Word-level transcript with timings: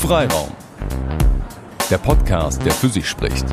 Freiraum. 0.00 0.50
Der 1.90 1.98
Podcast, 1.98 2.64
der 2.64 2.72
für 2.72 2.88
sich 2.88 3.06
spricht. 3.06 3.44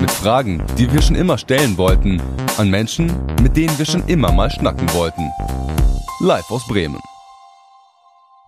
Mit 0.00 0.10
Fragen, 0.10 0.66
die 0.76 0.92
wir 0.92 1.00
schon 1.00 1.14
immer 1.14 1.38
stellen 1.38 1.78
wollten, 1.78 2.20
an 2.56 2.68
Menschen, 2.68 3.06
mit 3.40 3.56
denen 3.56 3.78
wir 3.78 3.86
schon 3.86 4.06
immer 4.08 4.32
mal 4.32 4.50
schnacken 4.50 4.92
wollten. 4.92 5.30
Live 6.18 6.50
aus 6.50 6.66
Bremen. 6.66 6.98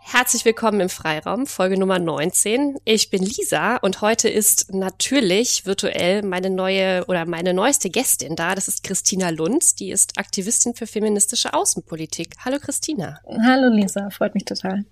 Herzlich 0.01 0.45
willkommen 0.45 0.80
im 0.80 0.89
Freiraum, 0.89 1.47
Folge 1.47 1.79
Nummer 1.79 2.01
19. 2.01 2.79
Ich 2.85 3.11
bin 3.11 3.23
Lisa 3.23 3.77
und 3.77 4.01
heute 4.01 4.29
ist 4.29 4.75
natürlich 4.75 5.67
virtuell 5.67 6.23
meine 6.23 6.51
neue 6.51 7.05
oder 7.07 7.27
meine 7.27 7.55
neueste 7.55 7.91
Gästin 7.91 8.35
da. 8.35 8.57
Das 8.57 8.67
ist 8.67 8.82
Christina 8.82 9.30
Lunz, 9.30 9.77
die 9.77 9.92
ist 9.92 10.19
Aktivistin 10.19 10.75
für 10.75 10.89
feministische 10.89 11.55
Außenpolitik. 11.55 12.34
Hallo 12.45 12.59
Christina. 12.61 13.20
Hallo 13.47 13.73
Lisa, 13.73 14.11
freut 14.11 14.34
mich 14.34 14.45
total. 14.45 14.84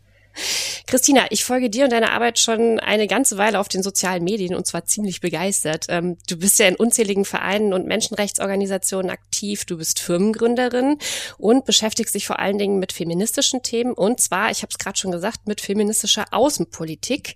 Christina, 0.86 1.26
ich 1.30 1.44
folge 1.44 1.70
dir 1.70 1.84
und 1.84 1.92
deiner 1.92 2.12
Arbeit 2.12 2.38
schon 2.38 2.80
eine 2.80 3.06
ganze 3.06 3.38
Weile 3.38 3.60
auf 3.60 3.68
den 3.68 3.82
sozialen 3.82 4.24
Medien 4.24 4.54
und 4.54 4.66
zwar 4.66 4.84
ziemlich 4.84 5.20
begeistert. 5.20 5.86
Ähm, 5.88 6.16
du 6.28 6.38
bist 6.38 6.58
ja 6.58 6.66
in 6.66 6.76
unzähligen 6.76 7.24
Vereinen 7.24 7.72
und 7.72 7.86
Menschenrechtsorganisationen 7.86 9.10
aktiv. 9.10 9.64
Du 9.64 9.78
bist 9.78 9.98
Firmengründerin 9.98 10.98
und 11.36 11.64
beschäftigst 11.64 12.14
dich 12.14 12.26
vor 12.26 12.38
allen 12.38 12.58
Dingen 12.58 12.78
mit 12.78 12.92
feministischen 12.92 13.62
Themen 13.62 13.92
und 13.92 14.20
zwar, 14.20 14.50
ich 14.50 14.62
habe 14.62 14.70
es 14.70 14.78
gerade 14.78 14.98
schon 14.98 15.12
gesagt, 15.12 15.46
mit 15.46 15.60
feministischer 15.60 16.26
Außenpolitik. 16.30 17.34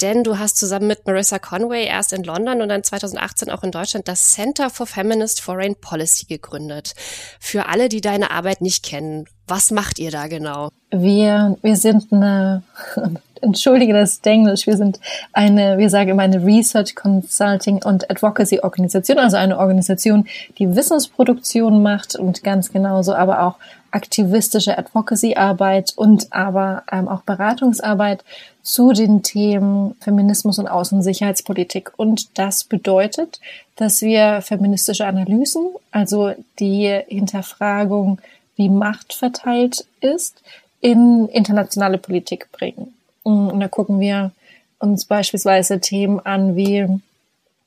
Denn 0.00 0.24
du 0.24 0.38
hast 0.38 0.56
zusammen 0.56 0.86
mit 0.86 1.06
Marissa 1.06 1.38
Conway 1.38 1.86
erst 1.86 2.12
in 2.12 2.24
London 2.24 2.62
und 2.62 2.68
dann 2.68 2.84
2018 2.84 3.50
auch 3.50 3.62
in 3.62 3.70
Deutschland 3.70 4.08
das 4.08 4.32
Center 4.32 4.70
for 4.70 4.86
Feminist 4.86 5.40
Foreign 5.40 5.76
Policy 5.76 6.26
gegründet. 6.26 6.94
Für 7.38 7.66
alle, 7.66 7.88
die 7.88 8.00
deine 8.00 8.30
Arbeit 8.30 8.60
nicht 8.60 8.84
kennen, 8.84 9.26
was 9.50 9.70
macht 9.70 9.98
ihr 9.98 10.10
da 10.10 10.28
genau? 10.28 10.70
Wir, 10.90 11.58
wir 11.62 11.76
sind 11.76 12.12
eine, 12.12 12.62
entschuldige 13.40 13.92
das 13.92 14.20
Englisch, 14.22 14.66
wir 14.66 14.76
sind 14.76 15.00
eine, 15.32 15.76
wir 15.78 15.90
sagen 15.90 16.10
immer 16.10 16.22
eine 16.22 16.44
Research 16.44 16.94
Consulting 16.94 17.82
und 17.84 18.10
Advocacy 18.10 18.60
Organisation, 18.60 19.18
also 19.18 19.36
eine 19.36 19.58
Organisation, 19.58 20.26
die 20.58 20.74
Wissensproduktion 20.74 21.82
macht 21.82 22.16
und 22.16 22.42
ganz 22.44 22.72
genauso 22.72 23.14
aber 23.14 23.42
auch 23.42 23.56
aktivistische 23.92 24.78
Advocacy-Arbeit 24.78 25.94
und 25.96 26.32
aber 26.32 26.84
ähm, 26.92 27.08
auch 27.08 27.22
Beratungsarbeit 27.22 28.24
zu 28.62 28.92
den 28.92 29.24
Themen 29.24 29.96
Feminismus 30.00 30.60
und 30.60 30.68
Außensicherheitspolitik. 30.68 31.90
Und 31.96 32.38
das 32.38 32.62
bedeutet, 32.62 33.40
dass 33.74 34.00
wir 34.00 34.42
feministische 34.42 35.06
Analysen, 35.06 35.70
also 35.90 36.32
die 36.60 37.00
Hinterfragung 37.08 38.20
wie 38.56 38.68
Macht 38.68 39.12
verteilt 39.12 39.86
ist, 40.00 40.42
in 40.80 41.28
internationale 41.28 41.98
Politik 41.98 42.50
bringen. 42.52 42.94
Und 43.22 43.60
da 43.60 43.68
gucken 43.68 44.00
wir 44.00 44.32
uns 44.78 45.04
beispielsweise 45.04 45.80
Themen 45.80 46.20
an 46.20 46.56
wie 46.56 46.86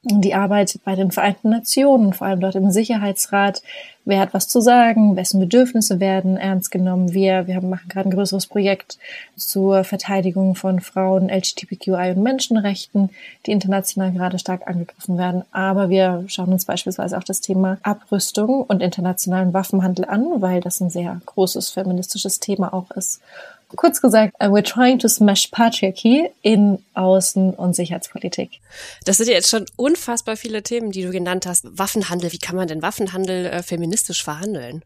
die 0.03 0.33
Arbeit 0.33 0.79
bei 0.83 0.95
den 0.95 1.11
Vereinten 1.11 1.49
Nationen, 1.49 2.11
vor 2.11 2.27
allem 2.27 2.41
dort 2.41 2.55
im 2.55 2.71
Sicherheitsrat. 2.71 3.61
Wer 4.03 4.19
hat 4.19 4.33
was 4.33 4.49
zu 4.49 4.59
sagen? 4.59 5.15
Wessen 5.15 5.39
Bedürfnisse 5.39 6.01
werden 6.01 6.35
ernst 6.35 6.71
genommen? 6.71 7.13
Wir, 7.13 7.47
wir 7.47 7.61
machen 7.61 7.87
gerade 7.87 8.09
ein 8.09 8.13
größeres 8.13 8.47
Projekt 8.47 8.97
zur 9.37 9.85
Verteidigung 9.85 10.55
von 10.55 10.81
Frauen, 10.81 11.29
LGBTQI 11.29 12.11
und 12.15 12.21
Menschenrechten, 12.21 13.11
die 13.45 13.51
international 13.51 14.11
gerade 14.11 14.39
stark 14.39 14.67
angegriffen 14.67 15.17
werden. 15.17 15.43
Aber 15.53 15.89
wir 15.89 16.25
schauen 16.27 16.51
uns 16.51 16.65
beispielsweise 16.65 17.17
auch 17.17 17.23
das 17.23 17.39
Thema 17.39 17.77
Abrüstung 17.81 18.63
und 18.63 18.81
internationalen 18.81 19.53
Waffenhandel 19.53 20.03
an, 20.03 20.25
weil 20.41 20.59
das 20.59 20.81
ein 20.81 20.89
sehr 20.89 21.21
großes 21.25 21.69
feministisches 21.69 22.41
Thema 22.41 22.73
auch 22.73 22.91
ist. 22.91 23.21
Kurz 23.75 24.01
gesagt, 24.01 24.33
uh, 24.41 24.47
we're 24.47 24.63
trying 24.63 24.99
to 24.99 25.07
smash 25.07 25.49
patriarchy 25.51 26.29
in 26.41 26.79
Außen- 26.95 27.55
und 27.55 27.75
Sicherheitspolitik. 27.75 28.59
Das 29.05 29.17
sind 29.17 29.27
ja 29.27 29.33
jetzt 29.33 29.49
schon 29.49 29.65
unfassbar 29.75 30.35
viele 30.35 30.63
Themen, 30.63 30.91
die 30.91 31.03
du 31.03 31.11
genannt 31.11 31.45
hast. 31.45 31.65
Waffenhandel, 31.77 32.31
wie 32.31 32.39
kann 32.39 32.55
man 32.55 32.67
denn 32.67 32.81
Waffenhandel 32.81 33.47
äh, 33.47 33.63
feministisch 33.63 34.23
verhandeln? 34.23 34.83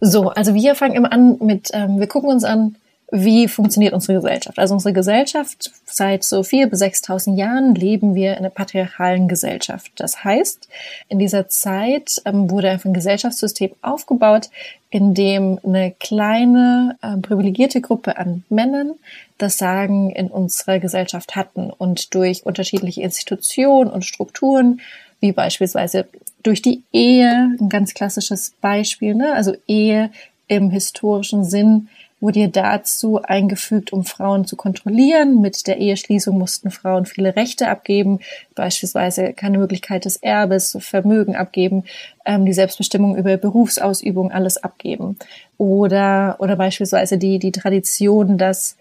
So, 0.00 0.28
also 0.28 0.54
wir 0.54 0.74
fangen 0.74 0.94
immer 0.94 1.12
an 1.12 1.38
mit, 1.40 1.70
ähm, 1.72 1.98
wir 1.98 2.06
gucken 2.06 2.30
uns 2.30 2.44
an, 2.44 2.76
wie 3.12 3.46
funktioniert 3.46 3.94
unsere 3.94 4.14
Gesellschaft? 4.14 4.58
Also 4.58 4.74
unsere 4.74 4.92
Gesellschaft, 4.92 5.70
seit 5.84 6.24
so 6.24 6.42
vier 6.42 6.68
bis 6.68 6.80
sechstausend 6.80 7.38
Jahren 7.38 7.74
leben 7.74 8.16
wir 8.16 8.32
in 8.32 8.38
einer 8.38 8.50
patriarchalen 8.50 9.28
Gesellschaft. 9.28 9.92
Das 9.96 10.24
heißt, 10.24 10.68
in 11.08 11.20
dieser 11.20 11.48
Zeit 11.48 12.20
ähm, 12.24 12.50
wurde 12.50 12.70
einfach 12.70 12.86
ein 12.86 12.94
Gesellschaftssystem 12.94 13.70
aufgebaut, 13.80 14.50
in 14.90 15.14
dem 15.14 15.60
eine 15.62 15.92
kleine 15.92 16.96
äh, 17.00 17.16
privilegierte 17.18 17.80
Gruppe 17.80 18.18
an 18.18 18.44
Männern 18.48 18.94
das 19.38 19.58
Sagen 19.58 20.10
in 20.10 20.28
unserer 20.28 20.78
Gesellschaft 20.80 21.36
hatten 21.36 21.70
und 21.70 22.14
durch 22.14 22.44
unterschiedliche 22.44 23.02
Institutionen 23.02 23.90
und 23.90 24.04
Strukturen, 24.04 24.80
wie 25.20 25.32
beispielsweise 25.32 26.06
durch 26.42 26.62
die 26.62 26.82
Ehe, 26.92 27.56
ein 27.60 27.68
ganz 27.68 27.94
klassisches 27.94 28.52
Beispiel, 28.60 29.14
ne? 29.14 29.32
also 29.34 29.54
Ehe 29.66 30.10
im 30.48 30.70
historischen 30.70 31.44
Sinn, 31.44 31.88
wurde 32.20 32.40
ihr 32.40 32.48
dazu 32.48 33.20
eingefügt, 33.22 33.92
um 33.92 34.04
Frauen 34.04 34.46
zu 34.46 34.56
kontrollieren. 34.56 35.40
Mit 35.40 35.66
der 35.66 35.78
Eheschließung 35.78 36.38
mussten 36.38 36.70
Frauen 36.70 37.04
viele 37.04 37.36
Rechte 37.36 37.68
abgeben, 37.68 38.20
beispielsweise 38.54 39.32
keine 39.34 39.58
Möglichkeit 39.58 40.06
des 40.06 40.16
Erbes, 40.16 40.76
Vermögen 40.80 41.36
abgeben, 41.36 41.84
ähm, 42.24 42.46
die 42.46 42.54
Selbstbestimmung 42.54 43.16
über 43.16 43.36
Berufsausübung, 43.36 44.32
alles 44.32 44.56
abgeben. 44.56 45.18
Oder, 45.58 46.36
oder 46.38 46.56
beispielsweise 46.56 47.18
die, 47.18 47.38
die 47.38 47.52
Tradition, 47.52 48.38
dass 48.38 48.76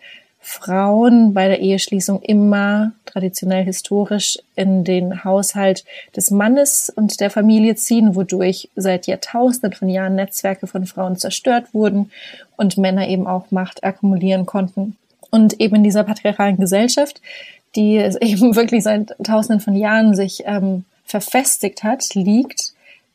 Frauen 0.47 1.33
bei 1.33 1.47
der 1.47 1.59
Eheschließung 1.59 2.21
immer 2.21 2.91
traditionell 3.07 3.65
historisch 3.65 4.37
in 4.55 4.83
den 4.83 5.23
Haushalt 5.23 5.83
des 6.15 6.29
Mannes 6.29 6.93
und 6.95 7.19
der 7.19 7.31
Familie 7.31 7.75
ziehen, 7.75 8.15
wodurch 8.15 8.69
seit 8.75 9.07
Jahrtausenden 9.07 9.73
von 9.73 9.89
Jahren 9.89 10.13
Netzwerke 10.13 10.67
von 10.67 10.85
Frauen 10.85 11.17
zerstört 11.17 11.73
wurden 11.73 12.11
und 12.57 12.77
Männer 12.77 13.07
eben 13.07 13.25
auch 13.25 13.49
Macht 13.49 13.83
akkumulieren 13.83 14.45
konnten. 14.45 14.95
Und 15.31 15.59
eben 15.59 15.77
in 15.77 15.83
dieser 15.83 16.03
patriarchalen 16.03 16.57
Gesellschaft, 16.57 17.21
die 17.75 17.95
eben 18.21 18.55
wirklich 18.55 18.83
seit 18.83 19.15
Tausenden 19.23 19.61
von 19.61 19.75
Jahren 19.75 20.13
sich 20.13 20.43
ähm, 20.45 20.85
verfestigt 21.05 21.83
hat, 21.83 22.13
liegt 22.13 22.73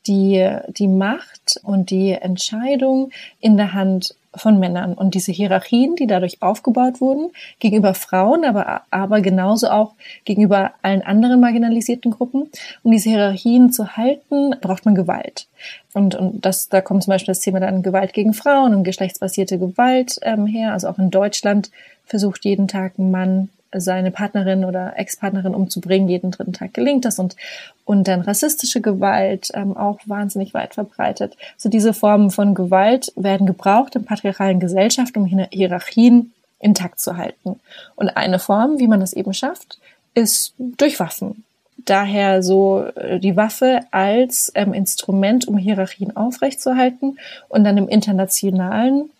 die, 0.09 0.51
die 0.67 0.89
Macht 0.89 1.61
und 1.63 1.91
die 1.91 2.11
Entscheidung 2.11 3.13
in 3.39 3.57
der 3.57 3.73
Hand 3.73 4.17
von 4.35 4.59
Männern 4.59 4.95
und 4.95 5.15
diese 5.15 5.33
Hierarchien, 5.33 5.97
die 5.97 6.07
dadurch 6.07 6.41
aufgebaut 6.41 7.01
wurden, 7.01 7.31
gegenüber 7.59 7.95
Frauen, 7.95 8.45
aber, 8.45 8.83
aber 8.91 9.21
genauso 9.21 9.69
auch 9.69 9.95
gegenüber 10.25 10.73
allen 10.83 11.03
anderen 11.03 11.41
marginalisierten 11.41 12.13
Gruppen. 12.13 12.49
Um 12.83 12.93
diese 12.93 13.11
Hierarchien 13.11 13.73
zu 13.73 13.97
halten, 13.97 14.55
braucht 14.61 14.85
man 14.85 14.95
Gewalt. 14.95 15.49
Und, 15.95 16.15
und 16.15 16.45
das, 16.45 16.69
da 16.69 16.81
kommt 16.81 17.03
zum 17.03 17.13
Beispiel 17.13 17.33
das 17.33 17.41
Thema 17.41 17.61
dann 17.61 17.83
Gewalt 17.83 18.13
gegen 18.13 18.33
Frauen 18.33 18.75
und 18.75 18.85
geschlechtsbasierte 18.85 19.59
Gewalt 19.59 20.19
ähm, 20.23 20.47
her. 20.47 20.73
Also 20.73 20.89
auch 20.89 20.99
in 20.99 21.11
Deutschland 21.11 21.71
versucht 22.05 22.45
jeden 22.45 22.69
Tag 22.69 22.99
ein 22.99 23.11
Mann 23.11 23.49
seine 23.73 24.11
Partnerin 24.11 24.65
oder 24.65 24.95
Ex-Partnerin 24.97 25.55
umzubringen. 25.55 26.09
Jeden 26.09 26.31
dritten 26.31 26.53
Tag 26.53 26.75
gelingt 26.75 27.05
das 27.05 27.19
und, 27.19 27.37
und 27.85 28.09
dann 28.09 28.21
rassistische 28.21 28.81
Gewalt 28.81 29.51
ähm, 29.55 29.77
auch 29.77 29.99
wahnsinnig 30.07 30.55
weit 30.55 30.75
verbreitet. 30.75 31.37
So 31.57 31.69
diese 31.69 31.95
Formen 31.95 32.31
von 32.31 32.55
Gewalt 32.55 33.13
werden 33.17 33.47
gebraucht 33.47 33.97
in 33.97 34.05
patriarchalen 34.05 34.61
Gesellschaften, 34.61 35.21
um 35.21 35.27
Hierarchien 35.27 36.33
intakt 36.59 37.01
zu 37.01 37.17
halten. 37.17 37.61
Und 37.97 38.09
eine 38.11 38.39
Form, 38.39 38.79
wie 38.79 38.89
man 38.89 39.01
das 39.01 39.13
eben 39.13 39.33
schafft, 39.33 39.79
ist 40.15 40.55
durch 40.59 41.01
Waffen. 41.01 41.45
Daher 41.87 42.43
so 42.43 42.85
äh, 42.97 43.19
die 43.19 43.37
Waffe 43.37 43.81
als 43.91 44.53
ähm, 44.55 44.75
Instrument, 44.75 45.49
um 45.49 45.57
Hierarchien 45.57 46.17
aufrechtzuerhalten 46.17 47.19
und 47.49 47.65
dann 47.65 47.79
im 47.79 47.89
internationalen 47.89 49.11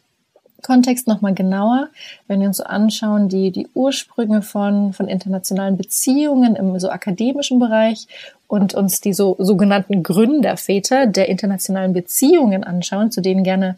Kontext 0.63 1.07
nochmal 1.07 1.35
genauer, 1.35 1.89
wenn 2.29 2.41
wir 2.41 2.49
uns 2.49 2.59
so 2.59 2.65
anschauen, 2.65 3.29
die, 3.29 3.51
die 3.51 3.69
Ursprünge 3.75 4.43
von, 4.43 4.93
von 4.93 5.09
internationalen 5.09 5.77
Beziehungen 5.77 6.57
im 6.57 6.79
so 6.79 6.91
akademischen 6.91 7.59
Bereich 7.59 8.07
und 8.47 8.75
uns 8.75 9.01
die 9.01 9.13
so, 9.13 9.37
sogenannten 9.39 10.03
Gründerväter 10.03 11.07
der 11.07 11.29
internationalen 11.29 11.93
Beziehungen 11.93 12.65
anschauen, 12.65 13.11
zu 13.11 13.21
denen 13.21 13.45
gerne 13.45 13.77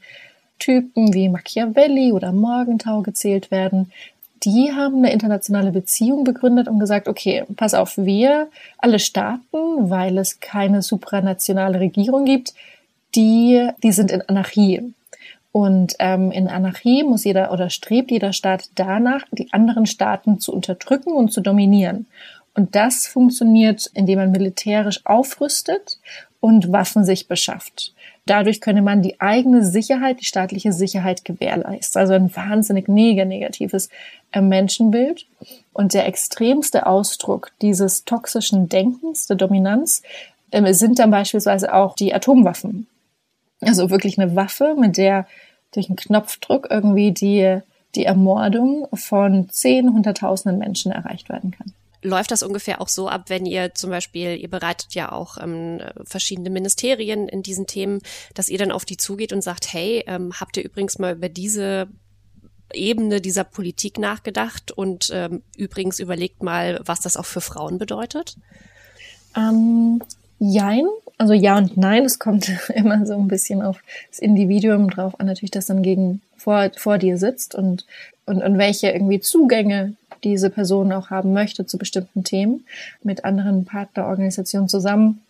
Typen 0.58 1.12
wie 1.12 1.28
Machiavelli 1.28 2.12
oder 2.12 2.32
Morgenthau 2.32 3.02
gezählt 3.02 3.50
werden, 3.50 3.90
die 4.44 4.72
haben 4.72 4.98
eine 4.98 5.12
internationale 5.12 5.70
Beziehung 5.70 6.24
begründet 6.24 6.68
und 6.68 6.78
gesagt, 6.78 7.08
okay, 7.08 7.44
pass 7.56 7.74
auf, 7.74 7.96
wir 7.96 8.48
alle 8.78 8.98
Staaten, 8.98 9.90
weil 9.90 10.18
es 10.18 10.40
keine 10.40 10.82
supranationale 10.82 11.78
Regierung 11.78 12.24
gibt, 12.24 12.54
die, 13.14 13.68
die 13.82 13.92
sind 13.92 14.10
in 14.10 14.22
Anarchie. 14.22 14.92
Und 15.52 15.94
ähm, 15.98 16.32
in 16.32 16.48
Anarchie 16.48 17.04
muss 17.04 17.24
jeder 17.24 17.52
oder 17.52 17.68
strebt 17.68 18.10
jeder 18.10 18.32
Staat 18.32 18.70
danach, 18.74 19.26
die 19.30 19.52
anderen 19.52 19.84
Staaten 19.84 20.40
zu 20.40 20.52
unterdrücken 20.52 21.12
und 21.12 21.30
zu 21.30 21.42
dominieren. 21.42 22.06
Und 22.54 22.74
das 22.74 23.06
funktioniert, 23.06 23.90
indem 23.94 24.18
man 24.18 24.30
militärisch 24.30 25.00
aufrüstet 25.04 25.98
und 26.40 26.72
Waffen 26.72 27.04
sich 27.04 27.28
beschafft. 27.28 27.94
Dadurch 28.24 28.60
könne 28.60 28.82
man 28.82 29.02
die 29.02 29.20
eigene 29.20 29.64
Sicherheit, 29.64 30.20
die 30.20 30.24
staatliche 30.24 30.72
Sicherheit 30.72 31.24
gewährleisten. 31.24 32.00
Also 32.00 32.14
ein 32.14 32.34
wahnsinnig 32.34 32.88
negatives 32.88 33.88
äh, 34.32 34.40
Menschenbild. 34.40 35.26
Und 35.72 35.94
der 35.94 36.06
extremste 36.06 36.86
Ausdruck 36.86 37.50
dieses 37.62 38.04
toxischen 38.04 38.68
Denkens, 38.68 39.26
der 39.26 39.36
Dominanz, 39.36 40.02
ähm, 40.52 40.72
sind 40.72 40.98
dann 40.98 41.10
beispielsweise 41.10 41.74
auch 41.74 41.94
die 41.94 42.14
Atomwaffen. 42.14 42.86
Also 43.62 43.90
wirklich 43.90 44.18
eine 44.18 44.34
Waffe, 44.36 44.76
mit 44.78 44.96
der 44.96 45.26
durch 45.72 45.88
einen 45.88 45.96
Knopfdruck 45.96 46.68
irgendwie 46.70 47.12
die, 47.12 47.60
die 47.94 48.04
Ermordung 48.04 48.88
von 48.92 49.48
zehn, 49.48 49.92
hunderttausenden 49.92 50.58
Menschen 50.58 50.92
erreicht 50.92 51.28
werden 51.28 51.52
kann 51.52 51.72
läuft 52.02 52.32
das 52.32 52.42
ungefähr 52.42 52.80
auch 52.80 52.88
so 52.88 53.08
ab, 53.08 53.24
wenn 53.28 53.46
ihr 53.46 53.74
zum 53.74 53.90
Beispiel, 53.90 54.36
ihr 54.36 54.50
bereitet 54.50 54.94
ja 54.94 55.12
auch 55.12 55.38
ähm, 55.38 55.80
verschiedene 56.04 56.50
Ministerien 56.50 57.28
in 57.28 57.42
diesen 57.42 57.66
Themen, 57.66 58.00
dass 58.34 58.48
ihr 58.48 58.58
dann 58.58 58.72
auf 58.72 58.84
die 58.84 58.96
zugeht 58.96 59.32
und 59.32 59.42
sagt, 59.42 59.72
hey, 59.72 60.04
ähm, 60.06 60.32
habt 60.38 60.56
ihr 60.56 60.64
übrigens 60.64 60.98
mal 60.98 61.14
über 61.14 61.28
diese 61.28 61.88
Ebene 62.74 63.20
dieser 63.20 63.44
Politik 63.44 63.98
nachgedacht 63.98 64.72
und 64.72 65.10
ähm, 65.12 65.42
übrigens 65.56 66.00
überlegt 66.00 66.42
mal, 66.42 66.80
was 66.84 67.00
das 67.00 67.16
auch 67.16 67.26
für 67.26 67.40
Frauen 67.40 67.78
bedeutet? 67.78 68.36
Ähm, 69.36 70.02
jein, 70.42 70.86
also 71.18 71.32
ja 71.32 71.56
und 71.56 71.76
nein. 71.76 72.04
Es 72.04 72.18
kommt 72.18 72.50
immer 72.74 73.06
so 73.06 73.14
ein 73.14 73.28
bisschen 73.28 73.62
auf 73.62 73.78
das 74.10 74.18
Individuum 74.18 74.90
drauf 74.90 75.18
an, 75.18 75.26
natürlich, 75.26 75.52
das 75.52 75.66
dann 75.66 75.82
gegen 75.82 76.20
vor, 76.36 76.70
vor 76.76 76.98
dir 76.98 77.16
sitzt 77.16 77.54
und, 77.54 77.86
und, 78.26 78.42
und 78.42 78.58
welche 78.58 78.90
irgendwie 78.90 79.20
Zugänge 79.20 79.94
diese 80.24 80.50
Person 80.50 80.92
auch 80.92 81.10
haben 81.10 81.32
möchte 81.32 81.66
zu 81.66 81.78
bestimmten 81.78 82.24
Themen. 82.24 82.64
Mit 83.02 83.24
anderen 83.24 83.64
Partnerorganisationen 83.64 84.68
zusammen 84.68 85.20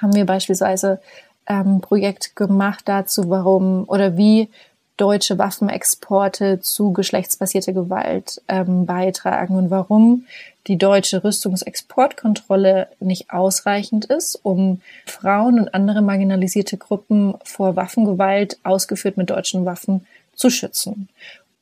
haben 0.00 0.14
wir 0.14 0.26
beispielsweise 0.26 1.00
ähm, 1.48 1.80
Projekt 1.80 2.36
gemacht 2.36 2.82
dazu, 2.84 3.28
warum 3.28 3.84
oder 3.88 4.16
wie 4.16 4.48
deutsche 4.96 5.38
Waffenexporte 5.38 6.60
zu 6.60 6.92
geschlechtsbasierter 6.92 7.72
Gewalt 7.72 8.42
ähm, 8.48 8.84
beitragen 8.84 9.56
und 9.56 9.70
warum 9.70 10.26
die 10.66 10.76
deutsche 10.76 11.24
Rüstungsexportkontrolle 11.24 12.88
nicht 13.00 13.30
ausreichend 13.30 14.04
ist, 14.04 14.38
um 14.42 14.80
Frauen 15.06 15.58
und 15.60 15.74
andere 15.74 16.02
marginalisierte 16.02 16.76
Gruppen 16.76 17.34
vor 17.44 17.76
Waffengewalt 17.76 18.58
ausgeführt 18.62 19.16
mit 19.16 19.30
deutschen 19.30 19.64
Waffen 19.64 20.06
zu 20.34 20.50
schützen. 20.50 21.08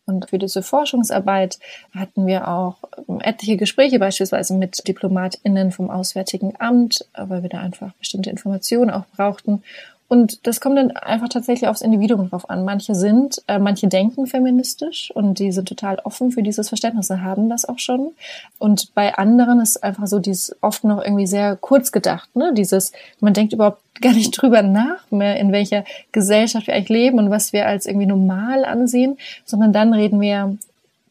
Und 0.08 0.30
für 0.30 0.38
diese 0.38 0.62
Forschungsarbeit 0.62 1.58
hatten 1.94 2.26
wir 2.26 2.48
auch 2.48 2.78
etliche 3.20 3.58
Gespräche 3.58 3.98
beispielsweise 3.98 4.54
mit 4.54 4.88
DiplomatInnen 4.88 5.70
vom 5.70 5.90
Auswärtigen 5.90 6.54
Amt, 6.58 7.04
weil 7.14 7.42
wir 7.42 7.50
da 7.50 7.60
einfach 7.60 7.92
bestimmte 7.94 8.30
Informationen 8.30 8.90
auch 8.90 9.04
brauchten. 9.14 9.62
Und 10.08 10.46
das 10.46 10.60
kommt 10.60 10.78
dann 10.78 10.92
einfach 10.92 11.28
tatsächlich 11.28 11.68
aufs 11.68 11.82
Individuum 11.82 12.30
drauf 12.30 12.48
an. 12.48 12.64
Manche 12.64 12.94
sind, 12.94 13.42
äh, 13.46 13.58
manche 13.58 13.88
denken 13.88 14.26
feministisch 14.26 15.10
und 15.14 15.38
die 15.38 15.52
sind 15.52 15.68
total 15.68 15.98
offen 16.02 16.30
für 16.32 16.42
dieses 16.42 16.68
Verständnis, 16.68 17.08
sie 17.08 17.20
haben 17.20 17.50
das 17.50 17.66
auch 17.68 17.78
schon. 17.78 18.12
Und 18.58 18.94
bei 18.94 19.14
anderen 19.14 19.60
ist 19.60 19.84
einfach 19.84 20.06
so 20.06 20.18
dieses 20.18 20.56
oft 20.62 20.82
noch 20.84 21.04
irgendwie 21.04 21.26
sehr 21.26 21.56
kurz 21.56 21.92
gedacht, 21.92 22.34
ne? 22.34 22.54
Dieses, 22.54 22.92
man 23.20 23.34
denkt 23.34 23.52
überhaupt 23.52 23.82
gar 24.00 24.14
nicht 24.14 24.30
drüber 24.40 24.62
nach 24.62 25.10
mehr, 25.10 25.38
in 25.38 25.52
welcher 25.52 25.84
Gesellschaft 26.10 26.68
wir 26.68 26.74
eigentlich 26.74 26.88
leben 26.88 27.18
und 27.18 27.30
was 27.30 27.52
wir 27.52 27.66
als 27.66 27.84
irgendwie 27.84 28.06
normal 28.06 28.64
ansehen, 28.64 29.18
sondern 29.44 29.74
dann 29.74 29.92
reden 29.92 30.22
wir, 30.22 30.56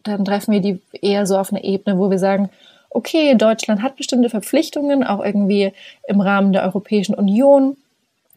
dann 0.02 0.26
treffen 0.26 0.54
wir 0.54 0.60
die 0.60 0.82
eher 1.04 1.28
so 1.28 1.38
auf 1.38 1.54
eine 1.54 1.64
Ebene, 1.64 2.00
wo 2.00 2.10
wir 2.10 2.18
sagen, 2.18 2.50
okay, 2.90 3.36
Deutschland 3.36 3.84
hat 3.84 3.96
bestimmte 3.96 4.32
Verpflichtungen, 4.32 5.04
auch 5.04 5.24
irgendwie 5.24 5.72
im 6.08 6.20
Rahmen 6.20 6.52
der 6.52 6.64
Europäischen 6.64 7.14
Union 7.14 7.78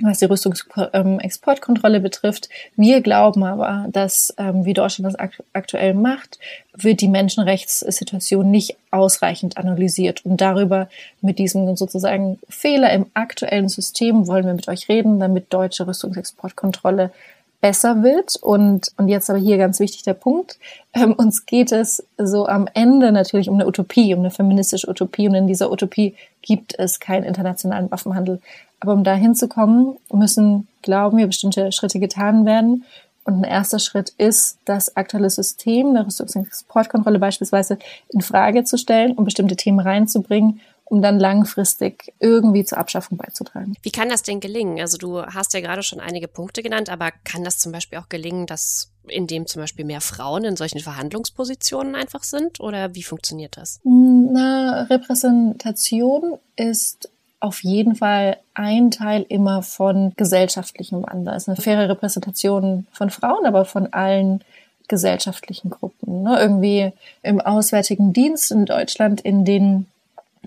was 0.03 0.19
die 0.19 0.25
Rüstungsexportkontrolle 0.27 2.01
betrifft. 2.01 2.49
Wir 2.77 3.01
glauben 3.01 3.43
aber, 3.45 3.87
dass, 3.91 4.35
ähm, 4.39 4.65
wie 4.65 4.75
Deutschland 4.75 5.15
das 5.15 5.31
aktuell 5.53 5.95
macht, 5.95 6.39
wird 6.75 7.01
die 7.01 7.09
Menschenrechtssituation 7.09 8.51
nicht 8.51 8.77
ausreichend 8.91 9.57
analysiert. 9.57 10.25
Und 10.25 10.41
darüber, 10.41 10.89
mit 11.21 11.39
diesem 11.39 11.77
sozusagen 11.77 12.39
Fehler 12.49 12.93
im 12.93 13.07
aktuellen 13.15 13.69
System, 13.69 14.27
wollen 14.27 14.47
wir 14.47 14.55
mit 14.55 14.69
euch 14.69 14.89
reden, 14.89 15.21
damit 15.21 15.53
deutsche 15.53 15.87
Rüstungsexportkontrolle 15.87 17.11
besser 17.61 18.03
wird. 18.03 18.37
Und, 18.37 18.93
und 18.97 19.09
jetzt 19.09 19.31
aber 19.31 19.39
hier 19.39 19.59
ganz 19.59 19.81
wichtig 19.81 20.03
der 20.03 20.15
Punkt. 20.15 20.59
Ähm, 20.93 21.13
uns 21.13 21.47
geht 21.47 21.73
es 21.73 22.05
so 22.19 22.47
am 22.47 22.69
Ende 22.75 23.13
natürlich 23.13 23.49
um 23.49 23.57
eine 23.57 23.67
Utopie, 23.67 24.15
um 24.15 24.21
eine 24.21 24.31
feministische 24.31 24.89
Utopie. 24.89 25.29
Und 25.29 25.35
in 25.35 25.47
dieser 25.47 25.71
Utopie 25.71 26.15
gibt 26.43 26.79
es 26.79 27.01
keinen 27.01 27.25
internationalen 27.25 27.91
Waffenhandel. 27.91 28.41
Aber 28.81 28.95
um 28.95 29.05
da 29.05 29.15
hinzukommen, 29.15 29.97
müssen, 30.13 30.67
glauben 30.83 31.19
wir, 31.19 31.27
bestimmte 31.27 31.71
Schritte 31.73 32.01
getan 32.01 32.47
werden. 32.47 32.85
Und 33.25 33.41
ein 33.41 33.45
erster 33.45 33.79
Schritt 33.79 34.15
ist, 34.17 34.59
das 34.65 34.97
aktuelle 34.97 35.29
System 35.29 35.93
der 35.95 36.07
Rüstungsexportkontrolle 36.07 37.19
beispielsweise 37.19 37.79
in 38.09 38.23
Frage 38.23 38.65
zu 38.65 38.79
stellen, 38.79 39.13
um 39.13 39.25
bestimmte 39.25 39.57
Themen 39.57 39.79
reinzubringen 39.79 40.61
um 40.91 41.03
dann 41.03 41.21
langfristig 41.21 42.13
irgendwie 42.19 42.65
zur 42.65 42.79
Abschaffung 42.79 43.17
beizutragen. 43.17 43.75
Wie 43.81 43.93
kann 43.93 44.09
das 44.09 44.25
denn 44.25 44.41
gelingen? 44.41 44.81
Also 44.81 44.99
du 44.99 45.23
hast 45.23 45.55
ja 45.55 45.61
gerade 45.61 45.85
schon 45.85 46.01
einige 46.01 46.27
Punkte 46.27 46.65
genannt, 46.65 46.91
aber 46.91 47.13
kann 47.23 47.45
das 47.45 47.59
zum 47.59 47.71
Beispiel 47.71 47.99
auch 47.99 48.09
gelingen, 48.09 48.47
dass 48.47 48.91
indem 49.07 49.47
zum 49.47 49.63
Beispiel 49.63 49.85
mehr 49.85 50.01
Frauen 50.01 50.45
in 50.45 50.57
solchen 50.57 50.81
Verhandlungspositionen 50.81 51.95
einfach 51.95 52.25
sind? 52.25 52.59
Oder 52.59 52.93
wie 52.97 53.05
funktioniert 53.05 53.57
das? 53.57 53.81
Na, 53.85 54.83
Repräsentation 54.91 56.39
ist 56.57 57.09
auf 57.39 57.63
jeden 57.63 57.95
Fall 57.95 58.39
ein 58.55 58.91
Teil 58.91 59.25
immer 59.29 59.63
von 59.63 60.13
gesellschaftlichem 60.17 61.05
Wandel. 61.05 61.35
Es 61.35 61.45
ist 61.45 61.49
eine 61.51 61.57
faire 61.57 61.89
Repräsentation 61.89 62.89
von 62.93 63.11
Frauen, 63.11 63.47
aber 63.47 63.65
von 63.65 63.93
allen 63.93 64.43
gesellschaftlichen 64.89 65.71
Gruppen. 65.71 66.25
Ne? 66.25 66.37
Irgendwie 66.41 66.93
im 67.23 67.41
Auswärtigen 67.41 68.13
Dienst 68.13 68.51
in 68.51 68.67
Deutschland, 68.67 69.21
in 69.21 69.45
den 69.45 69.87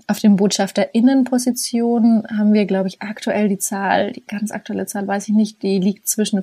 auf 0.06 0.18
den 0.18 0.36
BotschafterInnenpositionen 0.36 2.26
haben 2.36 2.52
wir, 2.52 2.66
glaube 2.66 2.88
ich, 2.88 3.00
aktuell 3.00 3.48
die 3.48 3.58
Zahl, 3.58 4.12
die 4.12 4.24
ganz 4.26 4.50
aktuelle 4.50 4.86
Zahl 4.86 5.06
weiß 5.06 5.28
ich 5.28 5.34
nicht, 5.34 5.62
die 5.62 5.78
liegt 5.78 6.08
zwischen 6.08 6.42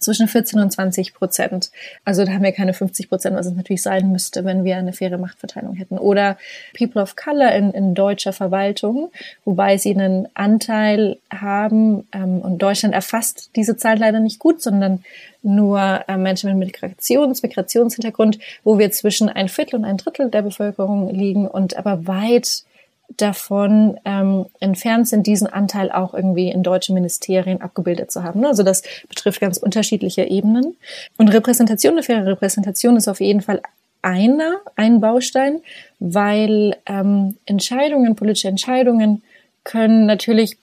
zwischen 0.00 0.26
14 0.26 0.58
und 0.58 0.72
20 0.72 1.14
Prozent. 1.14 1.70
Also 2.04 2.24
da 2.24 2.32
haben 2.32 2.42
wir 2.42 2.52
keine 2.52 2.74
50 2.74 3.08
Prozent, 3.08 3.36
was 3.36 3.46
es 3.46 3.54
natürlich 3.54 3.82
sein 3.82 4.10
müsste, 4.10 4.44
wenn 4.44 4.64
wir 4.64 4.76
eine 4.76 4.92
faire 4.92 5.18
Machtverteilung 5.18 5.74
hätten. 5.74 5.98
Oder 5.98 6.36
People 6.76 7.00
of 7.02 7.14
Color 7.16 7.52
in, 7.52 7.70
in 7.70 7.94
deutscher 7.94 8.32
Verwaltung, 8.32 9.12
wobei 9.44 9.76
sie 9.76 9.94
einen 9.94 10.28
Anteil 10.34 11.18
haben 11.30 12.08
ähm, 12.12 12.40
und 12.40 12.58
Deutschland 12.58 12.94
erfasst 12.94 13.50
diese 13.56 13.76
Zahl 13.76 13.98
leider 13.98 14.20
nicht 14.20 14.38
gut, 14.38 14.62
sondern 14.62 15.04
nur 15.42 16.04
äh, 16.06 16.16
Menschen 16.16 16.58
mit 16.58 16.72
Migrations-, 16.72 17.42
Migrationshintergrund, 17.42 18.38
wo 18.64 18.78
wir 18.78 18.90
zwischen 18.90 19.28
ein 19.28 19.48
Viertel 19.48 19.76
und 19.76 19.84
ein 19.84 19.96
Drittel 19.96 20.30
der 20.30 20.42
Bevölkerung 20.42 21.10
liegen 21.14 21.46
und 21.46 21.76
aber 21.76 22.06
weit 22.06 22.64
davon 23.16 23.98
ähm, 24.04 24.46
entfernt 24.60 25.08
sind, 25.08 25.26
diesen 25.26 25.46
Anteil 25.46 25.90
auch 25.90 26.14
irgendwie 26.14 26.50
in 26.50 26.62
deutschen 26.62 26.94
Ministerien 26.94 27.60
abgebildet 27.60 28.10
zu 28.10 28.22
haben. 28.22 28.44
Also 28.44 28.62
das 28.62 28.82
betrifft 29.08 29.40
ganz 29.40 29.58
unterschiedliche 29.58 30.22
Ebenen. 30.22 30.76
Und 31.16 31.28
Repräsentation, 31.28 31.94
eine 31.94 32.02
faire 32.02 32.26
Repräsentation 32.26 32.96
ist 32.96 33.08
auf 33.08 33.20
jeden 33.20 33.40
Fall 33.40 33.60
einer, 34.02 34.60
ein 34.76 35.00
Baustein, 35.00 35.60
weil 35.98 36.76
ähm, 36.86 37.36
Entscheidungen, 37.46 38.16
politische 38.16 38.48
Entscheidungen 38.48 39.22
können 39.64 40.06
natürlich 40.06 40.56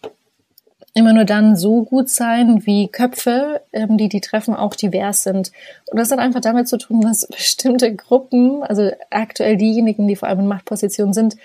immer 0.97 1.13
nur 1.13 1.25
dann 1.25 1.55
so 1.55 1.83
gut 1.83 2.09
sein, 2.09 2.65
wie 2.65 2.87
Köpfe, 2.87 3.61
ähm, 3.71 3.97
die 3.97 4.09
die 4.09 4.21
treffen, 4.21 4.55
auch 4.55 4.73
divers 4.73 5.21
sind. 5.21 5.51
Und 5.91 5.99
das 5.99 6.09
hat 6.09 6.17
einfach 6.17 6.41
damit 6.41 6.67
zu 6.67 6.77
tun, 6.77 7.01
dass 7.01 7.27
bestimmte 7.31 7.93
Gruppen, 7.95 8.63
also 8.63 8.89
aktuell 9.11 9.57
diejenigen, 9.57 10.07
die 10.07 10.15
vor 10.15 10.27
allem 10.27 10.39
in 10.39 10.47
Machtpositionen 10.47 11.13
sind, 11.13 11.35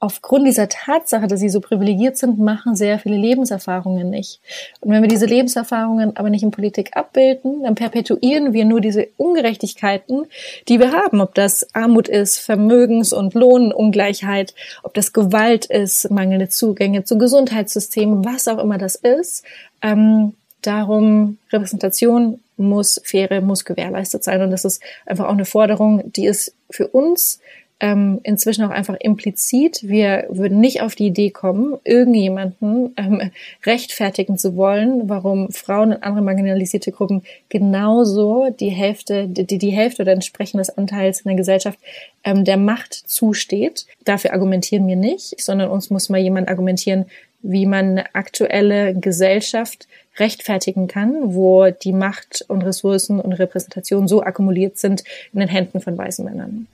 aufgrund 0.00 0.46
dieser 0.46 0.68
Tatsache, 0.68 1.26
dass 1.26 1.40
sie 1.40 1.48
so 1.48 1.60
privilegiert 1.60 2.16
sind, 2.16 2.38
machen 2.38 2.76
sehr 2.76 2.98
viele 2.98 3.16
Lebenserfahrungen 3.16 4.08
nicht. 4.08 4.40
Und 4.80 4.92
wenn 4.92 5.02
wir 5.02 5.08
diese 5.08 5.26
Lebenserfahrungen 5.26 6.16
aber 6.16 6.30
nicht 6.30 6.44
in 6.44 6.52
Politik 6.52 6.96
abbilden, 6.96 7.64
dann 7.64 7.74
perpetuieren 7.74 8.52
wir 8.52 8.64
nur 8.64 8.80
diese 8.80 9.08
Ungerechtigkeiten, 9.16 10.26
die 10.68 10.78
wir 10.78 10.92
haben. 10.92 11.20
Ob 11.20 11.34
das 11.34 11.74
Armut 11.74 12.08
ist, 12.08 12.38
Vermögens- 12.38 13.12
und 13.12 13.34
Lohnungleichheit, 13.34 14.54
ob 14.84 14.94
das 14.94 15.12
Gewalt 15.12 15.66
ist, 15.66 16.10
mangelnde 16.10 16.48
Zugänge 16.48 17.02
zu 17.02 17.18
Gesundheitssystemen, 17.18 18.24
was 18.24 18.46
auch 18.46 18.58
immer 18.58 18.78
das 18.78 18.94
ist. 18.94 19.44
Ähm, 19.82 20.34
darum, 20.62 21.38
Repräsentation 21.52 22.40
muss 22.56 23.00
faire, 23.04 23.40
muss 23.40 23.64
gewährleistet 23.64 24.22
sein. 24.22 24.42
Und 24.42 24.50
das 24.52 24.64
ist 24.64 24.80
einfach 25.06 25.26
auch 25.26 25.32
eine 25.32 25.44
Forderung, 25.44 26.12
die 26.12 26.26
ist 26.26 26.54
für 26.70 26.86
uns 26.86 27.40
ähm, 27.80 28.20
inzwischen 28.24 28.64
auch 28.64 28.70
einfach 28.70 28.96
implizit. 28.98 29.80
Wir 29.82 30.26
würden 30.30 30.60
nicht 30.60 30.82
auf 30.82 30.94
die 30.94 31.06
Idee 31.06 31.30
kommen, 31.30 31.78
irgendjemanden 31.84 32.92
ähm, 32.96 33.30
rechtfertigen 33.64 34.36
zu 34.36 34.56
wollen, 34.56 35.08
warum 35.08 35.50
Frauen 35.52 35.92
und 35.92 36.02
andere 36.02 36.24
marginalisierte 36.24 36.90
Gruppen 36.90 37.22
genauso 37.48 38.48
die 38.50 38.70
Hälfte, 38.70 39.28
die, 39.28 39.58
die 39.58 39.70
Hälfte 39.70 40.02
oder 40.02 40.12
entsprechend 40.12 40.60
des 40.60 40.76
Anteils 40.76 41.20
in 41.20 41.28
der 41.28 41.36
Gesellschaft 41.36 41.78
ähm, 42.24 42.44
der 42.44 42.56
Macht 42.56 42.94
zusteht. 42.94 43.86
Dafür 44.04 44.32
argumentieren 44.32 44.86
wir 44.88 44.96
nicht, 44.96 45.40
sondern 45.40 45.70
uns 45.70 45.90
muss 45.90 46.08
mal 46.08 46.18
jemand 46.18 46.48
argumentieren, 46.48 47.06
wie 47.42 47.66
man 47.66 47.90
eine 47.90 48.14
aktuelle 48.16 48.94
Gesellschaft 48.94 49.86
rechtfertigen 50.16 50.88
kann, 50.88 51.34
wo 51.34 51.70
die 51.70 51.92
Macht 51.92 52.44
und 52.48 52.62
Ressourcen 52.62 53.20
und 53.20 53.34
Repräsentation 53.34 54.08
so 54.08 54.22
akkumuliert 54.22 54.78
sind 54.78 55.04
in 55.32 55.38
den 55.38 55.48
Händen 55.48 55.80
von 55.80 55.96
weißen 55.96 56.24
Männern. 56.24 56.66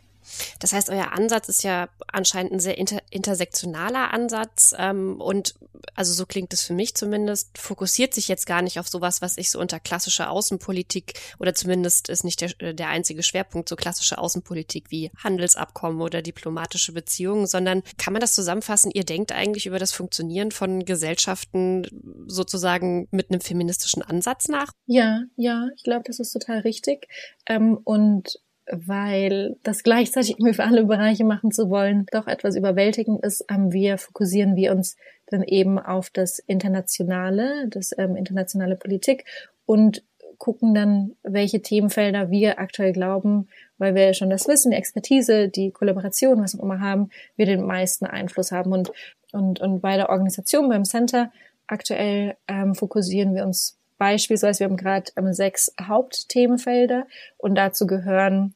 Das 0.58 0.72
heißt, 0.72 0.90
euer 0.90 1.12
Ansatz 1.12 1.48
ist 1.48 1.64
ja 1.64 1.88
anscheinend 2.08 2.52
ein 2.52 2.60
sehr 2.60 2.78
inter 2.78 3.00
intersektionaler 3.10 4.12
Ansatz 4.12 4.74
ähm, 4.78 5.20
und 5.20 5.54
also 5.94 6.12
so 6.12 6.26
klingt 6.26 6.52
es 6.52 6.62
für 6.62 6.72
mich 6.72 6.94
zumindest, 6.94 7.58
fokussiert 7.58 8.14
sich 8.14 8.28
jetzt 8.28 8.46
gar 8.46 8.62
nicht 8.62 8.78
auf 8.78 8.88
sowas, 8.88 9.22
was 9.22 9.36
ich 9.36 9.50
so 9.50 9.60
unter 9.60 9.80
klassischer 9.80 10.30
Außenpolitik 10.30 11.14
oder 11.38 11.54
zumindest 11.54 12.08
ist 12.08 12.24
nicht 12.24 12.40
der, 12.40 12.72
der 12.72 12.88
einzige 12.88 13.22
Schwerpunkt 13.22 13.68
so 13.68 13.76
klassische 13.76 14.18
Außenpolitik 14.18 14.90
wie 14.90 15.10
Handelsabkommen 15.22 16.00
oder 16.00 16.22
diplomatische 16.22 16.92
Beziehungen, 16.92 17.46
sondern 17.46 17.82
kann 17.98 18.12
man 18.12 18.20
das 18.20 18.34
zusammenfassen? 18.34 18.90
Ihr 18.92 19.04
denkt 19.04 19.32
eigentlich 19.32 19.66
über 19.66 19.78
das 19.78 19.92
Funktionieren 19.92 20.50
von 20.50 20.84
Gesellschaften 20.84 21.86
sozusagen 22.26 23.08
mit 23.10 23.30
einem 23.30 23.40
feministischen 23.40 24.02
Ansatz 24.02 24.48
nach? 24.48 24.72
Ja, 24.86 25.22
ja, 25.36 25.68
ich 25.76 25.82
glaube, 25.82 26.04
das 26.06 26.18
ist 26.18 26.32
total 26.32 26.60
richtig. 26.60 27.08
Ähm, 27.46 27.78
und 27.84 28.38
weil 28.70 29.56
das 29.62 29.82
gleichzeitig 29.82 30.32
irgendwie 30.32 30.54
für 30.54 30.64
alle 30.64 30.84
Bereiche 30.84 31.24
machen 31.24 31.50
zu 31.50 31.68
wollen, 31.68 32.06
doch 32.12 32.26
etwas 32.26 32.56
überwältigend 32.56 33.24
ist, 33.24 33.44
wir, 33.48 33.98
fokussieren 33.98 34.56
wir 34.56 34.72
uns 34.72 34.96
dann 35.26 35.42
eben 35.42 35.78
auf 35.78 36.10
das 36.10 36.38
Internationale, 36.38 37.68
das 37.68 37.96
ähm, 37.96 38.16
internationale 38.16 38.76
Politik 38.76 39.24
und 39.66 40.02
gucken 40.38 40.74
dann, 40.74 41.16
welche 41.22 41.62
Themenfelder 41.62 42.30
wir 42.30 42.58
aktuell 42.58 42.92
glauben, 42.92 43.48
weil 43.78 43.94
wir 43.94 44.14
schon 44.14 44.30
das 44.30 44.48
Wissen, 44.48 44.72
die 44.72 44.76
Expertise, 44.76 45.48
die 45.48 45.70
Kollaboration, 45.70 46.42
was 46.42 46.58
auch 46.58 46.62
immer 46.62 46.80
haben, 46.80 47.10
wir 47.36 47.46
den 47.46 47.64
meisten 47.64 48.04
Einfluss 48.06 48.52
haben. 48.52 48.72
Und, 48.72 48.92
und, 49.32 49.60
und 49.60 49.80
bei 49.80 49.96
der 49.96 50.10
Organisation 50.10 50.68
beim 50.68 50.84
Center 50.84 51.30
aktuell 51.66 52.36
ähm, 52.48 52.74
fokussieren 52.74 53.34
wir 53.34 53.44
uns 53.44 53.78
Beispielsweise, 53.98 54.60
wir 54.60 54.66
haben 54.66 54.76
gerade 54.76 55.10
ähm, 55.16 55.32
sechs 55.32 55.72
Hauptthemenfelder 55.80 57.06
und 57.38 57.54
dazu 57.54 57.86
gehören 57.86 58.54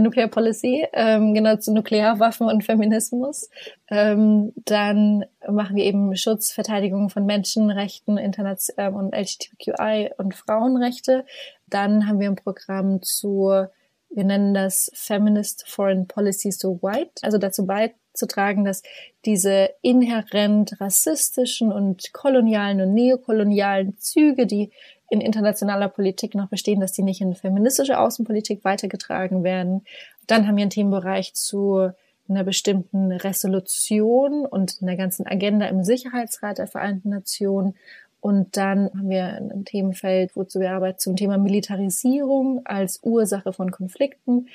Nuclear 0.00 0.28
Policy, 0.28 0.86
ähm, 0.92 1.34
genau 1.34 1.56
zu 1.56 1.72
Nuklearwaffen 1.72 2.46
und 2.46 2.64
Feminismus. 2.64 3.50
Ähm, 3.88 4.52
dann 4.64 5.24
machen 5.48 5.76
wir 5.76 5.84
eben 5.84 6.16
Schutz, 6.16 6.52
Verteidigung 6.52 7.10
von 7.10 7.26
Menschenrechten 7.26 8.18
Internet 8.18 8.62
ähm, 8.76 8.94
und 8.94 9.14
LGBTQI 9.14 10.10
und 10.18 10.34
Frauenrechte. 10.34 11.24
Dann 11.66 12.06
haben 12.06 12.20
wir 12.20 12.28
ein 12.28 12.36
Programm 12.36 13.02
zu, 13.02 13.66
wir 14.10 14.24
nennen 14.24 14.54
das 14.54 14.90
Feminist 14.94 15.68
Foreign 15.68 16.06
Policy 16.06 16.52
So 16.52 16.80
White, 16.82 17.22
also 17.22 17.38
dazu 17.38 17.66
beizutragen, 18.18 18.64
dass 18.64 18.82
diese 19.24 19.70
inhärent 19.82 20.80
rassistischen 20.80 21.72
und 21.72 22.12
kolonialen 22.12 22.80
und 22.80 22.94
neokolonialen 22.94 23.96
Züge, 23.98 24.46
die 24.46 24.70
in 25.10 25.20
internationaler 25.20 25.88
Politik 25.88 26.34
noch 26.34 26.48
bestehen, 26.48 26.80
dass 26.80 26.92
die 26.92 27.02
nicht 27.02 27.20
in 27.20 27.34
feministische 27.34 27.98
Außenpolitik 27.98 28.64
weitergetragen 28.64 29.42
werden. 29.42 29.84
Dann 30.26 30.46
haben 30.46 30.56
wir 30.56 30.62
einen 30.62 30.70
Themenbereich 30.70 31.32
zu 31.34 31.90
einer 32.28 32.44
bestimmten 32.44 33.12
Resolution 33.12 34.44
und 34.44 34.78
einer 34.82 34.96
ganzen 34.96 35.26
Agenda 35.26 35.66
im 35.66 35.82
Sicherheitsrat 35.82 36.58
der 36.58 36.66
Vereinten 36.66 37.08
Nationen. 37.08 37.74
Und 38.20 38.56
dann 38.58 38.90
haben 38.92 39.08
wir 39.08 39.24
ein 39.24 39.64
Themenfeld, 39.64 40.36
wozu 40.36 40.60
wir 40.60 40.72
arbeiten, 40.72 40.98
zum 40.98 41.16
Thema 41.16 41.38
Militarisierung 41.38 42.66
als 42.66 43.00
Ursache 43.02 43.54
von 43.54 43.70
Konflikten. 43.70 44.48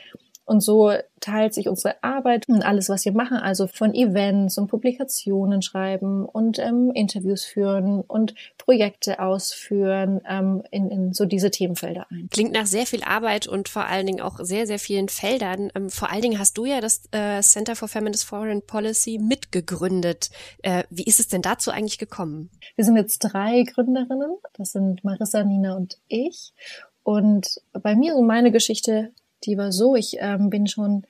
Und 0.45 0.61
so 0.61 0.91
teilt 1.21 1.53
sich 1.53 1.69
unsere 1.69 2.03
Arbeit 2.03 2.49
und 2.49 2.63
alles, 2.63 2.89
was 2.89 3.05
wir 3.05 3.13
machen, 3.13 3.37
also 3.37 3.67
von 3.67 3.93
Events 3.93 4.57
und 4.57 4.67
Publikationen 4.67 5.61
schreiben 5.61 6.25
und 6.25 6.59
ähm, 6.59 6.91
Interviews 6.93 7.45
führen 7.45 8.01
und 8.01 8.35
Projekte 8.57 9.19
ausführen 9.19 10.19
ähm, 10.27 10.63
in, 10.69 10.91
in 10.91 11.13
so 11.13 11.25
diese 11.25 11.49
Themenfelder 11.49 12.07
ein. 12.11 12.27
Klingt 12.29 12.51
nach 12.51 12.65
sehr 12.65 12.85
viel 12.85 13.03
Arbeit 13.03 13.47
und 13.47 13.69
vor 13.69 13.85
allen 13.85 14.05
Dingen 14.05 14.19
auch 14.19 14.37
sehr, 14.41 14.67
sehr 14.67 14.79
vielen 14.79 15.07
Feldern. 15.07 15.71
Ähm, 15.75 15.89
vor 15.89 16.11
allen 16.11 16.21
Dingen 16.21 16.39
hast 16.39 16.57
du 16.57 16.65
ja 16.65 16.81
das 16.81 17.03
äh, 17.11 17.41
Center 17.41 17.77
for 17.77 17.87
Feminist 17.87 18.25
Foreign 18.25 18.61
Policy 18.61 19.19
mitgegründet. 19.19 20.29
Äh, 20.61 20.83
wie 20.89 21.03
ist 21.03 21.21
es 21.21 21.29
denn 21.29 21.41
dazu 21.41 21.71
eigentlich 21.71 21.99
gekommen? 21.99 22.49
Wir 22.75 22.83
sind 22.83 22.97
jetzt 22.97 23.19
drei 23.19 23.63
Gründerinnen. 23.63 24.35
Das 24.55 24.73
sind 24.73 25.05
Marissa, 25.05 25.43
Nina 25.45 25.77
und 25.77 25.99
ich. 26.09 26.51
Und 27.03 27.61
bei 27.71 27.95
mir 27.95 28.15
und 28.15 28.27
meine 28.27 28.51
Geschichte 28.51 29.13
die 29.45 29.57
war 29.57 29.71
so, 29.71 29.95
ich 29.95 30.17
ähm, 30.19 30.49
bin 30.49 30.67
schon 30.67 31.05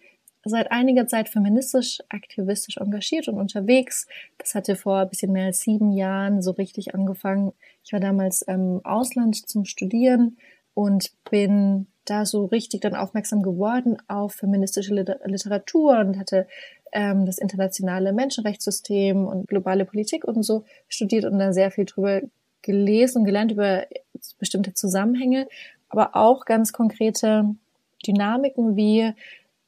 seit 0.46 0.72
einiger 0.72 1.08
Zeit 1.08 1.30
feministisch, 1.30 2.00
aktivistisch 2.10 2.78
engagiert 2.78 3.28
und 3.28 3.40
unterwegs. 3.40 4.08
Das 4.38 4.56
hatte 4.56 4.76
vor 4.76 5.00
ein 5.00 5.10
bisschen 5.10 5.32
mehr 5.32 5.46
als 5.46 5.62
sieben 5.62 5.92
Jahren 5.92 6.42
so 6.42 6.52
richtig 6.52 6.94
angefangen. 6.94 7.54
Ich 7.84 7.94
war 7.94 8.00
damals 8.00 8.42
im 8.42 8.82
Ausland 8.84 9.36
zum 9.36 9.66
Studieren 9.66 10.38
und 10.74 11.12
bin 11.30 11.88
da 12.06 12.26
so 12.26 12.46
richtig 12.46 12.82
dann 12.82 12.96
aufmerksam 12.96 13.42
geworden 13.42 13.98
auf 14.08 14.34
feministische 14.34 14.94
Literatur 14.94 16.00
und 16.00 16.20
hatte 16.20 16.48
ähm, 16.92 17.26
das 17.26 17.38
internationale 17.38 18.12
Menschenrechtssystem 18.12 19.26
und 19.26 19.48
globale 19.48 19.86
Politik 19.86 20.26
und 20.26 20.44
so 20.44 20.66
studiert 20.90 21.24
und 21.24 21.40
da 21.40 21.54
sehr 21.54 21.72
viel 21.72 21.86
drüber 21.86 22.22
gelesen 22.62 23.20
und 23.20 23.26
gelernt 23.26 23.52
über 23.52 23.86
bestimmte 24.40 24.74
Zusammenhänge, 24.74 25.48
aber 25.90 26.16
auch 26.16 26.46
ganz 26.46 26.74
konkrete 26.74 27.56
Dynamiken 28.08 28.76
wie, 28.76 29.14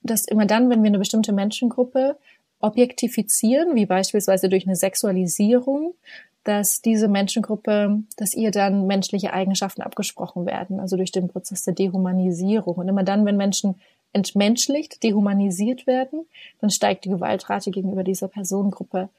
dass 0.01 0.25
immer 0.25 0.45
dann, 0.45 0.69
wenn 0.69 0.83
wir 0.83 0.89
eine 0.89 0.99
bestimmte 0.99 1.33
Menschengruppe 1.33 2.17
objektifizieren, 2.59 3.75
wie 3.75 3.85
beispielsweise 3.85 4.49
durch 4.49 4.65
eine 4.65 4.75
Sexualisierung, 4.75 5.95
dass 6.43 6.81
diese 6.81 7.07
Menschengruppe, 7.07 8.03
dass 8.17 8.35
ihr 8.35 8.51
dann 8.51 8.85
menschliche 8.85 9.33
Eigenschaften 9.33 9.81
abgesprochen 9.81 10.45
werden, 10.45 10.79
also 10.79 10.95
durch 10.95 11.11
den 11.11 11.27
Prozess 11.27 11.63
der 11.63 11.73
Dehumanisierung. 11.73 12.75
Und 12.75 12.87
immer 12.87 13.03
dann, 13.03 13.25
wenn 13.25 13.35
Menschen 13.35 13.75
entmenschlicht, 14.13 15.03
dehumanisiert 15.03 15.87
werden, 15.87 16.25
dann 16.61 16.69
steigt 16.69 17.05
die 17.05 17.09
Gewaltrate 17.09 17.71
gegenüber 17.71 18.03
dieser 18.03 18.27
Personengruppe 18.27 19.09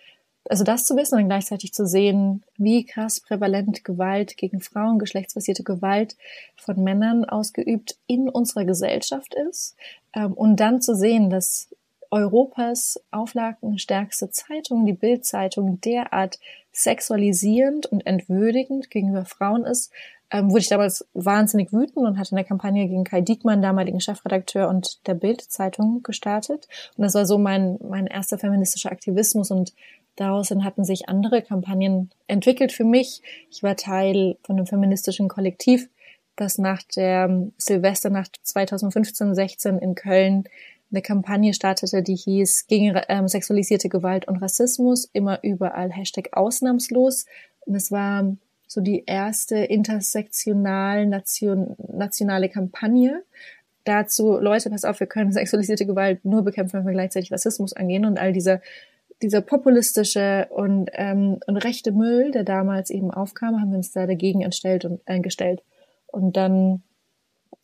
also 0.50 0.64
das 0.64 0.84
zu 0.84 0.96
wissen 0.96 1.18
und 1.18 1.26
gleichzeitig 1.26 1.72
zu 1.72 1.86
sehen, 1.86 2.42
wie 2.56 2.84
krass 2.84 3.20
prävalent 3.20 3.84
Gewalt 3.84 4.36
gegen 4.36 4.60
Frauen, 4.60 4.98
geschlechtsbasierte 4.98 5.62
Gewalt 5.62 6.16
von 6.56 6.82
Männern 6.82 7.24
ausgeübt 7.24 7.96
in 8.06 8.28
unserer 8.28 8.64
Gesellschaft 8.64 9.34
ist. 9.34 9.76
Ähm, 10.14 10.32
und 10.32 10.56
dann 10.60 10.80
zu 10.80 10.94
sehen, 10.94 11.30
dass 11.30 11.68
Europas 12.10 13.00
auflagenstärkste 13.10 14.30
Zeitung, 14.30 14.86
die 14.86 14.92
Bildzeitung, 14.92 15.80
derart 15.80 16.38
sexualisierend 16.72 17.86
und 17.86 18.06
entwürdigend 18.06 18.90
gegenüber 18.90 19.24
Frauen 19.24 19.64
ist, 19.64 19.90
ähm, 20.30 20.50
wurde 20.50 20.60
ich 20.60 20.68
damals 20.68 21.06
wahnsinnig 21.14 21.72
wütend 21.72 22.06
und 22.06 22.18
hatte 22.18 22.34
eine 22.34 22.44
Kampagne 22.44 22.86
gegen 22.88 23.04
Kai 23.04 23.20
Diekmann, 23.20 23.62
damaligen 23.62 24.00
Chefredakteur 24.00 24.68
und 24.68 25.06
der 25.06 25.14
Bild-Zeitung 25.14 26.02
gestartet. 26.02 26.68
Und 26.96 27.04
das 27.04 27.14
war 27.14 27.26
so 27.26 27.38
mein, 27.38 27.78
mein 27.88 28.06
erster 28.06 28.38
feministischer 28.38 28.90
Aktivismus 28.90 29.50
und 29.50 29.72
Daraus 30.16 30.50
hatten 30.50 30.84
sich 30.84 31.08
andere 31.08 31.42
Kampagnen 31.42 32.10
entwickelt 32.26 32.72
für 32.72 32.84
mich. 32.84 33.22
Ich 33.50 33.62
war 33.62 33.76
Teil 33.76 34.36
von 34.42 34.56
einem 34.56 34.66
feministischen 34.66 35.28
Kollektiv, 35.28 35.88
das 36.36 36.58
nach 36.58 36.82
der 36.82 37.48
Silvesternacht 37.58 38.40
2015-16 38.44 39.78
in 39.78 39.94
Köln 39.94 40.44
eine 40.90 41.02
Kampagne 41.02 41.52
startete, 41.52 42.02
die 42.02 42.14
hieß 42.14 42.66
gegen 42.68 42.98
ähm, 43.08 43.28
sexualisierte 43.28 43.88
Gewalt 43.88 44.28
und 44.28 44.36
Rassismus, 44.36 45.08
immer 45.12 45.42
überall 45.42 45.90
Hashtag 45.90 46.30
ausnahmslos. 46.32 47.26
Und 47.60 47.74
es 47.74 47.90
war 47.90 48.36
so 48.68 48.80
die 48.80 49.04
erste 49.06 49.56
intersektional 49.56 51.06
nation, 51.06 51.76
nationale 51.92 52.48
Kampagne. 52.48 53.24
Dazu, 53.84 54.38
Leute, 54.38 54.70
pass 54.70 54.84
auf, 54.84 55.00
wir 55.00 55.06
können 55.06 55.32
sexualisierte 55.32 55.86
Gewalt 55.86 56.24
nur 56.24 56.42
bekämpfen, 56.42 56.78
wenn 56.78 56.86
wir 56.86 56.92
gleichzeitig 56.92 57.32
Rassismus 57.32 57.72
angehen 57.72 58.04
und 58.04 58.18
all 58.18 58.32
diese 58.32 58.60
dieser 59.22 59.40
populistische 59.40 60.46
und, 60.50 60.90
ähm, 60.92 61.38
und 61.46 61.56
rechte 61.56 61.92
Müll, 61.92 62.30
der 62.32 62.44
damals 62.44 62.90
eben 62.90 63.10
aufkam, 63.10 63.60
haben 63.60 63.70
wir 63.70 63.78
uns 63.78 63.92
da 63.92 64.06
dagegen 64.06 64.42
entstellt 64.42 64.84
und 64.84 65.00
äh, 65.06 65.20
gestellt. 65.20 65.62
Und 66.06 66.36
dann 66.36 66.82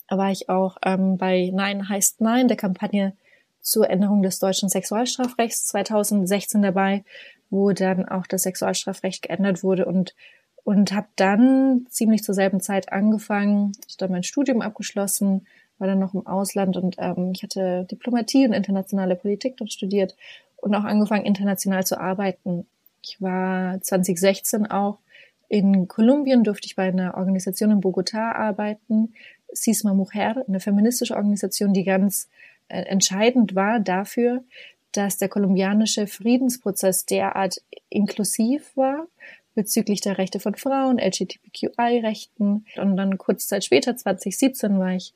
war 0.08 0.30
ich 0.30 0.48
auch 0.48 0.76
ähm, 0.84 1.18
bei 1.18 1.50
Nein 1.52 1.88
heißt 1.88 2.20
Nein, 2.20 2.48
der 2.48 2.56
Kampagne 2.56 3.14
zur 3.60 3.88
Änderung 3.88 4.22
des 4.22 4.38
deutschen 4.38 4.68
Sexualstrafrechts 4.68 5.66
2016 5.66 6.62
dabei, 6.62 7.04
wo 7.50 7.72
dann 7.72 8.08
auch 8.08 8.26
das 8.26 8.42
Sexualstrafrecht 8.42 9.22
geändert 9.22 9.62
wurde 9.62 9.86
und 9.86 10.14
und 10.64 10.92
habe 10.92 11.08
dann 11.16 11.86
ziemlich 11.90 12.22
zur 12.22 12.36
selben 12.36 12.60
Zeit 12.60 12.92
angefangen, 12.92 13.72
ich 13.88 13.96
dann 13.96 14.12
mein 14.12 14.22
Studium 14.22 14.62
abgeschlossen, 14.62 15.44
war 15.78 15.88
dann 15.88 15.98
noch 15.98 16.14
im 16.14 16.24
Ausland 16.24 16.76
und 16.76 16.96
ähm, 16.98 17.32
ich 17.34 17.42
hatte 17.42 17.84
Diplomatie 17.90 18.46
und 18.46 18.52
internationale 18.52 19.16
Politik 19.16 19.56
dort 19.56 19.72
studiert 19.72 20.16
und 20.62 20.74
auch 20.74 20.84
angefangen, 20.84 21.26
international 21.26 21.84
zu 21.84 22.00
arbeiten. 22.00 22.66
Ich 23.02 23.20
war 23.20 23.80
2016 23.80 24.70
auch 24.70 24.98
in 25.48 25.88
Kolumbien, 25.88 26.44
durfte 26.44 26.66
ich 26.66 26.76
bei 26.76 26.84
einer 26.84 27.16
Organisation 27.16 27.72
in 27.72 27.80
Bogotá 27.80 28.32
arbeiten, 28.32 29.12
Sisma 29.52 29.92
Mujer, 29.92 30.42
eine 30.48 30.60
feministische 30.60 31.14
Organisation, 31.14 31.74
die 31.74 31.84
ganz 31.84 32.30
äh, 32.68 32.80
entscheidend 32.82 33.54
war 33.54 33.80
dafür, 33.80 34.44
dass 34.92 35.18
der 35.18 35.28
kolumbianische 35.28 36.06
Friedensprozess 36.06 37.04
derart 37.06 37.60
inklusiv 37.90 38.76
war 38.76 39.08
bezüglich 39.54 40.00
der 40.00 40.16
Rechte 40.16 40.40
von 40.40 40.54
Frauen, 40.54 40.98
LGBTQI-Rechten. 40.98 42.64
Und 42.76 42.96
dann 42.96 43.18
kurz 43.18 43.48
Zeit 43.48 43.64
später, 43.64 43.96
2017, 43.96 44.78
war 44.78 44.92
ich 44.92 45.12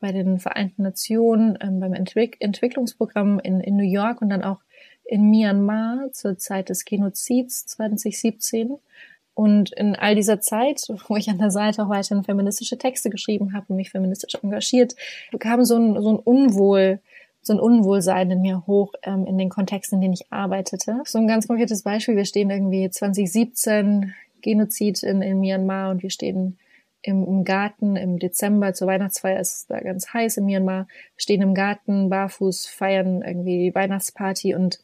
bei 0.00 0.12
den 0.12 0.38
Vereinten 0.38 0.82
Nationen 0.82 1.58
ähm, 1.60 1.80
beim 1.80 1.94
Entwick 1.94 2.36
Entwicklungsprogramm 2.40 3.40
in, 3.40 3.60
in 3.60 3.76
New 3.76 3.90
York 3.90 4.20
und 4.20 4.28
dann 4.28 4.44
auch 4.44 4.60
in 5.08 5.30
Myanmar 5.30 6.12
zur 6.12 6.38
Zeit 6.38 6.68
des 6.68 6.84
Genozids 6.84 7.66
2017. 7.66 8.76
Und 9.34 9.72
in 9.72 9.96
all 9.96 10.14
dieser 10.14 10.40
Zeit, 10.40 10.82
wo 11.08 11.16
ich 11.16 11.30
an 11.30 11.38
der 11.38 11.50
Seite 11.50 11.82
auch 11.82 11.88
weiterhin 11.88 12.24
feministische 12.24 12.76
Texte 12.76 13.08
geschrieben 13.08 13.54
habe 13.54 13.66
und 13.68 13.76
mich 13.76 13.90
feministisch 13.90 14.34
engagiert, 14.42 14.94
kam 15.38 15.64
so 15.64 15.76
ein, 15.76 16.00
so 16.02 16.10
ein 16.10 16.18
Unwohl, 16.18 17.00
so 17.40 17.54
ein 17.54 17.60
Unwohlsein 17.60 18.30
in 18.30 18.42
mir 18.42 18.66
hoch 18.66 18.92
ähm, 19.02 19.24
in 19.26 19.38
den 19.38 19.48
Kontexten, 19.48 19.96
in 19.96 20.02
denen 20.02 20.14
ich 20.14 20.30
arbeitete. 20.30 21.00
So 21.04 21.18
ein 21.18 21.28
ganz 21.28 21.46
konkretes 21.46 21.84
Beispiel, 21.84 22.16
wir 22.16 22.26
stehen 22.26 22.50
irgendwie 22.50 22.90
2017, 22.90 24.12
Genozid 24.42 25.02
in, 25.02 25.22
in 25.22 25.40
Myanmar 25.40 25.90
und 25.90 26.02
wir 26.02 26.10
stehen 26.10 26.58
im, 27.02 27.24
im 27.24 27.44
Garten 27.44 27.96
im 27.96 28.18
Dezember 28.18 28.74
zur 28.74 28.88
Weihnachtsfeier, 28.88 29.40
ist 29.40 29.52
es 29.52 29.66
da 29.66 29.80
ganz 29.80 30.12
heiß 30.12 30.36
in 30.36 30.44
Myanmar, 30.44 30.86
stehen 31.16 31.42
im 31.42 31.54
Garten 31.54 32.10
barfuß, 32.10 32.66
feiern 32.66 33.22
irgendwie 33.22 33.70
die 33.70 33.74
Weihnachtsparty 33.74 34.54
und 34.54 34.80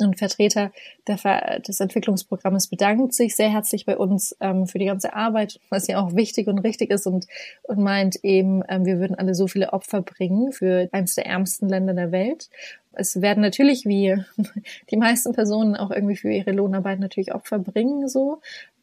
ein 0.00 0.14
Vertreter 0.14 0.72
der, 1.06 1.60
des 1.60 1.80
Entwicklungsprogrammes 1.80 2.68
bedankt 2.68 3.14
sich 3.14 3.36
sehr 3.36 3.50
herzlich 3.50 3.86
bei 3.86 3.96
uns 3.96 4.36
ähm, 4.40 4.66
für 4.66 4.78
die 4.78 4.86
ganze 4.86 5.14
Arbeit, 5.14 5.60
was 5.70 5.86
ja 5.86 6.00
auch 6.00 6.14
wichtig 6.14 6.46
und 6.46 6.58
richtig 6.60 6.90
ist 6.90 7.06
und, 7.06 7.26
und 7.62 7.78
meint 7.78 8.16
eben, 8.24 8.62
ähm, 8.68 8.84
wir 8.84 8.98
würden 8.98 9.16
alle 9.16 9.34
so 9.34 9.46
viele 9.46 9.72
Opfer 9.72 10.02
bringen 10.02 10.52
für 10.52 10.88
eines 10.92 11.14
der 11.14 11.26
ärmsten 11.26 11.68
Länder 11.68 11.94
der 11.94 12.12
Welt. 12.12 12.48
Es 12.92 13.20
werden 13.20 13.42
natürlich, 13.42 13.86
wie 13.86 14.16
die 14.90 14.96
meisten 14.96 15.32
Personen, 15.32 15.76
auch 15.76 15.90
irgendwie 15.90 16.16
für 16.16 16.30
ihre 16.30 16.52
Lohnarbeit 16.52 17.00
natürlich 17.00 17.34
Opfer 17.34 17.58
bringen, 17.58 18.08
so. 18.08 18.40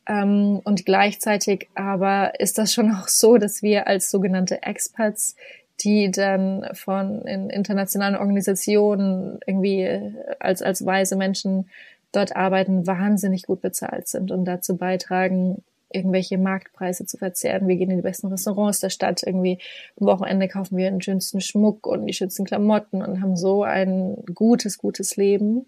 Ähm, 0.08 0.62
und 0.64 0.86
gleichzeitig 0.86 1.68
aber 1.74 2.40
ist 2.40 2.58
das 2.58 2.74
schon 2.74 2.92
auch 2.92 3.08
so, 3.08 3.38
dass 3.38 3.64
wir 3.64 3.88
als 3.88 4.12
sogenannte 4.12 4.62
Experts 4.64 5.36
die 5.82 6.12
dann 6.12 6.67
von 6.74 7.22
in 7.24 7.50
internationalen 7.50 8.15
Organisationen 8.15 9.39
irgendwie 9.46 9.82
äh, 9.82 10.12
als, 10.39 10.62
als 10.62 10.86
weise 10.86 11.15
Menschen 11.15 11.70
dort 12.12 12.36
arbeiten, 12.36 12.88
wahnsinnig 12.88 13.44
gut 13.44 13.62
bezahlt 13.62 14.08
sind 14.08 14.32
und 14.32 14.46
dazu 14.46 14.77
beitragen, 14.77 15.63
irgendwelche 15.91 16.38
Marktpreise 16.38 17.05
zu 17.05 17.17
verzehren. 17.17 17.67
Wir 17.67 17.75
gehen 17.77 17.89
in 17.89 17.98
die 17.98 18.03
besten 18.03 18.27
Restaurants 18.27 18.79
der 18.79 18.89
Stadt. 18.89 19.24
Irgendwie 19.24 19.60
am 20.00 20.08
Wochenende 20.08 20.48
kaufen 20.48 20.77
wir 20.77 20.89
den 20.89 21.01
schönsten 21.01 21.41
Schmuck 21.41 21.88
und 21.88 22.05
die 22.05 22.13
schönsten 22.13 22.46
Klamotten 22.46 23.01
und 23.01 23.22
haben 23.22 23.38
so 23.38 23.63
ein 23.63 24.17
gutes, 24.34 24.77
gutes 24.77 25.15
Leben. 25.15 25.67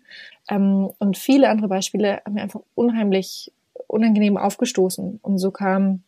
Ähm, 0.49 0.89
und 0.99 1.17
viele 1.17 1.49
andere 1.49 1.69
Beispiele 1.69 2.21
haben 2.25 2.33
mir 2.33 2.41
einfach 2.41 2.61
unheimlich 2.75 3.51
unangenehm 3.87 4.37
aufgestoßen. 4.37 5.19
Und 5.21 5.37
so 5.37 5.51
kam 5.51 6.03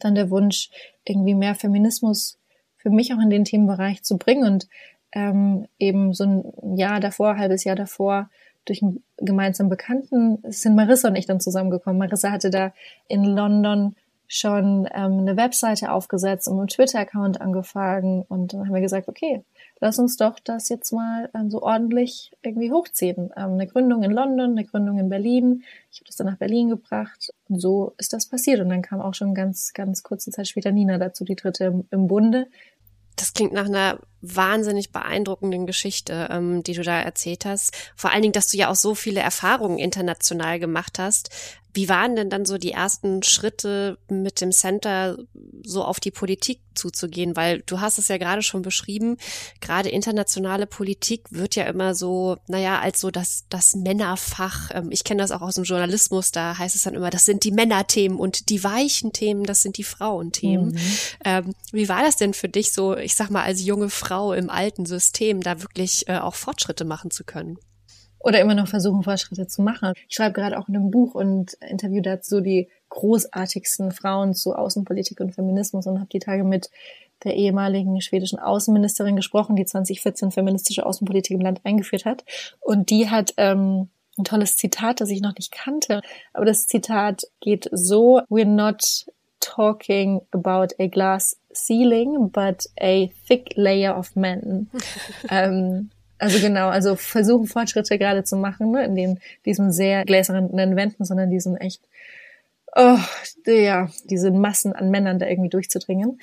dann 0.00 0.14
der 0.14 0.30
Wunsch, 0.30 0.70
irgendwie 1.04 1.34
mehr 1.34 1.54
Feminismus 1.54 2.38
für 2.84 2.90
mich 2.90 3.12
auch 3.14 3.20
in 3.20 3.30
den 3.30 3.44
Themenbereich 3.44 4.04
zu 4.04 4.18
bringen 4.18 4.44
und 4.44 4.68
ähm, 5.12 5.66
eben 5.78 6.12
so 6.12 6.24
ein 6.24 6.76
Jahr 6.76 7.00
davor, 7.00 7.38
halbes 7.38 7.64
Jahr 7.64 7.76
davor, 7.76 8.28
durch 8.66 8.82
einen 8.82 9.02
gemeinsamen 9.16 9.70
Bekannten 9.70 10.38
sind 10.44 10.76
Marissa 10.76 11.08
und 11.08 11.16
ich 11.16 11.26
dann 11.26 11.40
zusammengekommen. 11.40 11.98
Marissa 11.98 12.30
hatte 12.30 12.50
da 12.50 12.72
in 13.08 13.24
London 13.24 13.96
schon 14.26 14.88
ähm, 14.94 15.18
eine 15.18 15.36
Webseite 15.36 15.92
aufgesetzt 15.92 16.48
und 16.48 16.58
einen 16.58 16.68
Twitter-Account 16.68 17.40
angefangen 17.40 18.24
und 18.28 18.52
dann 18.52 18.66
haben 18.66 18.74
wir 18.74 18.80
gesagt, 18.80 19.08
okay, 19.08 19.44
lass 19.80 19.98
uns 19.98 20.16
doch 20.16 20.40
das 20.40 20.68
jetzt 20.70 20.92
mal 20.92 21.28
ähm, 21.34 21.50
so 21.50 21.62
ordentlich 21.62 22.32
irgendwie 22.42 22.72
hochziehen. 22.72 23.30
Ähm, 23.36 23.52
eine 23.52 23.66
Gründung 23.66 24.02
in 24.02 24.10
London, 24.10 24.52
eine 24.52 24.64
Gründung 24.64 24.98
in 24.98 25.08
Berlin. 25.08 25.62
Ich 25.92 25.98
habe 25.98 26.06
das 26.06 26.16
dann 26.16 26.26
nach 26.26 26.38
Berlin 26.38 26.70
gebracht 26.70 27.32
und 27.48 27.60
so 27.60 27.92
ist 27.98 28.12
das 28.12 28.26
passiert 28.26 28.60
und 28.60 28.70
dann 28.70 28.82
kam 28.82 29.00
auch 29.00 29.14
schon 29.14 29.34
ganz, 29.34 29.72
ganz 29.74 30.02
kurze 30.02 30.30
Zeit 30.30 30.48
später 30.48 30.72
Nina 30.72 30.98
dazu, 30.98 31.24
die 31.24 31.36
dritte 31.36 31.66
im, 31.66 31.84
im 31.90 32.06
Bunde, 32.06 32.46
das 33.16 33.32
klingt 33.32 33.52
nach 33.52 33.66
einer 33.66 33.98
wahnsinnig 34.20 34.90
beeindruckenden 34.90 35.66
Geschichte, 35.66 36.28
ähm, 36.30 36.62
die 36.62 36.72
du 36.72 36.82
da 36.82 37.00
erzählt 37.00 37.44
hast. 37.44 37.74
Vor 37.94 38.10
allen 38.10 38.22
Dingen, 38.22 38.32
dass 38.32 38.48
du 38.48 38.56
ja 38.56 38.70
auch 38.70 38.74
so 38.74 38.94
viele 38.94 39.20
Erfahrungen 39.20 39.78
international 39.78 40.58
gemacht 40.58 40.98
hast. 40.98 41.30
Wie 41.74 41.88
waren 41.88 42.14
denn 42.14 42.30
dann 42.30 42.46
so 42.46 42.56
die 42.56 42.70
ersten 42.70 43.24
Schritte 43.24 43.98
mit 44.08 44.40
dem 44.40 44.52
Center 44.52 45.18
so 45.64 45.84
auf 45.84 45.98
die 45.98 46.12
Politik 46.12 46.60
zuzugehen? 46.76 47.34
Weil 47.34 47.62
du 47.66 47.80
hast 47.80 47.98
es 47.98 48.06
ja 48.06 48.16
gerade 48.16 48.42
schon 48.42 48.62
beschrieben, 48.62 49.16
gerade 49.60 49.88
internationale 49.88 50.66
Politik 50.66 51.26
wird 51.30 51.56
ja 51.56 51.64
immer 51.64 51.96
so, 51.96 52.36
naja, 52.46 52.78
als 52.78 53.00
so 53.00 53.10
das, 53.10 53.46
das 53.48 53.74
Männerfach. 53.74 54.70
Ähm, 54.72 54.92
ich 54.92 55.02
kenne 55.02 55.20
das 55.20 55.32
auch 55.32 55.42
aus 55.42 55.56
dem 55.56 55.64
Journalismus, 55.64 56.30
da 56.30 56.56
heißt 56.56 56.76
es 56.76 56.84
dann 56.84 56.94
immer, 56.94 57.10
das 57.10 57.24
sind 57.24 57.42
die 57.42 57.50
Männerthemen 57.50 58.18
und 58.18 58.50
die 58.50 58.62
weichen 58.62 59.12
Themen, 59.12 59.42
das 59.42 59.62
sind 59.62 59.76
die 59.76 59.84
Frauenthemen. 59.84 60.68
Mhm. 60.68 60.80
Ähm, 61.24 61.54
wie 61.72 61.88
war 61.88 62.02
das 62.02 62.16
denn 62.16 62.34
für 62.34 62.48
dich 62.48 62.72
so, 62.72 62.96
ich 62.96 63.16
sag 63.16 63.30
mal, 63.30 63.42
als 63.42 63.64
junge 63.64 63.90
Frau 63.90 64.32
im 64.32 64.48
alten 64.48 64.86
System, 64.86 65.40
da 65.40 65.60
wirklich 65.60 66.08
äh, 66.08 66.18
auch 66.18 66.36
Fortschritte 66.36 66.84
machen 66.84 67.10
zu 67.10 67.24
können? 67.24 67.58
Oder 68.24 68.40
immer 68.40 68.54
noch 68.54 68.68
versuchen, 68.68 69.02
Fortschritte 69.02 69.46
zu 69.46 69.62
machen. 69.62 69.92
Ich 70.08 70.16
schreibe 70.16 70.32
gerade 70.32 70.58
auch 70.58 70.68
in 70.68 70.76
einem 70.76 70.90
Buch 70.90 71.14
und 71.14 71.52
interview 71.68 72.00
dazu 72.00 72.40
die 72.40 72.68
großartigsten 72.88 73.92
Frauen 73.92 74.34
zu 74.34 74.54
Außenpolitik 74.54 75.20
und 75.20 75.34
Feminismus 75.34 75.86
und 75.86 75.98
habe 75.98 76.08
die 76.08 76.20
Tage 76.20 76.42
mit 76.42 76.70
der 77.22 77.34
ehemaligen 77.34 78.00
schwedischen 78.00 78.38
Außenministerin 78.38 79.16
gesprochen, 79.16 79.56
die 79.56 79.66
2014 79.66 80.30
feministische 80.30 80.86
Außenpolitik 80.86 81.34
im 81.34 81.42
Land 81.42 81.60
eingeführt 81.64 82.06
hat. 82.06 82.24
Und 82.60 82.90
die 82.90 83.10
hat 83.10 83.34
ähm, 83.36 83.88
ein 84.16 84.24
tolles 84.24 84.56
Zitat, 84.56 85.00
das 85.00 85.10
ich 85.10 85.20
noch 85.20 85.34
nicht 85.34 85.52
kannte. 85.52 86.00
Aber 86.32 86.46
das 86.46 86.66
Zitat 86.66 87.24
geht 87.40 87.68
so, 87.72 88.20
we're 88.30 88.46
not 88.46 89.06
talking 89.40 90.22
about 90.30 90.74
a 90.78 90.86
glass 90.86 91.36
ceiling, 91.52 92.30
but 92.30 92.64
a 92.80 93.08
thick 93.28 93.52
layer 93.56 93.98
of 93.98 94.16
men. 94.16 94.70
ähm, 95.30 95.90
also 96.24 96.40
genau, 96.40 96.68
also 96.68 96.96
versuchen 96.96 97.46
Fortschritte 97.46 97.98
gerade 97.98 98.24
zu 98.24 98.36
machen, 98.36 98.70
ne, 98.70 98.82
in 98.84 98.94
den, 98.94 99.20
diesem 99.44 99.70
sehr 99.70 100.06
gläsernen 100.06 100.74
Wänden, 100.74 101.04
sondern 101.04 101.28
diesen 101.28 101.58
echt, 101.58 101.82
oh, 102.74 102.96
ja, 103.46 103.90
diese 104.04 104.30
Massen 104.30 104.72
an 104.72 104.90
Männern 104.90 105.18
da 105.18 105.26
irgendwie 105.26 105.50
durchzudringen. 105.50 106.18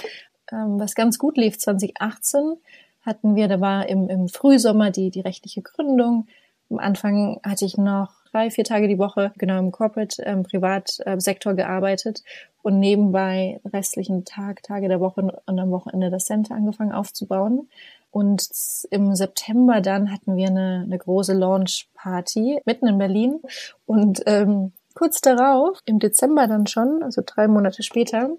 Ähm, 0.52 0.80
was 0.80 0.96
ganz 0.96 1.20
gut 1.20 1.38
lief 1.38 1.60
2018 1.60 2.58
hatten 3.02 3.36
wir, 3.36 3.48
da 3.48 3.62
war 3.62 3.88
im, 3.90 4.10
im 4.10 4.28
Frühsommer 4.28 4.90
die, 4.90 5.12
die 5.12 5.22
rechtliche 5.22 5.62
Gründung. 5.62 6.26
Am 6.72 6.80
Anfang 6.80 7.40
hatte 7.44 7.66
ich 7.66 7.78
noch 7.78 8.12
drei, 8.32 8.50
vier 8.50 8.64
Tage 8.64 8.88
die 8.88 8.98
Woche 8.98 9.34
genau 9.38 9.60
im 9.60 9.72
Corporate, 9.72 10.24
ähm, 10.24 10.42
Privatsektor 10.42 11.54
gearbeitet 11.54 12.24
und 12.64 12.80
nebenbei 12.80 13.60
restlichen 13.72 14.26
Tag, 14.26 14.64
Tage 14.64 14.88
der 14.88 15.00
Woche 15.00 15.22
und 15.46 15.60
am 15.60 15.70
Wochenende 15.70 16.10
das 16.10 16.26
Center 16.26 16.56
angefangen 16.56 16.92
aufzubauen. 16.92 17.70
Und 18.12 18.47
im 18.91 19.15
September 19.15 19.82
dann 19.82 20.12
hatten 20.12 20.36
wir 20.36 20.47
eine, 20.47 20.84
eine 20.86 20.97
große 20.97 21.34
Launch-Party 21.34 22.62
mitten 22.65 22.88
in 22.88 22.97
Berlin. 22.97 23.39
Und 23.86 24.21
ähm, 24.26 24.74
kurz 24.93 25.21
darauf, 25.21 25.80
im 25.86 26.00
Dezember 26.00 26.47
dann 26.47 26.67
schon, 26.67 27.02
also 27.04 27.21
drei 27.26 27.47
Monate 27.47 27.84
später, 27.84 28.30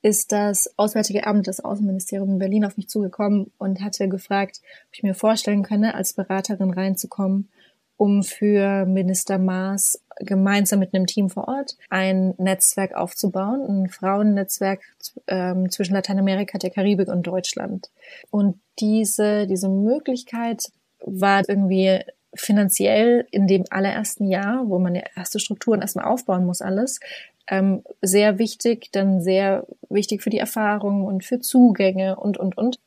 ist 0.00 0.32
das 0.32 0.72
Auswärtige 0.76 1.26
Amt, 1.26 1.48
das 1.48 1.64
Außenministerium 1.64 2.32
in 2.32 2.38
Berlin 2.38 2.64
auf 2.64 2.76
mich 2.76 2.88
zugekommen 2.88 3.50
und 3.56 3.80
hatte 3.82 4.08
gefragt, 4.08 4.60
ob 4.88 4.94
ich 4.94 5.02
mir 5.02 5.14
vorstellen 5.14 5.62
könne, 5.62 5.94
als 5.94 6.12
Beraterin 6.12 6.70
reinzukommen 6.70 7.48
um 7.96 8.22
für 8.22 8.86
Minister 8.86 9.38
Maas 9.38 10.00
gemeinsam 10.20 10.78
mit 10.80 10.94
einem 10.94 11.06
Team 11.06 11.30
vor 11.30 11.48
Ort 11.48 11.76
ein 11.90 12.34
Netzwerk 12.38 12.94
aufzubauen, 12.94 13.62
ein 13.68 13.88
Frauennetzwerk 13.88 14.80
ähm, 15.26 15.70
zwischen 15.70 15.94
Lateinamerika, 15.94 16.58
der 16.58 16.70
Karibik 16.70 17.08
und 17.08 17.26
Deutschland. 17.26 17.90
Und 18.30 18.60
diese, 18.78 19.46
diese 19.46 19.68
Möglichkeit 19.68 20.70
war 21.00 21.48
irgendwie 21.48 22.00
finanziell 22.34 23.26
in 23.30 23.46
dem 23.46 23.64
allerersten 23.70 24.26
Jahr, 24.26 24.68
wo 24.68 24.78
man 24.78 24.94
ja 24.94 25.02
erste 25.16 25.38
Strukturen 25.38 25.80
erstmal 25.80 26.06
aufbauen 26.06 26.44
muss, 26.44 26.62
alles, 26.62 27.00
ähm, 27.46 27.82
sehr 28.00 28.38
wichtig, 28.38 28.90
dann 28.92 29.20
sehr 29.20 29.66
wichtig 29.88 30.22
für 30.22 30.30
die 30.30 30.38
Erfahrung 30.38 31.04
und 31.04 31.24
für 31.24 31.40
Zugänge 31.40 32.16
und, 32.16 32.38
und, 32.38 32.56
und. 32.56 32.78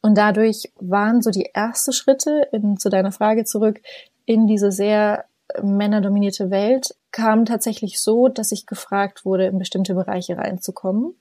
Und 0.00 0.16
dadurch 0.16 0.72
waren 0.80 1.22
so 1.22 1.30
die 1.30 1.50
ersten 1.54 1.92
Schritte 1.92 2.48
in, 2.52 2.78
zu 2.78 2.88
deiner 2.88 3.12
Frage 3.12 3.44
zurück, 3.44 3.80
in 4.24 4.46
diese 4.46 4.72
sehr 4.72 5.24
männerdominierte 5.60 6.50
Welt 6.50 6.94
kam 7.10 7.44
tatsächlich 7.44 8.00
so, 8.00 8.28
dass 8.28 8.52
ich 8.52 8.66
gefragt 8.66 9.24
wurde, 9.24 9.46
in 9.46 9.58
bestimmte 9.58 9.94
Bereiche 9.94 10.38
reinzukommen. 10.38 11.14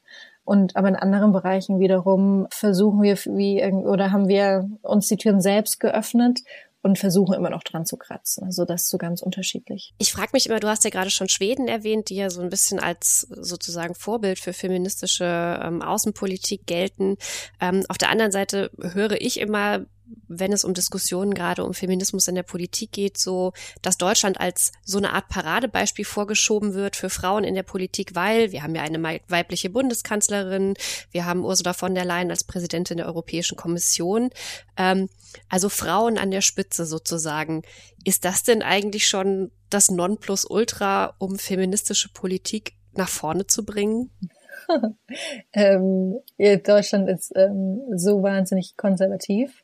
Und 0.43 0.75
aber 0.75 0.87
in 0.87 0.95
anderen 0.95 1.33
Bereichen 1.33 1.79
wiederum 1.79 2.47
versuchen 2.49 3.01
wir 3.01 3.15
wie 3.15 3.63
oder 3.63 4.11
haben 4.11 4.27
wir 4.27 4.69
uns 4.81 5.07
die 5.07 5.17
Türen 5.17 5.41
selbst 5.41 5.79
geöffnet 5.79 6.39
und 6.81 6.97
versuchen 6.97 7.35
immer 7.35 7.51
noch 7.51 7.63
dran 7.63 7.85
zu 7.85 7.95
kratzen. 7.95 8.43
Also 8.43 8.65
das 8.65 8.83
ist 8.83 8.89
so 8.89 8.97
ganz 8.97 9.21
unterschiedlich. 9.21 9.93
Ich 9.99 10.11
frage 10.11 10.31
mich 10.33 10.47
immer, 10.47 10.59
du 10.59 10.67
hast 10.67 10.83
ja 10.83 10.89
gerade 10.89 11.11
schon 11.11 11.29
Schweden 11.29 11.67
erwähnt, 11.67 12.09
die 12.09 12.15
ja 12.15 12.29
so 12.29 12.41
ein 12.41 12.49
bisschen 12.49 12.79
als 12.79 13.27
sozusagen 13.29 13.93
Vorbild 13.93 14.39
für 14.39 14.53
feministische 14.53 15.59
ähm, 15.63 15.81
Außenpolitik 15.83 16.65
gelten. 16.65 17.17
Ähm, 17.59 17.83
auf 17.87 17.99
der 17.99 18.09
anderen 18.09 18.31
Seite 18.31 18.71
höre 18.79 19.21
ich 19.21 19.39
immer, 19.39 19.85
wenn 20.27 20.53
es 20.53 20.63
um 20.63 20.73
Diskussionen 20.73 21.33
gerade 21.33 21.63
um 21.63 21.73
Feminismus 21.73 22.27
in 22.27 22.35
der 22.35 22.43
Politik 22.43 22.91
geht, 22.91 23.17
so, 23.17 23.53
dass 23.81 23.97
Deutschland 23.97 24.39
als 24.39 24.71
so 24.83 24.97
eine 24.97 25.13
Art 25.13 25.29
Paradebeispiel 25.29 26.05
vorgeschoben 26.05 26.73
wird 26.73 26.95
für 26.95 27.09
Frauen 27.09 27.43
in 27.43 27.55
der 27.55 27.63
Politik, 27.63 28.15
weil 28.15 28.51
wir 28.51 28.63
haben 28.63 28.75
ja 28.75 28.81
eine 28.81 29.01
weibliche 29.27 29.69
Bundeskanzlerin, 29.69 30.75
wir 31.11 31.25
haben 31.25 31.43
Ursula 31.43 31.73
von 31.73 31.95
der 31.95 32.05
Leyen 32.05 32.29
als 32.31 32.43
Präsidentin 32.43 32.97
der 32.97 33.07
Europäischen 33.07 33.57
Kommission, 33.57 34.29
ähm, 34.77 35.09
also 35.49 35.69
Frauen 35.69 36.17
an 36.17 36.31
der 36.31 36.41
Spitze 36.41 36.85
sozusagen. 36.85 37.63
Ist 38.03 38.25
das 38.25 38.43
denn 38.43 38.61
eigentlich 38.61 39.07
schon 39.07 39.51
das 39.69 39.91
Nonplusultra, 39.91 41.15
um 41.17 41.37
feministische 41.37 42.09
Politik 42.09 42.73
nach 42.93 43.09
vorne 43.09 43.47
zu 43.47 43.65
bringen? 43.65 44.11
ähm, 45.53 46.19
Deutschland 46.37 47.09
ist 47.09 47.31
ähm, 47.35 47.81
so 47.95 48.21
wahnsinnig 48.23 48.75
konservativ 48.77 49.63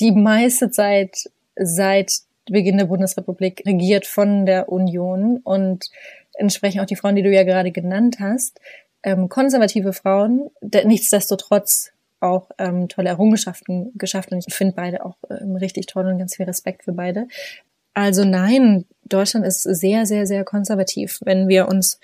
die 0.00 0.12
meiste 0.12 0.70
Zeit 0.70 1.30
seit 1.56 2.12
Beginn 2.46 2.78
der 2.78 2.84
Bundesrepublik 2.86 3.62
regiert 3.66 4.06
von 4.06 4.46
der 4.46 4.68
Union 4.68 5.38
und 5.38 5.90
entsprechend 6.34 6.80
auch 6.80 6.86
die 6.86 6.96
Frauen, 6.96 7.16
die 7.16 7.22
du 7.22 7.32
ja 7.32 7.42
gerade 7.42 7.72
genannt 7.72 8.18
hast, 8.20 8.60
ähm, 9.02 9.28
konservative 9.28 9.92
Frauen, 9.92 10.50
nichtsdestotrotz 10.62 11.92
auch 12.20 12.50
ähm, 12.58 12.88
tolle 12.88 13.10
Errungenschaften 13.10 13.92
geschafft 13.94 14.32
und 14.32 14.44
ich 14.46 14.54
finde 14.54 14.74
beide 14.74 15.04
auch 15.04 15.16
ähm, 15.30 15.56
richtig 15.56 15.86
toll 15.86 16.06
und 16.06 16.18
ganz 16.18 16.36
viel 16.36 16.46
Respekt 16.46 16.84
für 16.84 16.92
beide. 16.92 17.28
Also 17.94 18.24
nein, 18.24 18.84
Deutschland 19.08 19.46
ist 19.46 19.62
sehr, 19.62 20.06
sehr, 20.06 20.26
sehr 20.26 20.44
konservativ, 20.44 21.18
wenn 21.24 21.48
wir 21.48 21.68
uns 21.68 22.00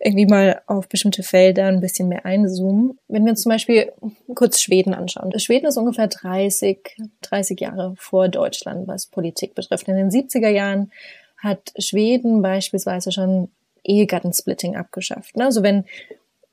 irgendwie 0.00 0.26
mal 0.26 0.62
auf 0.66 0.88
bestimmte 0.88 1.22
Felder 1.22 1.66
ein 1.66 1.80
bisschen 1.80 2.08
mehr 2.08 2.24
einzoomen. 2.24 2.98
Wenn 3.08 3.24
wir 3.24 3.30
uns 3.30 3.42
zum 3.42 3.50
Beispiel 3.50 3.92
kurz 4.34 4.60
Schweden 4.60 4.94
anschauen. 4.94 5.36
Schweden 5.38 5.66
ist 5.66 5.76
ungefähr 5.76 6.08
30, 6.08 6.96
30 7.22 7.60
Jahre 7.60 7.94
vor 7.96 8.28
Deutschland, 8.28 8.86
was 8.86 9.06
Politik 9.06 9.54
betrifft. 9.54 9.88
In 9.88 9.96
den 9.96 10.10
70er 10.10 10.48
Jahren 10.48 10.92
hat 11.38 11.72
Schweden 11.78 12.42
beispielsweise 12.42 13.12
schon 13.12 13.48
Ehegattensplitting 13.84 14.76
abgeschafft. 14.76 15.38
Also 15.38 15.62
wenn, 15.62 15.84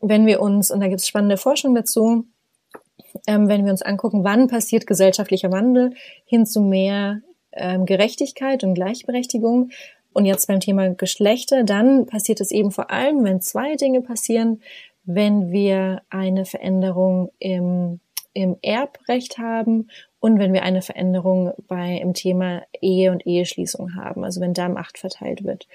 wenn 0.02 0.26
wir 0.26 0.42
uns, 0.42 0.72
und 0.72 0.82
da 0.82 0.88
gibt 0.88 1.00
es 1.00 1.08
spannende 1.08 1.38
Forschung 1.38 1.76
dazu, 1.76 2.26
ähm, 3.28 3.48
wenn 3.48 3.66
wir 3.66 3.72
uns 3.72 3.82
angucken, 3.82 4.24
wann 4.24 4.48
passiert 4.48 4.88
gesellschaftlicher 4.88 5.52
Wandel 5.52 5.94
hin 6.26 6.46
zu 6.46 6.62
mehr 6.62 7.22
ähm, 7.54 7.86
Gerechtigkeit 7.86 8.64
und 8.64 8.74
Gleichberechtigung. 8.74 9.70
Und 10.14 10.26
jetzt 10.26 10.48
beim 10.48 10.60
Thema 10.60 10.90
Geschlechter, 10.94 11.64
dann 11.64 12.06
passiert 12.06 12.42
es 12.42 12.52
eben 12.52 12.72
vor 12.72 12.92
allem, 12.92 13.24
wenn 13.24 13.42
zwei 13.42 13.76
Dinge 13.76 14.02
passieren, 14.02 14.62
wenn 15.04 15.52
wir 15.52 16.02
eine 16.10 16.46
Veränderung 16.46 17.32
im, 17.40 18.00
im 18.34 18.58
Erbrecht 18.62 19.38
haben 19.38 19.90
und 20.20 20.38
wenn 20.38 20.54
wir 20.54 20.64
eine 20.64 20.82
Veränderung 20.82 21.54
bei 21.68 21.98
im 21.98 22.14
Thema 22.14 22.64
Ehe 22.82 23.12
und 23.12 23.26
Eheschließung 23.26 23.96
haben, 23.96 24.24
also 24.24 24.42
wenn 24.42 24.54
da 24.54 24.70
Macht 24.70 24.98
verteilt 24.98 25.44
wird. 25.44 25.68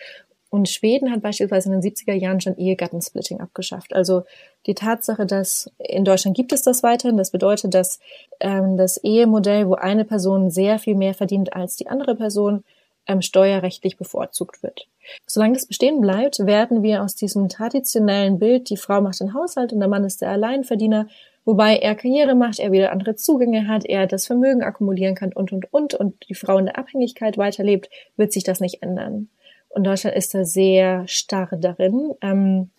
Und 0.56 0.70
Schweden 0.70 1.12
hat 1.12 1.20
beispielsweise 1.20 1.70
in 1.70 1.78
den 1.78 1.92
70er 1.92 2.14
Jahren 2.14 2.40
schon 2.40 2.56
Ehegattensplitting 2.56 3.40
abgeschafft. 3.40 3.92
Also 3.92 4.22
die 4.64 4.72
Tatsache, 4.72 5.26
dass 5.26 5.70
in 5.76 6.06
Deutschland 6.06 6.34
gibt 6.34 6.50
es 6.50 6.62
das 6.62 6.82
weiterhin, 6.82 7.18
das 7.18 7.30
bedeutet, 7.30 7.74
dass 7.74 8.00
ähm, 8.40 8.78
das 8.78 8.96
Ehemodell, 9.04 9.68
wo 9.68 9.74
eine 9.74 10.06
Person 10.06 10.50
sehr 10.50 10.78
viel 10.78 10.94
mehr 10.94 11.12
verdient 11.12 11.54
als 11.54 11.76
die 11.76 11.88
andere 11.88 12.14
Person, 12.16 12.64
ähm, 13.06 13.20
steuerrechtlich 13.20 13.98
bevorzugt 13.98 14.62
wird. 14.62 14.88
Solange 15.26 15.52
das 15.52 15.66
bestehen 15.66 16.00
bleibt, 16.00 16.38
werden 16.46 16.82
wir 16.82 17.02
aus 17.02 17.14
diesem 17.14 17.50
traditionellen 17.50 18.38
Bild, 18.38 18.70
die 18.70 18.78
Frau 18.78 19.02
macht 19.02 19.20
den 19.20 19.34
Haushalt 19.34 19.74
und 19.74 19.80
der 19.80 19.90
Mann 19.90 20.04
ist 20.04 20.22
der 20.22 20.30
Alleinverdiener, 20.30 21.06
wobei 21.44 21.76
er 21.76 21.94
Karriere 21.96 22.34
macht, 22.34 22.60
er 22.60 22.72
wieder 22.72 22.92
andere 22.92 23.14
Zugänge 23.14 23.68
hat, 23.68 23.84
er 23.84 24.06
das 24.06 24.26
Vermögen 24.26 24.62
akkumulieren 24.62 25.16
kann 25.16 25.34
und, 25.34 25.52
und, 25.52 25.70
und, 25.70 25.92
und 25.92 26.26
die 26.30 26.34
Frau 26.34 26.56
in 26.56 26.64
der 26.64 26.78
Abhängigkeit 26.78 27.36
weiterlebt, 27.36 27.90
wird 28.16 28.32
sich 28.32 28.42
das 28.42 28.60
nicht 28.60 28.82
ändern. 28.82 29.28
Und 29.76 29.84
Deutschland 29.84 30.16
ist 30.16 30.32
da 30.32 30.46
sehr 30.46 31.06
starr 31.06 31.50
darin. 31.54 32.14
Ähm, 32.22 32.70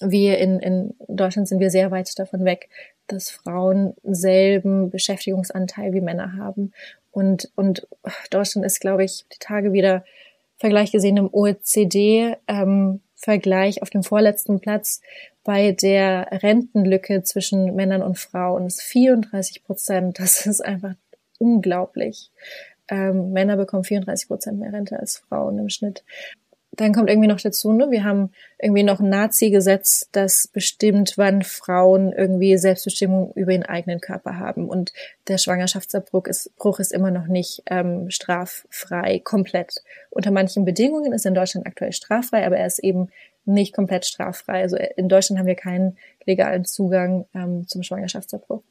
wir 0.00 0.38
in, 0.38 0.58
in 0.58 0.94
Deutschland 1.06 1.48
sind 1.48 1.60
wir 1.60 1.68
sehr 1.68 1.90
weit 1.90 2.18
davon 2.18 2.46
weg, 2.46 2.70
dass 3.08 3.28
Frauen 3.28 3.92
selben 4.04 4.88
Beschäftigungsanteil 4.88 5.92
wie 5.92 6.00
Männer 6.00 6.38
haben. 6.38 6.72
Und, 7.10 7.50
und 7.56 7.86
Deutschland 8.30 8.64
ist, 8.64 8.80
glaube 8.80 9.04
ich, 9.04 9.26
die 9.34 9.38
Tage 9.38 9.74
wieder 9.74 10.02
Vergleich 10.56 10.92
gesehen 10.92 11.18
im 11.18 11.28
OECD 11.30 12.36
ähm, 12.48 13.02
auf 13.26 13.90
dem 13.90 14.02
vorletzten 14.02 14.60
Platz 14.60 15.02
bei 15.44 15.72
der 15.72 16.28
Rentenlücke 16.42 17.22
zwischen 17.22 17.74
Männern 17.74 18.00
und 18.00 18.18
Frauen. 18.18 18.64
Das 18.64 18.76
ist 18.76 18.84
34 18.84 19.62
Prozent. 19.62 20.18
Das 20.18 20.46
ist 20.46 20.64
einfach 20.64 20.94
unglaublich 21.38 22.30
ähm, 22.88 23.32
Männer 23.32 23.56
bekommen 23.56 23.84
34 23.84 24.28
Prozent 24.28 24.58
mehr 24.58 24.72
Rente 24.72 24.98
als 24.98 25.18
Frauen 25.18 25.58
im 25.58 25.68
Schnitt. 25.68 26.04
Dann 26.76 26.92
kommt 26.92 27.08
irgendwie 27.08 27.28
noch 27.28 27.40
dazu, 27.40 27.72
ne, 27.72 27.90
wir 27.90 28.02
haben 28.02 28.32
irgendwie 28.58 28.82
noch 28.82 28.98
ein 28.98 29.08
Nazi-Gesetz, 29.08 30.08
das 30.10 30.48
bestimmt, 30.48 31.14
wann 31.16 31.42
Frauen 31.42 32.12
irgendwie 32.12 32.58
Selbstbestimmung 32.58 33.32
über 33.34 33.52
ihren 33.52 33.62
eigenen 33.62 34.00
Körper 34.00 34.38
haben. 34.38 34.68
Und 34.68 34.92
der 35.28 35.38
Schwangerschaftsabbruch 35.38 36.26
ist, 36.26 36.56
Bruch 36.56 36.80
ist 36.80 36.92
immer 36.92 37.12
noch 37.12 37.28
nicht 37.28 37.62
ähm, 37.66 38.10
straffrei 38.10 39.20
komplett. 39.22 39.82
Unter 40.10 40.32
manchen 40.32 40.64
Bedingungen 40.64 41.12
ist 41.12 41.24
er 41.24 41.30
in 41.30 41.36
Deutschland 41.36 41.66
aktuell 41.66 41.92
straffrei, 41.92 42.44
aber 42.44 42.56
er 42.56 42.66
ist 42.66 42.80
eben 42.80 43.08
nicht 43.44 43.74
komplett 43.74 44.04
straffrei. 44.04 44.62
Also 44.62 44.76
in 44.96 45.08
Deutschland 45.08 45.38
haben 45.38 45.46
wir 45.46 45.54
keinen 45.54 45.96
legalen 46.24 46.64
Zugang 46.64 47.26
ähm, 47.34 47.68
zum 47.68 47.84
Schwangerschaftsabbruch 47.84 48.62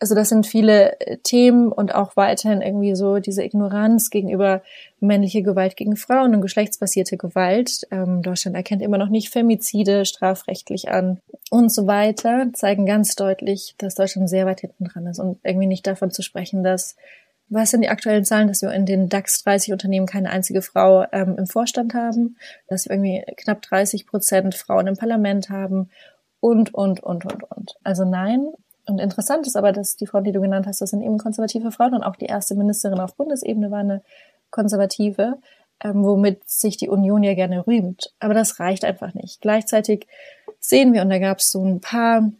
also 0.00 0.14
das 0.14 0.28
sind 0.28 0.46
viele 0.46 1.00
äh, 1.00 1.18
Themen 1.18 1.72
und 1.72 1.94
auch 1.94 2.16
weiterhin 2.16 2.62
irgendwie 2.62 2.94
so 2.94 3.18
diese 3.18 3.42
Ignoranz 3.42 4.10
gegenüber 4.10 4.62
männliche 5.00 5.42
Gewalt 5.42 5.76
gegen 5.76 5.96
Frauen 5.96 6.34
und 6.34 6.40
geschlechtsbasierte 6.40 7.16
Gewalt. 7.16 7.86
Ähm, 7.90 8.22
Deutschland 8.22 8.56
erkennt 8.56 8.82
immer 8.82 8.98
noch 8.98 9.08
nicht 9.08 9.30
Femizide 9.30 10.04
strafrechtlich 10.04 10.88
an 10.88 11.20
und 11.50 11.72
so 11.72 11.86
weiter, 11.86 12.48
zeigen 12.52 12.86
ganz 12.86 13.16
deutlich, 13.16 13.74
dass 13.78 13.94
Deutschland 13.94 14.28
sehr 14.28 14.46
weit 14.46 14.60
hinten 14.60 14.84
dran 14.84 15.06
ist 15.06 15.18
und 15.18 15.38
irgendwie 15.42 15.66
nicht 15.66 15.86
davon 15.86 16.10
zu 16.10 16.22
sprechen, 16.22 16.62
dass 16.62 16.96
was 17.50 17.70
sind 17.70 17.80
die 17.80 17.88
aktuellen 17.88 18.26
Zahlen, 18.26 18.48
dass 18.48 18.60
wir 18.60 18.70
in 18.72 18.84
den 18.84 19.08
DAX 19.08 19.42
30 19.42 19.72
Unternehmen 19.72 20.06
keine 20.06 20.28
einzige 20.30 20.60
Frau 20.60 21.06
ähm, 21.12 21.36
im 21.38 21.46
Vorstand 21.46 21.94
haben, 21.94 22.36
dass 22.66 22.84
wir 22.84 22.92
irgendwie 22.92 23.24
knapp 23.36 23.62
30 23.62 24.06
Prozent 24.06 24.54
Frauen 24.54 24.86
im 24.86 24.96
Parlament 24.96 25.48
haben 25.48 25.88
und, 26.40 26.74
und, 26.74 27.02
und, 27.02 27.24
und, 27.24 27.42
und. 27.50 27.74
Also 27.82 28.04
nein, 28.04 28.52
und 28.88 28.98
interessant 28.98 29.46
ist 29.46 29.56
aber, 29.56 29.72
dass 29.72 29.96
die 29.96 30.06
Frau, 30.06 30.20
die 30.20 30.32
du 30.32 30.40
genannt 30.40 30.66
hast, 30.66 30.80
das 30.80 30.90
sind 30.90 31.02
eben 31.02 31.18
konservative 31.18 31.70
Frauen 31.70 31.94
und 31.94 32.02
auch 32.02 32.16
die 32.16 32.26
erste 32.26 32.54
Ministerin 32.54 33.00
auf 33.00 33.14
Bundesebene 33.14 33.70
war 33.70 33.80
eine 33.80 34.02
konservative, 34.50 35.38
ähm, 35.82 36.04
womit 36.04 36.48
sich 36.48 36.76
die 36.76 36.88
Union 36.88 37.22
ja 37.22 37.34
gerne 37.34 37.66
rühmt. 37.66 38.12
Aber 38.18 38.34
das 38.34 38.60
reicht 38.60 38.84
einfach 38.84 39.14
nicht. 39.14 39.40
Gleichzeitig 39.40 40.06
sehen 40.60 40.92
wir, 40.92 41.02
und 41.02 41.10
da 41.10 41.18
gab 41.18 41.38
es 41.38 41.52
so 41.52 41.64
ein 41.64 41.80
paar 41.80 42.30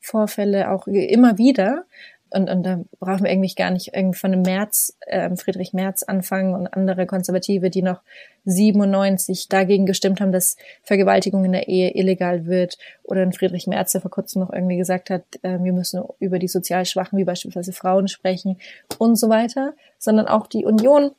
Vorfälle 0.00 0.70
auch 0.70 0.86
immer 0.86 1.38
wieder, 1.38 1.84
und, 2.30 2.50
und 2.50 2.62
da 2.64 2.80
brauchen 2.98 3.24
wir 3.24 3.30
eigentlich 3.30 3.54
gar 3.54 3.70
nicht 3.70 3.94
irgendwie 3.94 4.18
von 4.18 4.32
dem 4.32 4.42
März, 4.42 4.96
äh, 5.06 5.34
Friedrich 5.36 5.72
Merz 5.72 6.02
anfangen 6.02 6.54
und 6.54 6.66
andere 6.66 7.06
Konservative, 7.06 7.70
die 7.70 7.82
noch 7.82 8.00
97 8.44 9.48
dagegen 9.48 9.86
gestimmt 9.86 10.20
haben, 10.20 10.32
dass 10.32 10.56
Vergewaltigung 10.82 11.44
in 11.44 11.52
der 11.52 11.68
Ehe 11.68 11.94
illegal 11.94 12.46
wird. 12.46 12.76
Oder 13.04 13.22
ein 13.22 13.32
Friedrich 13.32 13.66
Merz, 13.66 13.92
der 13.92 14.00
vor 14.00 14.10
kurzem 14.10 14.40
noch 14.42 14.52
irgendwie 14.52 14.76
gesagt 14.76 15.10
hat, 15.10 15.22
äh, 15.42 15.58
wir 15.62 15.72
müssen 15.72 16.02
über 16.18 16.38
die 16.38 16.48
sozial 16.48 16.84
Schwachen, 16.86 17.18
wie 17.18 17.24
beispielsweise 17.24 17.72
Frauen 17.72 18.08
sprechen 18.08 18.58
und 18.98 19.16
so 19.16 19.28
weiter. 19.28 19.74
Sondern 19.98 20.26
auch 20.26 20.48
die 20.48 20.64
Union 20.64 21.12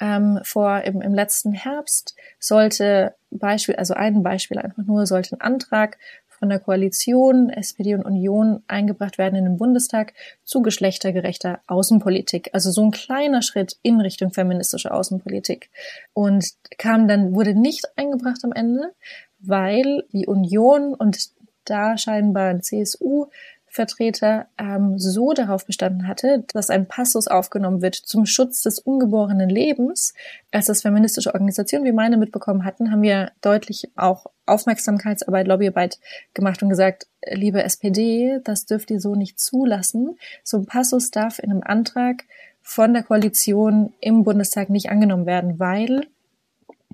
ähm, 0.00 0.40
vor 0.44 0.82
im, 0.82 1.00
im 1.02 1.14
letzten 1.14 1.52
Herbst 1.52 2.14
sollte 2.38 3.14
Beispiel, 3.30 3.76
also 3.76 3.94
ein 3.94 4.22
Beispiel 4.22 4.58
einfach 4.58 4.84
nur, 4.84 5.06
sollte 5.06 5.36
ein 5.36 5.40
Antrag 5.40 5.98
von 6.38 6.48
der 6.48 6.58
Koalition 6.58 7.50
SPD 7.50 7.94
und 7.94 8.04
Union 8.04 8.62
eingebracht 8.68 9.18
werden 9.18 9.36
in 9.36 9.44
den 9.44 9.56
Bundestag 9.56 10.12
zu 10.44 10.62
geschlechtergerechter 10.62 11.60
Außenpolitik. 11.66 12.50
Also 12.52 12.70
so 12.70 12.82
ein 12.84 12.90
kleiner 12.90 13.42
Schritt 13.42 13.76
in 13.82 14.00
Richtung 14.00 14.32
feministische 14.32 14.92
Außenpolitik. 14.92 15.70
Und 16.12 16.46
kam 16.78 17.08
dann, 17.08 17.34
wurde 17.34 17.54
nicht 17.54 17.86
eingebracht 17.96 18.44
am 18.44 18.52
Ende, 18.52 18.92
weil 19.38 20.04
die 20.12 20.26
Union 20.26 20.94
und 20.94 21.30
da 21.64 21.96
scheinbar 21.96 22.60
CSU 22.60 23.26
Vertreter 23.74 24.46
ähm, 24.56 25.00
so 25.00 25.32
darauf 25.32 25.66
bestanden 25.66 26.06
hatte, 26.06 26.44
dass 26.52 26.70
ein 26.70 26.86
Passus 26.86 27.26
aufgenommen 27.26 27.82
wird 27.82 27.96
zum 27.96 28.24
Schutz 28.24 28.62
des 28.62 28.78
ungeborenen 28.78 29.48
Lebens. 29.50 30.14
Als 30.52 30.66
das 30.66 30.82
feministische 30.82 31.34
Organisationen 31.34 31.84
wie 31.84 31.90
meine 31.90 32.16
mitbekommen 32.16 32.64
hatten, 32.64 32.92
haben 32.92 33.02
wir 33.02 33.32
deutlich 33.40 33.90
auch 33.96 34.26
Aufmerksamkeitsarbeit, 34.46 35.48
Lobbyarbeit 35.48 35.98
gemacht 36.34 36.62
und 36.62 36.68
gesagt, 36.68 37.08
liebe 37.28 37.64
SPD, 37.64 38.38
das 38.44 38.64
dürft 38.64 38.92
ihr 38.92 39.00
so 39.00 39.16
nicht 39.16 39.40
zulassen. 39.40 40.18
So 40.44 40.58
ein 40.58 40.66
Passus 40.66 41.10
darf 41.10 41.40
in 41.40 41.50
einem 41.50 41.64
Antrag 41.64 42.22
von 42.62 42.94
der 42.94 43.02
Koalition 43.02 43.92
im 44.00 44.22
Bundestag 44.22 44.70
nicht 44.70 44.88
angenommen 44.88 45.26
werden, 45.26 45.58
weil 45.58 46.06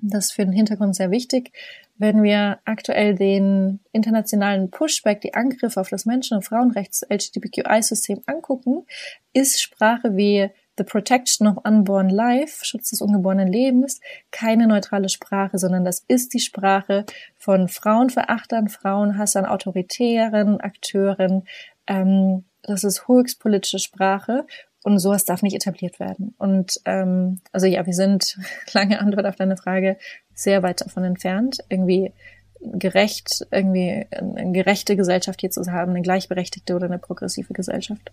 das 0.01 0.25
ist 0.25 0.31
für 0.33 0.45
den 0.45 0.53
Hintergrund 0.53 0.95
sehr 0.95 1.11
wichtig. 1.11 1.51
Wenn 1.97 2.23
wir 2.23 2.59
aktuell 2.65 3.15
den 3.15 3.79
internationalen 3.91 4.71
Pushback, 4.71 5.21
die 5.21 5.33
Angriffe 5.35 5.79
auf 5.79 5.89
das 5.89 6.05
Menschen- 6.05 6.37
und 6.37 6.43
Frauenrechts-LGBTQI-System 6.43 8.21
angucken, 8.25 8.85
ist 9.33 9.61
Sprache 9.61 10.15
wie 10.17 10.49
The 10.77 10.83
Protection 10.83 11.47
of 11.47 11.63
Unborn 11.63 12.09
Life, 12.09 12.65
Schutz 12.65 12.89
des 12.89 13.01
ungeborenen 13.01 13.47
Lebens, 13.47 13.99
keine 14.31 14.65
neutrale 14.65 15.09
Sprache, 15.09 15.59
sondern 15.59 15.85
das 15.85 16.03
ist 16.07 16.33
die 16.33 16.39
Sprache 16.39 17.05
von 17.37 17.67
Frauenverachtern, 17.67 18.69
Frauenhassern, 18.69 19.45
autoritären 19.45 20.59
Akteuren. 20.59 21.43
Ähm, 21.85 22.45
das 22.63 22.83
ist 22.83 23.07
höchstpolitische 23.07 23.79
Sprache 23.79 24.45
und 24.83 24.99
sowas 24.99 25.25
darf 25.25 25.41
nicht 25.41 25.55
etabliert 25.55 25.99
werden. 25.99 26.33
Und 26.37 26.79
ähm, 26.85 27.41
also 27.51 27.67
ja, 27.67 27.85
wir 27.85 27.93
sind, 27.93 28.37
lange 28.73 28.99
Antwort 28.99 29.25
auf 29.25 29.35
deine 29.35 29.57
Frage, 29.57 29.97
sehr 30.33 30.63
weit 30.63 30.81
davon 30.81 31.03
entfernt, 31.03 31.59
irgendwie 31.69 32.13
gerecht, 32.61 33.45
irgendwie 33.51 34.05
eine 34.11 34.51
gerechte 34.51 34.95
Gesellschaft 34.95 35.41
hier 35.41 35.49
zu 35.49 35.63
haben, 35.71 35.91
eine 35.91 36.01
gleichberechtigte 36.01 36.75
oder 36.75 36.85
eine 36.85 36.99
progressive 36.99 37.53
Gesellschaft. 37.53 38.11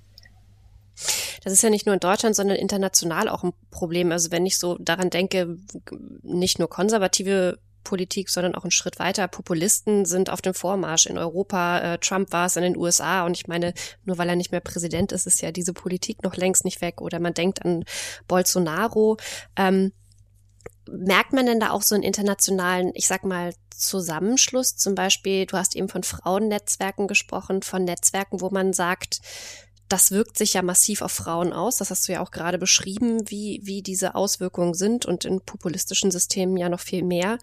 Das 1.44 1.52
ist 1.52 1.62
ja 1.62 1.70
nicht 1.70 1.86
nur 1.86 1.94
in 1.94 2.00
Deutschland, 2.00 2.34
sondern 2.34 2.56
international 2.56 3.28
auch 3.28 3.44
ein 3.44 3.52
Problem. 3.70 4.10
Also 4.10 4.32
wenn 4.32 4.46
ich 4.46 4.58
so 4.58 4.76
daran 4.78 5.10
denke, 5.10 5.58
nicht 6.22 6.58
nur 6.58 6.68
konservative 6.68 7.58
Politik, 7.84 8.28
sondern 8.28 8.54
auch 8.54 8.64
einen 8.64 8.70
Schritt 8.70 8.98
weiter. 8.98 9.28
Populisten 9.28 10.04
sind 10.04 10.30
auf 10.30 10.40
dem 10.40 10.54
Vormarsch 10.54 11.06
in 11.06 11.18
Europa. 11.18 11.78
Äh, 11.94 11.98
Trump 11.98 12.32
war 12.32 12.46
es 12.46 12.56
in 12.56 12.62
den 12.62 12.76
USA 12.76 13.24
und 13.24 13.36
ich 13.36 13.46
meine, 13.46 13.72
nur 14.04 14.18
weil 14.18 14.28
er 14.28 14.36
nicht 14.36 14.52
mehr 14.52 14.60
Präsident 14.60 15.12
ist, 15.12 15.26
ist 15.26 15.40
ja 15.40 15.52
diese 15.52 15.72
Politik 15.72 16.22
noch 16.22 16.36
längst 16.36 16.64
nicht 16.64 16.80
weg. 16.80 17.00
Oder 17.00 17.20
man 17.20 17.34
denkt 17.34 17.64
an 17.64 17.84
Bolsonaro. 18.26 19.16
Ähm, 19.56 19.92
merkt 20.90 21.32
man 21.32 21.46
denn 21.46 21.60
da 21.60 21.70
auch 21.70 21.82
so 21.82 21.94
einen 21.94 22.04
internationalen, 22.04 22.90
ich 22.94 23.06
sag 23.06 23.24
mal, 23.24 23.52
Zusammenschluss? 23.70 24.76
Zum 24.76 24.94
Beispiel, 24.94 25.46
du 25.46 25.56
hast 25.56 25.76
eben 25.76 25.88
von 25.88 26.02
Frauennetzwerken 26.02 27.06
gesprochen, 27.06 27.62
von 27.62 27.84
Netzwerken, 27.84 28.40
wo 28.40 28.50
man 28.50 28.72
sagt, 28.72 29.20
das 29.88 30.10
wirkt 30.10 30.36
sich 30.36 30.54
ja 30.54 30.62
massiv 30.62 31.02
auf 31.02 31.12
Frauen 31.12 31.52
aus. 31.52 31.76
Das 31.76 31.90
hast 31.90 32.06
du 32.08 32.12
ja 32.12 32.20
auch 32.20 32.30
gerade 32.30 32.58
beschrieben, 32.58 33.30
wie, 33.30 33.60
wie 33.62 33.82
diese 33.82 34.14
Auswirkungen 34.14 34.74
sind 34.74 35.06
und 35.06 35.24
in 35.24 35.40
populistischen 35.40 36.10
Systemen 36.10 36.56
ja 36.56 36.68
noch 36.68 36.80
viel 36.80 37.02
mehr. 37.02 37.38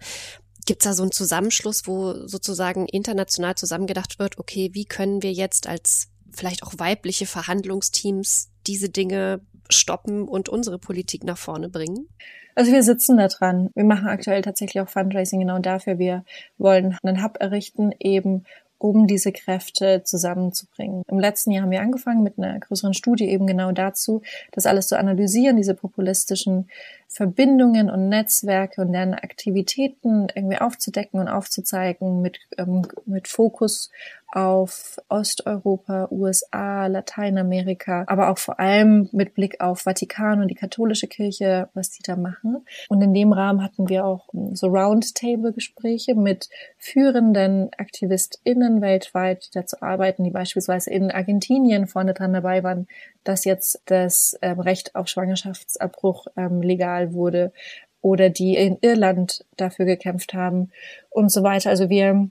Gibt 0.64 0.82
es 0.82 0.88
da 0.88 0.94
so 0.94 1.02
einen 1.02 1.12
Zusammenschluss, 1.12 1.86
wo 1.86 2.26
sozusagen 2.26 2.86
international 2.86 3.54
zusammengedacht 3.54 4.18
wird, 4.18 4.38
okay, 4.38 4.70
wie 4.72 4.84
können 4.84 5.22
wir 5.22 5.32
jetzt 5.32 5.66
als 5.66 6.08
vielleicht 6.32 6.62
auch 6.62 6.74
weibliche 6.76 7.26
Verhandlungsteams 7.26 8.50
diese 8.66 8.88
Dinge 8.88 9.40
stoppen 9.70 10.28
und 10.28 10.48
unsere 10.48 10.78
Politik 10.78 11.24
nach 11.24 11.38
vorne 11.38 11.68
bringen? 11.68 12.08
Also 12.54 12.72
wir 12.72 12.82
sitzen 12.82 13.18
da 13.18 13.28
dran. 13.28 13.70
Wir 13.74 13.84
machen 13.84 14.08
aktuell 14.08 14.42
tatsächlich 14.42 14.80
auch 14.80 14.88
Fundraising 14.88 15.40
genau 15.40 15.58
dafür. 15.58 15.98
Wir 15.98 16.24
wollen 16.58 16.96
einen 17.02 17.22
Hub 17.22 17.36
errichten, 17.38 17.92
eben 17.98 18.44
um 18.78 19.06
diese 19.06 19.32
Kräfte 19.32 20.02
zusammenzubringen. 20.04 21.02
Im 21.08 21.18
letzten 21.18 21.50
Jahr 21.50 21.62
haben 21.62 21.70
wir 21.70 21.80
angefangen 21.80 22.22
mit 22.22 22.38
einer 22.38 22.58
größeren 22.58 22.94
Studie 22.94 23.28
eben 23.28 23.46
genau 23.46 23.72
dazu, 23.72 24.22
das 24.52 24.66
alles 24.66 24.88
zu 24.88 24.98
analysieren, 24.98 25.56
diese 25.56 25.74
populistischen 25.74 26.68
Verbindungen 27.08 27.90
und 27.90 28.08
Netzwerke 28.08 28.82
und 28.82 28.92
deren 28.92 29.14
Aktivitäten 29.14 30.28
irgendwie 30.34 30.58
aufzudecken 30.58 31.20
und 31.20 31.28
aufzuzeigen 31.28 32.20
mit, 32.20 32.38
ähm, 32.58 32.82
mit 33.06 33.28
Fokus 33.28 33.90
auf 34.32 34.98
Osteuropa, 35.08 36.08
USA, 36.10 36.88
Lateinamerika, 36.88 38.04
aber 38.06 38.30
auch 38.30 38.38
vor 38.38 38.58
allem 38.58 39.08
mit 39.12 39.34
Blick 39.34 39.60
auf 39.60 39.82
Vatikan 39.82 40.42
und 40.42 40.48
die 40.48 40.54
katholische 40.54 41.06
Kirche, 41.06 41.68
was 41.74 41.90
die 41.90 42.02
da 42.02 42.16
machen. 42.16 42.66
Und 42.88 43.00
in 43.02 43.14
dem 43.14 43.32
Rahmen 43.32 43.62
hatten 43.62 43.88
wir 43.88 44.04
auch 44.04 44.28
so 44.52 44.66
Roundtable-Gespräche 44.66 46.14
mit 46.14 46.48
führenden 46.76 47.70
AktivistInnen 47.78 48.80
weltweit, 48.80 49.46
die 49.46 49.50
dazu 49.54 49.80
arbeiten, 49.80 50.24
die 50.24 50.30
beispielsweise 50.30 50.90
in 50.90 51.10
Argentinien 51.10 51.86
vorne 51.86 52.12
dran 52.12 52.32
dabei 52.32 52.62
waren, 52.62 52.88
dass 53.24 53.44
jetzt 53.44 53.82
das 53.86 54.38
ähm, 54.42 54.60
Recht 54.60 54.94
auf 54.94 55.08
Schwangerschaftsabbruch 55.08 56.26
ähm, 56.36 56.62
legal 56.62 56.95
wurde 57.12 57.52
oder 58.00 58.30
die 58.30 58.56
in 58.56 58.78
Irland 58.80 59.44
dafür 59.56 59.84
gekämpft 59.84 60.34
haben 60.34 60.70
und 61.10 61.30
so 61.30 61.42
weiter. 61.42 61.70
Also 61.70 61.88
wir 61.88 62.28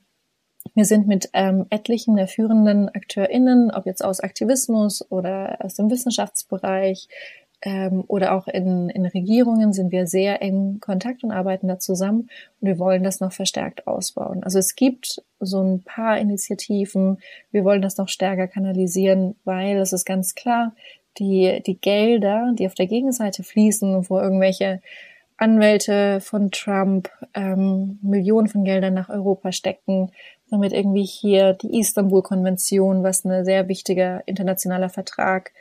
wir 0.73 0.86
sind 0.86 1.08
mit 1.08 1.30
ähm, 1.34 1.67
etlichen 1.69 2.15
der 2.15 2.28
führenden 2.28 2.89
AkteurInnen, 2.89 3.71
ob 3.71 3.86
jetzt 3.86 4.04
aus 4.04 4.19
Aktivismus 4.19 5.10
oder 5.12 5.58
aus 5.63 5.75
dem 5.75 5.89
Wissenschaftsbereich 5.91 7.08
ähm, 7.62 8.04
oder 8.08 8.34
auch 8.34 8.47
in, 8.47 8.89
in 8.89 9.06
Regierungen, 9.06 9.73
sind 9.73 9.91
wir 9.91 10.08
sehr 10.08 10.41
eng 10.41 10.80
Kontakt 10.80 11.23
und 11.23 11.32
arbeiten 11.32 11.67
da 11.67 11.80
zusammen 11.80 12.30
und 12.60 12.67
wir 12.67 12.80
wollen 12.80 13.04
das 13.04 13.19
noch 13.19 13.32
verstärkt 13.32 13.88
ausbauen. 13.88 14.43
Also 14.43 14.60
es 14.60 14.75
gibt 14.75 15.23
so 15.39 15.62
ein 15.62 15.84
paar 15.84 16.17
Initiativen, 16.17 17.19
wir 17.51 17.63
wollen 17.63 17.82
das 17.82 17.97
noch 17.97 18.10
stärker 18.10 18.47
kanalisieren, 18.47 19.36
weil 19.43 19.78
es 19.78 19.93
ist 19.93 20.06
ganz 20.06 20.36
klar, 20.36 20.73
die, 21.17 21.62
die 21.65 21.80
Gelder, 21.80 22.51
die 22.54 22.65
auf 22.67 22.75
der 22.75 22.88
Gegenseite 22.88 23.43
fließen, 23.43 24.10
wo 24.10 24.19
irgendwelche 24.19 24.82
Anwälte 25.38 26.21
von 26.21 26.51
Trump 26.51 27.10
ähm, 27.34 27.99
Millionen 28.01 28.47
von 28.47 28.63
Geldern 28.63 28.93
nach 28.93 29.10
Europa 29.10 29.51
stecken, 29.51 30.12
damit 30.49 30.71
irgendwie 30.71 31.04
hier 31.04 31.54
die 31.54 31.80
Istanbul-Konvention, 31.80 33.04
was 33.04 33.25
ein 33.25 33.43
sehr 33.43 33.67
wichtiger 33.67 34.23
internationaler 34.28 34.89
Vertrag 34.89 35.51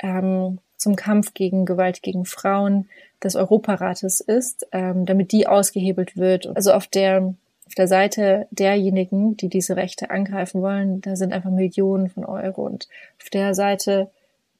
ähm, 0.00 0.58
zum 0.76 0.96
Kampf 0.96 1.34
gegen 1.34 1.66
Gewalt 1.66 2.02
gegen 2.02 2.24
Frauen 2.24 2.88
des 3.22 3.36
Europarates 3.36 4.20
ist, 4.20 4.66
ähm, 4.72 5.06
damit 5.06 5.30
die 5.30 5.46
ausgehebelt 5.46 6.16
wird. 6.16 6.48
Also 6.56 6.72
auf 6.72 6.86
der 6.86 7.34
auf 7.70 7.76
der 7.76 7.86
Seite 7.86 8.48
derjenigen, 8.50 9.36
die 9.36 9.48
diese 9.48 9.76
Rechte 9.76 10.10
angreifen 10.10 10.60
wollen, 10.60 11.02
da 11.02 11.14
sind 11.14 11.32
einfach 11.32 11.52
Millionen 11.52 12.08
von 12.08 12.24
Euro. 12.24 12.62
Und 12.62 12.88
auf 13.22 13.30
der 13.30 13.54
Seite, 13.54 14.10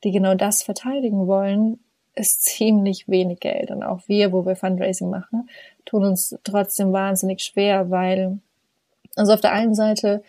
die 0.04 0.12
genau 0.12 0.34
das 0.34 0.62
verteidigen 0.62 1.26
wollen, 1.26 1.78
ist 2.14 2.42
ziemlich 2.44 3.08
wenig 3.08 3.40
Geld. 3.40 3.70
Und 3.70 3.82
auch 3.82 4.00
wir, 4.06 4.32
wo 4.32 4.46
wir 4.46 4.56
Fundraising 4.56 5.10
machen, 5.10 5.48
tun 5.84 6.04
uns 6.04 6.36
trotzdem 6.44 6.92
wahnsinnig 6.92 7.42
schwer, 7.42 7.90
weil 7.90 8.38
also 9.16 9.32
auf 9.32 9.40
der 9.40 9.52
einen 9.52 9.74
Seite 9.74 10.22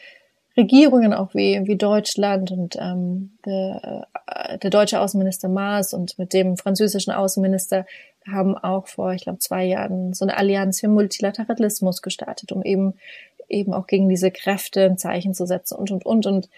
Regierungen 0.58 1.14
auch 1.14 1.34
wie, 1.34 1.62
wie 1.66 1.78
Deutschland 1.78 2.52
und 2.52 2.76
ähm, 2.80 3.38
der, 3.46 4.08
äh, 4.28 4.58
der 4.58 4.70
deutsche 4.70 5.00
Außenminister 5.00 5.48
Maas 5.48 5.94
und 5.94 6.20
mit 6.20 6.34
dem 6.34 6.58
französischen 6.58 7.12
Außenminister 7.12 7.86
haben 8.30 8.58
auch 8.58 8.88
vor, 8.88 9.14
ich 9.14 9.24
glaube, 9.24 9.40
zwei 9.40 9.64
Jahren 9.64 10.14
so 10.14 10.26
eine 10.26 10.38
Allianz 10.38 10.82
für 10.82 10.90
Multilateralismus 10.90 12.02
gestartet, 12.02 12.52
um 12.52 12.64
eben 12.64 12.96
eben 13.48 13.74
auch 13.74 13.88
gegen 13.88 14.10
diese 14.10 14.32
Kräfte 14.32 14.86
ein 14.86 14.98
Zeichen 14.98 15.34
zu 15.34 15.46
setzen 15.46 15.76
und 15.76 15.92
und 15.92 16.06
und 16.06 16.26
und 16.26 16.50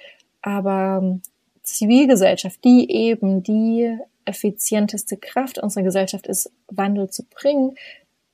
aber 0.42 1.00
ähm, 1.02 1.22
Zivilgesellschaft, 1.64 2.64
die 2.64 2.92
eben 2.92 3.44
die 3.44 3.98
effizienteste 4.26 5.18
Kraft 5.18 5.58
unserer 5.58 5.84
Gesellschaft 5.84 6.28
ist, 6.28 6.52
Wandel 6.68 7.10
zu 7.10 7.24
bringen, 7.24 7.76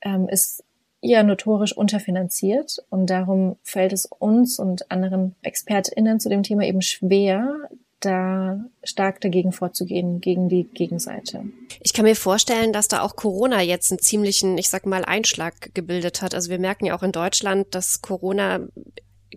ähm, 0.01 0.27
ist 0.27 0.63
eher 1.01 1.23
notorisch 1.23 1.75
unterfinanziert 1.75 2.83
und 2.89 3.09
darum 3.09 3.55
fällt 3.63 3.93
es 3.93 4.05
uns 4.05 4.59
und 4.59 4.91
anderen 4.91 5.35
ExpertInnen 5.41 6.19
zu 6.19 6.29
dem 6.29 6.43
Thema 6.43 6.63
eben 6.63 6.81
schwer, 6.81 7.69
da 8.01 8.63
stark 8.83 9.19
dagegen 9.21 9.51
vorzugehen, 9.51 10.21
gegen 10.21 10.47
die 10.47 10.63
Gegenseite. 10.63 11.43
Ich 11.81 11.93
kann 11.93 12.05
mir 12.05 12.15
vorstellen, 12.15 12.71
dass 12.71 12.87
da 12.87 13.01
auch 13.01 13.15
Corona 13.15 13.61
jetzt 13.61 13.91
einen 13.91 13.99
ziemlichen, 13.99 14.57
ich 14.57 14.69
sag 14.69 14.85
mal, 14.85 15.03
Einschlag 15.03 15.73
gebildet 15.73 16.21
hat. 16.21 16.33
Also 16.33 16.49
wir 16.49 16.59
merken 16.59 16.85
ja 16.85 16.97
auch 16.97 17.03
in 17.03 17.11
Deutschland, 17.11 17.75
dass 17.75 18.01
Corona 18.01 18.61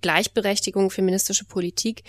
Gleichberechtigung, 0.01 0.91
feministische 0.91 1.45
Politik 1.45 2.05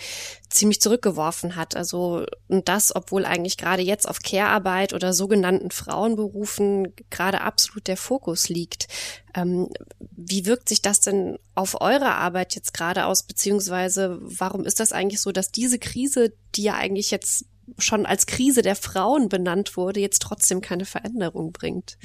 ziemlich 0.50 0.82
zurückgeworfen 0.82 1.56
hat. 1.56 1.76
Also 1.76 2.26
und 2.48 2.70
das, 2.70 2.96
obwohl 2.96 3.26
eigentlich 3.26 3.58
gerade 3.58 3.82
jetzt 3.82 4.08
auf 4.08 4.20
Care-Arbeit 4.20 4.94
oder 4.94 5.14
sogenannten 5.14 5.72
Frauenberufen 5.72 6.94
gerade 7.10 7.42
absolut 7.42 7.88
der 7.88 7.98
Fokus 7.98 8.50
liegt. 8.50 8.88
Ähm, 9.36 9.70
wie 10.00 10.46
wirkt 10.46 10.70
sich 10.70 10.82
das 10.82 11.02
denn 11.02 11.38
auf 11.56 11.82
eure 11.82 12.16
Arbeit 12.16 12.56
jetzt 12.56 12.74
gerade 12.74 13.06
aus? 13.06 13.24
Beziehungsweise 13.24 14.20
warum 14.22 14.66
ist 14.66 14.80
das 14.80 14.92
eigentlich 14.92 15.22
so, 15.22 15.32
dass 15.32 15.52
diese 15.52 15.80
Krise, 15.80 16.34
die 16.56 16.64
ja 16.64 16.76
eigentlich 16.76 17.12
jetzt 17.12 17.46
schon 17.78 18.06
als 18.06 18.26
Krise 18.26 18.62
der 18.62 18.76
Frauen 18.76 19.30
benannt 19.30 19.78
wurde, 19.78 20.00
jetzt 20.00 20.22
trotzdem 20.22 20.62
keine 20.62 20.86
Veränderung 20.86 21.52
bringt? 21.52 21.98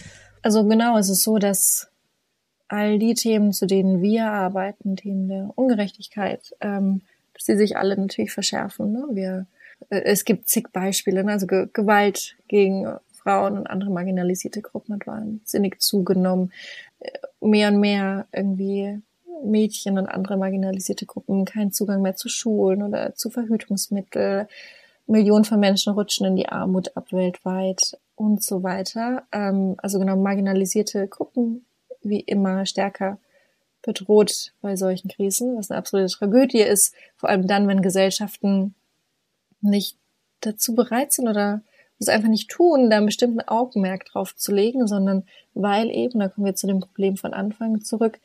Also 0.43 0.65
genau, 0.67 0.97
es 0.99 1.09
ist 1.09 1.25
so, 1.25 1.39
dass 1.39 1.88
all 2.69 2.99
die 2.99 3.15
Themen, 3.15 3.53
zu 3.53 3.67
denen 3.67 4.03
wir 4.03 4.27
arbeiten, 4.27 4.97
Themen 4.97 5.29
der 5.29 5.51
Ungerechtigkeit, 5.55 6.55
ähm, 6.61 7.03
dass 7.35 7.45
die 7.45 7.57
sich 7.57 7.77
alle 7.77 7.97
natürlich 7.97 8.33
verschärfen. 8.33 8.93
Ne? 8.93 9.05
Wir, 9.13 9.47
äh, 9.91 10.03
es 10.03 10.25
gibt 10.25 10.49
zig 10.49 10.69
Beispiele, 10.73 11.25
ne? 11.25 11.33
also 11.33 11.47
Ge 11.47 11.69
Gewalt 11.73 12.37
gegen 12.47 12.87
Frauen 13.13 13.59
und 13.59 13.67
andere 13.67 13.91
marginalisierte 13.91 14.63
Gruppen 14.63 14.95
hat 14.95 15.07
wahnsinnig 15.07 15.81
zugenommen. 15.81 16.53
Äh, 17.01 17.11
mehr 17.41 17.69
und 17.69 17.81
mehr 17.81 18.27
irgendwie 18.33 19.01
Mädchen 19.45 19.99
und 19.99 20.07
andere 20.07 20.37
marginalisierte 20.37 21.07
Gruppen 21.07 21.45
keinen 21.45 21.73
Zugang 21.73 22.03
mehr 22.03 22.17
zu 22.17 22.29
Schulen 22.29 22.83
oder 22.83 23.15
zu 23.15 23.31
Verhütungsmitteln. 23.31 24.47
Millionen 25.07 25.45
von 25.45 25.59
Menschen 25.59 25.95
rutschen 25.95 26.27
in 26.27 26.37
die 26.37 26.49
Armut 26.49 26.95
ab 26.97 27.13
weltweit 27.13 27.99
und 28.15 28.43
so 28.43 28.63
weiter. 28.63 29.23
Ähm, 29.33 29.75
also 29.79 29.99
genau 29.99 30.17
marginalisierte 30.17 31.09
Gruppen 31.09 31.65
wie 32.09 32.21
immer 32.21 32.67
stärker 32.67 33.19
bedroht 33.83 34.53
bei 34.61 34.77
solchen 34.77 35.09
Krisen, 35.09 35.57
was 35.57 35.71
eine 35.71 35.79
absolute 35.79 36.13
Tragödie 36.13 36.61
ist, 36.61 36.95
vor 37.17 37.29
allem 37.29 37.47
dann, 37.47 37.69
wenn 37.69 37.83
Gesellschaften 37.83 38.75
nicht 39.61 39.97
dazu 40.41 40.75
bereit 40.75 41.13
sind 41.13 41.29
oder 41.29 41.63
es 41.99 42.09
einfach 42.09 42.29
nicht 42.29 42.51
tun, 42.51 42.91
da 42.91 42.97
einen 42.97 43.07
bestimmten 43.07 43.41
Augenmerk 43.41 44.05
drauf 44.07 44.37
zu 44.37 44.53
legen, 44.53 44.87
sondern 44.87 45.25
weil 45.55 45.91
eben, 45.91 46.21
da 46.21 46.29
kommen 46.29 46.47
wir 46.47 46.55
zu 46.55 46.67
dem 46.67 46.81
Problem 46.81 47.17
von 47.17 47.35
Anfang 47.35 47.81
zurück, 47.81 48.21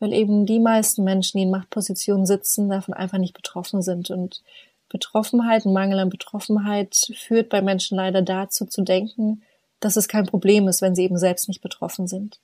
weil 0.00 0.12
eben 0.12 0.46
die 0.46 0.60
meisten 0.60 1.04
Menschen, 1.04 1.38
die 1.38 1.44
in 1.44 1.50
Machtpositionen 1.50 2.26
sitzen, 2.26 2.68
davon 2.68 2.94
einfach 2.94 3.18
nicht 3.18 3.34
betroffen 3.34 3.82
sind. 3.82 4.10
Und 4.10 4.42
Betroffenheit, 4.88 5.64
Mangel 5.64 5.98
an 6.00 6.08
Betroffenheit 6.08 7.10
führt 7.16 7.48
bei 7.48 7.62
Menschen 7.62 7.96
leider 7.96 8.22
dazu 8.22 8.64
zu 8.64 8.82
denken, 8.82 9.42
dass 9.80 9.96
es 9.96 10.08
kein 10.08 10.26
Problem 10.26 10.66
ist, 10.66 10.82
wenn 10.82 10.94
sie 10.94 11.04
eben 11.04 11.18
selbst 11.18 11.48
nicht 11.48 11.60
betroffen 11.60 12.08
sind. 12.08 12.40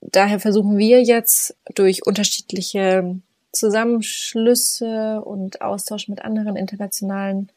Daher 0.00 0.40
versuchen 0.40 0.78
wir 0.78 1.02
jetzt 1.02 1.56
durch 1.74 2.06
unterschiedliche 2.06 3.18
Zusammenschlüsse 3.52 5.22
und 5.22 5.62
Austausch 5.62 6.08
mit 6.08 6.22
anderen 6.22 6.56
internationalen 6.56 7.50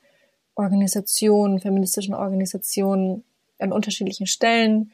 Organisationen, 0.56 1.60
feministischen 1.60 2.14
Organisationen 2.14 3.24
an 3.60 3.72
unterschiedlichen 3.72 4.28
Stellen, 4.28 4.92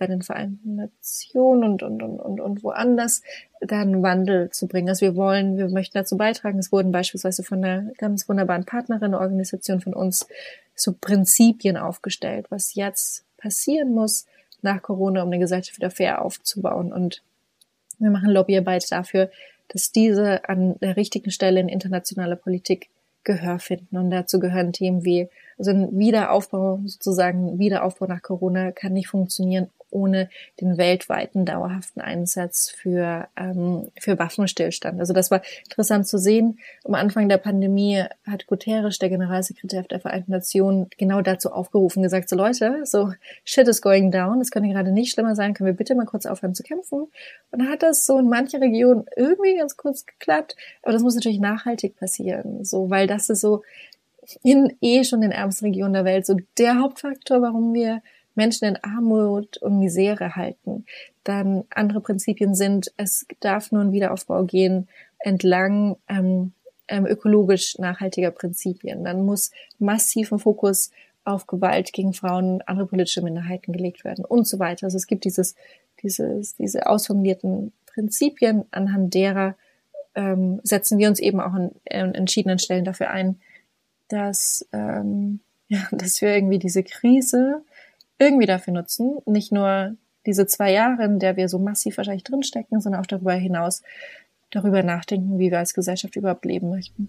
bei 0.00 0.06
den 0.06 0.22
Vereinten 0.22 0.76
Nationen 0.76 1.62
und, 1.62 1.82
und, 1.82 2.02
und, 2.02 2.18
und, 2.18 2.40
und 2.40 2.64
woanders, 2.64 3.22
da 3.60 3.80
einen 3.80 4.02
Wandel 4.02 4.50
zu 4.50 4.66
bringen. 4.66 4.88
Also 4.88 5.02
wir 5.02 5.14
wollen, 5.14 5.58
wir 5.58 5.68
möchten 5.68 5.98
dazu 5.98 6.16
beitragen. 6.16 6.58
Es 6.58 6.72
wurden 6.72 6.90
beispielsweise 6.90 7.44
von 7.44 7.62
einer 7.62 7.92
ganz 7.98 8.28
wunderbaren 8.28 8.64
Partnerin, 8.64 9.14
Organisation 9.14 9.80
von 9.80 9.94
uns, 9.94 10.26
so 10.74 10.94
Prinzipien 10.98 11.76
aufgestellt, 11.76 12.46
was 12.48 12.74
jetzt 12.74 13.24
passieren 13.36 13.92
muss 13.92 14.24
nach 14.62 14.82
Corona, 14.82 15.22
um 15.22 15.28
eine 15.28 15.38
Gesellschaft 15.38 15.78
wieder 15.78 15.90
fair 15.90 16.24
aufzubauen. 16.24 16.92
Und 16.92 17.22
wir 17.98 18.10
machen 18.10 18.30
Lobbyarbeit 18.30 18.90
dafür, 18.90 19.30
dass 19.68 19.92
diese 19.92 20.48
an 20.48 20.76
der 20.80 20.96
richtigen 20.96 21.30
Stelle 21.30 21.60
in 21.60 21.68
internationaler 21.68 22.36
Politik 22.36 22.88
Gehör 23.24 23.58
finden. 23.58 23.96
Und 23.98 24.10
dazu 24.10 24.40
gehören 24.40 24.72
Themen 24.72 25.04
wie, 25.04 25.28
also 25.58 25.70
ein 25.70 25.98
Wiederaufbau, 25.98 26.80
sozusagen 26.86 27.58
Wiederaufbau 27.58 28.06
nach 28.06 28.22
Corona 28.22 28.72
kann 28.72 28.94
nicht 28.94 29.08
funktionieren 29.08 29.68
ohne 29.90 30.28
den 30.60 30.78
weltweiten 30.78 31.44
dauerhaften 31.44 32.00
Einsatz 32.00 32.70
für, 32.70 33.28
ähm, 33.36 33.88
für 33.98 34.18
Waffenstillstand. 34.18 35.00
Also 35.00 35.12
das 35.12 35.30
war 35.30 35.42
interessant 35.64 36.06
zu 36.06 36.18
sehen. 36.18 36.58
Am 36.84 36.94
Anfang 36.94 37.28
der 37.28 37.38
Pandemie 37.38 38.04
hat 38.26 38.46
Guterres, 38.46 38.98
der 38.98 39.08
Generalsekretär 39.08 39.82
der 39.82 40.00
Vereinten 40.00 40.32
Nationen, 40.32 40.88
genau 40.98 41.20
dazu 41.20 41.52
aufgerufen, 41.52 42.02
gesagt, 42.02 42.28
so 42.28 42.36
Leute, 42.36 42.82
so 42.84 43.12
shit 43.44 43.68
is 43.68 43.82
going 43.82 44.10
down, 44.10 44.40
es 44.40 44.50
könnte 44.50 44.68
gerade 44.68 44.92
nicht 44.92 45.12
schlimmer 45.12 45.34
sein, 45.34 45.54
können 45.54 45.66
wir 45.66 45.76
bitte 45.76 45.94
mal 45.94 46.06
kurz 46.06 46.26
aufhören 46.26 46.54
zu 46.54 46.62
kämpfen? 46.62 47.02
Und 47.50 47.58
dann 47.58 47.68
hat 47.68 47.82
das 47.82 48.06
so 48.06 48.18
in 48.18 48.28
manchen 48.28 48.62
Regionen 48.62 49.04
irgendwie 49.16 49.56
ganz 49.56 49.76
kurz 49.76 50.06
geklappt, 50.06 50.56
aber 50.82 50.92
das 50.92 51.02
muss 51.02 51.14
natürlich 51.14 51.40
nachhaltig 51.40 51.96
passieren, 51.96 52.64
so, 52.64 52.90
weil 52.90 53.06
das 53.06 53.28
ist 53.28 53.40
so 53.40 53.62
in 54.42 54.76
eh 54.80 55.04
schon 55.04 55.20
den 55.20 55.32
ärmsten 55.32 55.66
Regionen 55.66 55.94
der 55.94 56.04
Welt 56.04 56.26
so 56.26 56.36
der 56.58 56.78
Hauptfaktor, 56.78 57.42
warum 57.42 57.74
wir 57.74 58.02
Menschen 58.40 58.64
in 58.64 58.78
Armut 58.82 59.58
und 59.58 59.78
Misere 59.78 60.34
halten. 60.34 60.86
Dann 61.24 61.64
andere 61.68 62.00
Prinzipien 62.00 62.54
sind, 62.54 62.90
es 62.96 63.26
darf 63.40 63.70
nur 63.70 63.82
ein 63.82 63.92
Wiederaufbau 63.92 64.44
gehen 64.44 64.88
entlang 65.18 65.96
ähm, 66.08 66.52
ähm, 66.88 67.04
ökologisch 67.04 67.78
nachhaltiger 67.78 68.30
Prinzipien. 68.30 69.04
Dann 69.04 69.26
muss 69.26 69.50
massiven 69.78 70.38
Fokus 70.38 70.90
auf 71.24 71.46
Gewalt 71.46 71.92
gegen 71.92 72.14
Frauen 72.14 72.54
und 72.54 72.68
andere 72.68 72.86
politische 72.86 73.20
Minderheiten 73.20 73.72
gelegt 73.74 74.04
werden 74.04 74.24
und 74.24 74.48
so 74.48 74.58
weiter. 74.58 74.86
Also 74.86 74.96
es 74.96 75.06
gibt 75.06 75.24
dieses, 75.24 75.54
dieses, 76.02 76.56
diese 76.56 76.86
ausformulierten 76.86 77.72
Prinzipien, 77.84 78.64
anhand 78.70 79.12
derer 79.12 79.54
ähm, 80.14 80.60
setzen 80.62 80.98
wir 80.98 81.08
uns 81.08 81.20
eben 81.20 81.40
auch 81.40 81.52
an, 81.52 81.72
an 81.90 82.14
entschiedenen 82.14 82.58
Stellen 82.58 82.86
dafür 82.86 83.10
ein, 83.10 83.38
dass, 84.08 84.66
ähm, 84.72 85.40
ja, 85.68 85.86
dass 85.92 86.22
wir 86.22 86.34
irgendwie 86.34 86.58
diese 86.58 86.82
Krise 86.82 87.62
irgendwie 88.20 88.46
dafür 88.46 88.74
nutzen, 88.74 89.18
nicht 89.26 89.50
nur 89.50 89.96
diese 90.26 90.46
zwei 90.46 90.70
Jahre, 90.72 91.04
in 91.04 91.18
der 91.18 91.36
wir 91.36 91.48
so 91.48 91.58
massiv 91.58 91.96
wahrscheinlich 91.96 92.24
drinstecken, 92.24 92.80
sondern 92.80 93.00
auch 93.00 93.06
darüber 93.06 93.32
hinaus 93.32 93.82
darüber 94.50 94.82
nachdenken, 94.82 95.38
wie 95.38 95.50
wir 95.50 95.58
als 95.58 95.74
Gesellschaft 95.74 96.16
überhaupt 96.16 96.44
leben 96.44 96.70
möchten. 96.70 97.08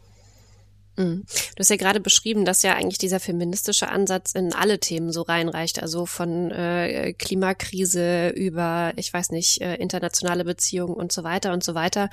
Mhm. 0.98 1.24
Du 1.56 1.60
hast 1.60 1.70
ja 1.70 1.76
gerade 1.76 2.00
beschrieben, 2.00 2.46
dass 2.46 2.64
ja 2.64 2.76
eigentlich 2.76 2.98
dieser 2.98 3.20
feministische 3.20 3.90
Ansatz 3.90 4.34
in 4.34 4.54
alle 4.54 4.80
Themen 4.80 5.12
so 5.12 5.22
reinreicht, 5.22 5.82
also 5.82 6.06
von 6.06 6.52
äh, 6.52 7.14
Klimakrise 7.14 8.30
über, 8.30 8.94
ich 8.96 9.14
weiß 9.14 9.32
nicht, 9.32 9.62
äh, 9.62 9.76
internationale 9.76 10.44
Beziehungen 10.44 10.94
und 10.94 11.12
so 11.12 11.24
weiter 11.24 11.54
und 11.54 11.64
so 11.64 11.76
weiter 11.76 12.10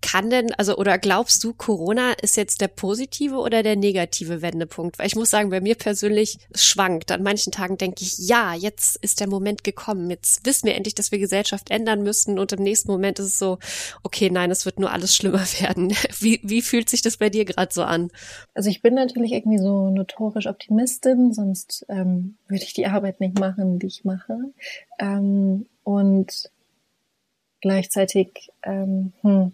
kann 0.00 0.30
denn, 0.30 0.52
also 0.54 0.76
oder 0.76 0.98
glaubst 0.98 1.42
du, 1.44 1.52
Corona 1.52 2.12
ist 2.12 2.36
jetzt 2.36 2.60
der 2.60 2.68
positive 2.68 3.36
oder 3.36 3.62
der 3.62 3.76
negative 3.76 4.42
Wendepunkt? 4.42 4.98
Weil 4.98 5.06
ich 5.06 5.16
muss 5.16 5.30
sagen, 5.30 5.50
bei 5.50 5.60
mir 5.60 5.74
persönlich 5.74 6.38
schwankt. 6.54 7.10
An 7.10 7.22
manchen 7.22 7.52
Tagen 7.52 7.78
denke 7.78 8.02
ich, 8.02 8.16
ja, 8.18 8.54
jetzt 8.54 8.96
ist 8.96 9.20
der 9.20 9.28
Moment 9.28 9.64
gekommen. 9.64 10.10
Jetzt 10.10 10.46
wissen 10.46 10.66
wir 10.66 10.74
endlich, 10.74 10.94
dass 10.94 11.10
wir 11.10 11.18
Gesellschaft 11.18 11.70
ändern 11.70 12.02
müssen. 12.02 12.38
Und 12.38 12.52
im 12.52 12.62
nächsten 12.62 12.90
Moment 12.90 13.18
ist 13.18 13.26
es 13.26 13.38
so, 13.38 13.58
okay, 14.02 14.30
nein, 14.30 14.50
es 14.50 14.64
wird 14.64 14.78
nur 14.78 14.92
alles 14.92 15.14
schlimmer 15.14 15.44
werden. 15.60 15.92
Wie, 16.20 16.40
wie 16.42 16.62
fühlt 16.62 16.88
sich 16.88 17.02
das 17.02 17.16
bei 17.16 17.30
dir 17.30 17.44
gerade 17.44 17.72
so 17.72 17.82
an? 17.82 18.10
Also 18.54 18.70
ich 18.70 18.82
bin 18.82 18.94
natürlich 18.94 19.32
irgendwie 19.32 19.58
so 19.58 19.90
notorisch 19.90 20.46
Optimistin, 20.46 21.32
sonst 21.32 21.84
ähm, 21.88 22.36
würde 22.46 22.64
ich 22.64 22.74
die 22.74 22.86
Arbeit 22.86 23.20
nicht 23.20 23.38
machen, 23.38 23.78
die 23.78 23.86
ich 23.86 24.04
mache. 24.04 24.36
Ähm, 24.98 25.66
und 25.82 26.50
gleichzeitig, 27.60 28.50
ähm, 28.62 29.12
hm, 29.22 29.52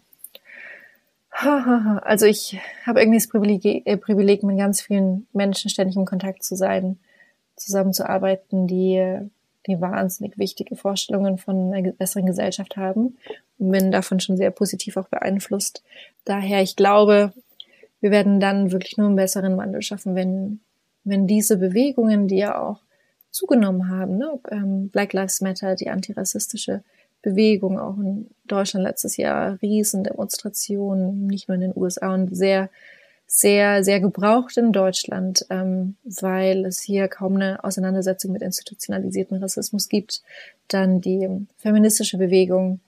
also 2.02 2.26
ich 2.26 2.58
habe 2.86 3.00
irgendwie 3.00 3.18
das 3.18 3.28
Privileg, 3.28 3.64
äh, 3.64 3.96
Privileg, 3.96 4.42
mit 4.42 4.58
ganz 4.58 4.80
vielen 4.80 5.26
Menschen 5.32 5.68
ständig 5.68 5.96
in 5.96 6.04
Kontakt 6.04 6.44
zu 6.44 6.54
sein, 6.54 6.98
zusammenzuarbeiten, 7.56 8.66
die, 8.66 9.18
die 9.66 9.80
wahnsinnig 9.80 10.38
wichtige 10.38 10.76
Vorstellungen 10.76 11.38
von 11.38 11.72
einer 11.72 11.92
besseren 11.92 12.26
Gesellschaft 12.26 12.76
haben 12.76 13.16
und 13.58 13.70
bin 13.70 13.90
davon 13.90 14.20
schon 14.20 14.36
sehr 14.36 14.50
positiv 14.50 14.96
auch 14.96 15.08
beeinflusst. 15.08 15.82
Daher, 16.24 16.62
ich 16.62 16.76
glaube, 16.76 17.32
wir 18.00 18.10
werden 18.10 18.38
dann 18.38 18.70
wirklich 18.70 18.96
nur 18.96 19.08
einen 19.08 19.16
besseren 19.16 19.56
Wandel 19.56 19.82
schaffen, 19.82 20.14
wenn, 20.14 20.60
wenn 21.02 21.26
diese 21.26 21.56
Bewegungen, 21.56 22.28
die 22.28 22.36
ja 22.36 22.60
auch 22.60 22.80
zugenommen 23.30 23.90
haben, 23.90 24.18
ne, 24.18 24.38
ähm, 24.50 24.88
Black 24.90 25.12
Lives 25.12 25.40
Matter, 25.40 25.74
die 25.74 25.90
antirassistische 25.90 26.84
Bewegung, 27.24 27.78
auch 27.78 27.96
in 27.98 28.30
Deutschland 28.46 28.84
letztes 28.84 29.16
Jahr 29.16 29.58
Riesendemonstrationen, 29.62 31.26
nicht 31.26 31.48
nur 31.48 31.56
in 31.56 31.62
den 31.62 31.76
USA 31.76 32.14
und 32.14 32.37
sehr, 32.37 32.68
sehr, 33.26 33.82
sehr 33.82 34.00
gebraucht 34.00 34.56
in 34.58 34.72
Deutschland, 34.72 35.46
ähm, 35.50 35.96
weil 36.04 36.66
es 36.66 36.80
hier 36.80 37.08
kaum 37.08 37.37
eine 37.37 37.64
Auseinandersetzung 37.64 38.32
mit 38.32 38.42
institutionalisierten 38.42 39.38
Rassismus 39.38 39.88
gibt. 39.88 40.22
Dann 40.68 41.00
die 41.00 41.46
feministische 41.56 42.18
Bewegung, 42.18 42.80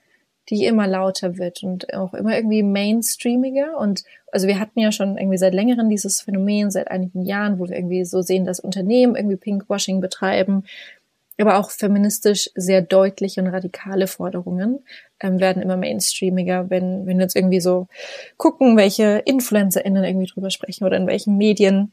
die 0.50 0.66
immer 0.66 0.86
lauter 0.86 1.38
wird 1.38 1.62
und 1.62 1.92
auch 1.94 2.14
immer 2.14 2.36
irgendwie 2.36 2.62
mainstreamiger. 2.62 3.78
Und 3.78 4.04
also 4.30 4.46
wir 4.46 4.60
hatten 4.60 4.78
ja 4.78 4.92
schon 4.92 5.16
irgendwie 5.16 5.38
seit 5.38 5.54
längerem 5.54 5.88
dieses 5.88 6.20
Phänomen, 6.20 6.70
seit 6.70 6.90
einigen 6.90 7.24
Jahren, 7.24 7.58
wo 7.58 7.66
wir 7.66 7.74
irgendwie 7.74 8.04
so 8.04 8.22
sehen, 8.22 8.44
dass 8.44 8.60
Unternehmen 8.60 9.16
irgendwie 9.16 9.36
Pinkwashing 9.36 10.00
betreiben, 10.00 10.64
aber 11.38 11.58
auch 11.58 11.70
feministisch 11.70 12.50
sehr 12.54 12.82
deutliche 12.82 13.40
und 13.40 13.48
radikale 13.48 14.06
Forderungen 14.06 14.80
ähm, 15.20 15.40
werden 15.40 15.62
immer 15.62 15.76
mainstreamiger, 15.76 16.70
wenn, 16.70 17.06
wenn 17.06 17.18
wir 17.18 17.24
jetzt 17.24 17.36
irgendwie 17.36 17.60
so 17.60 17.88
gucken, 18.36 18.76
welche 18.76 19.22
InfluencerInnen 19.24 20.04
irgendwie 20.04 20.26
drüber 20.26 20.50
sprechen 20.50 20.84
oder 20.84 20.96
in 20.96 21.06
welchen 21.06 21.36
Medien, 21.36 21.92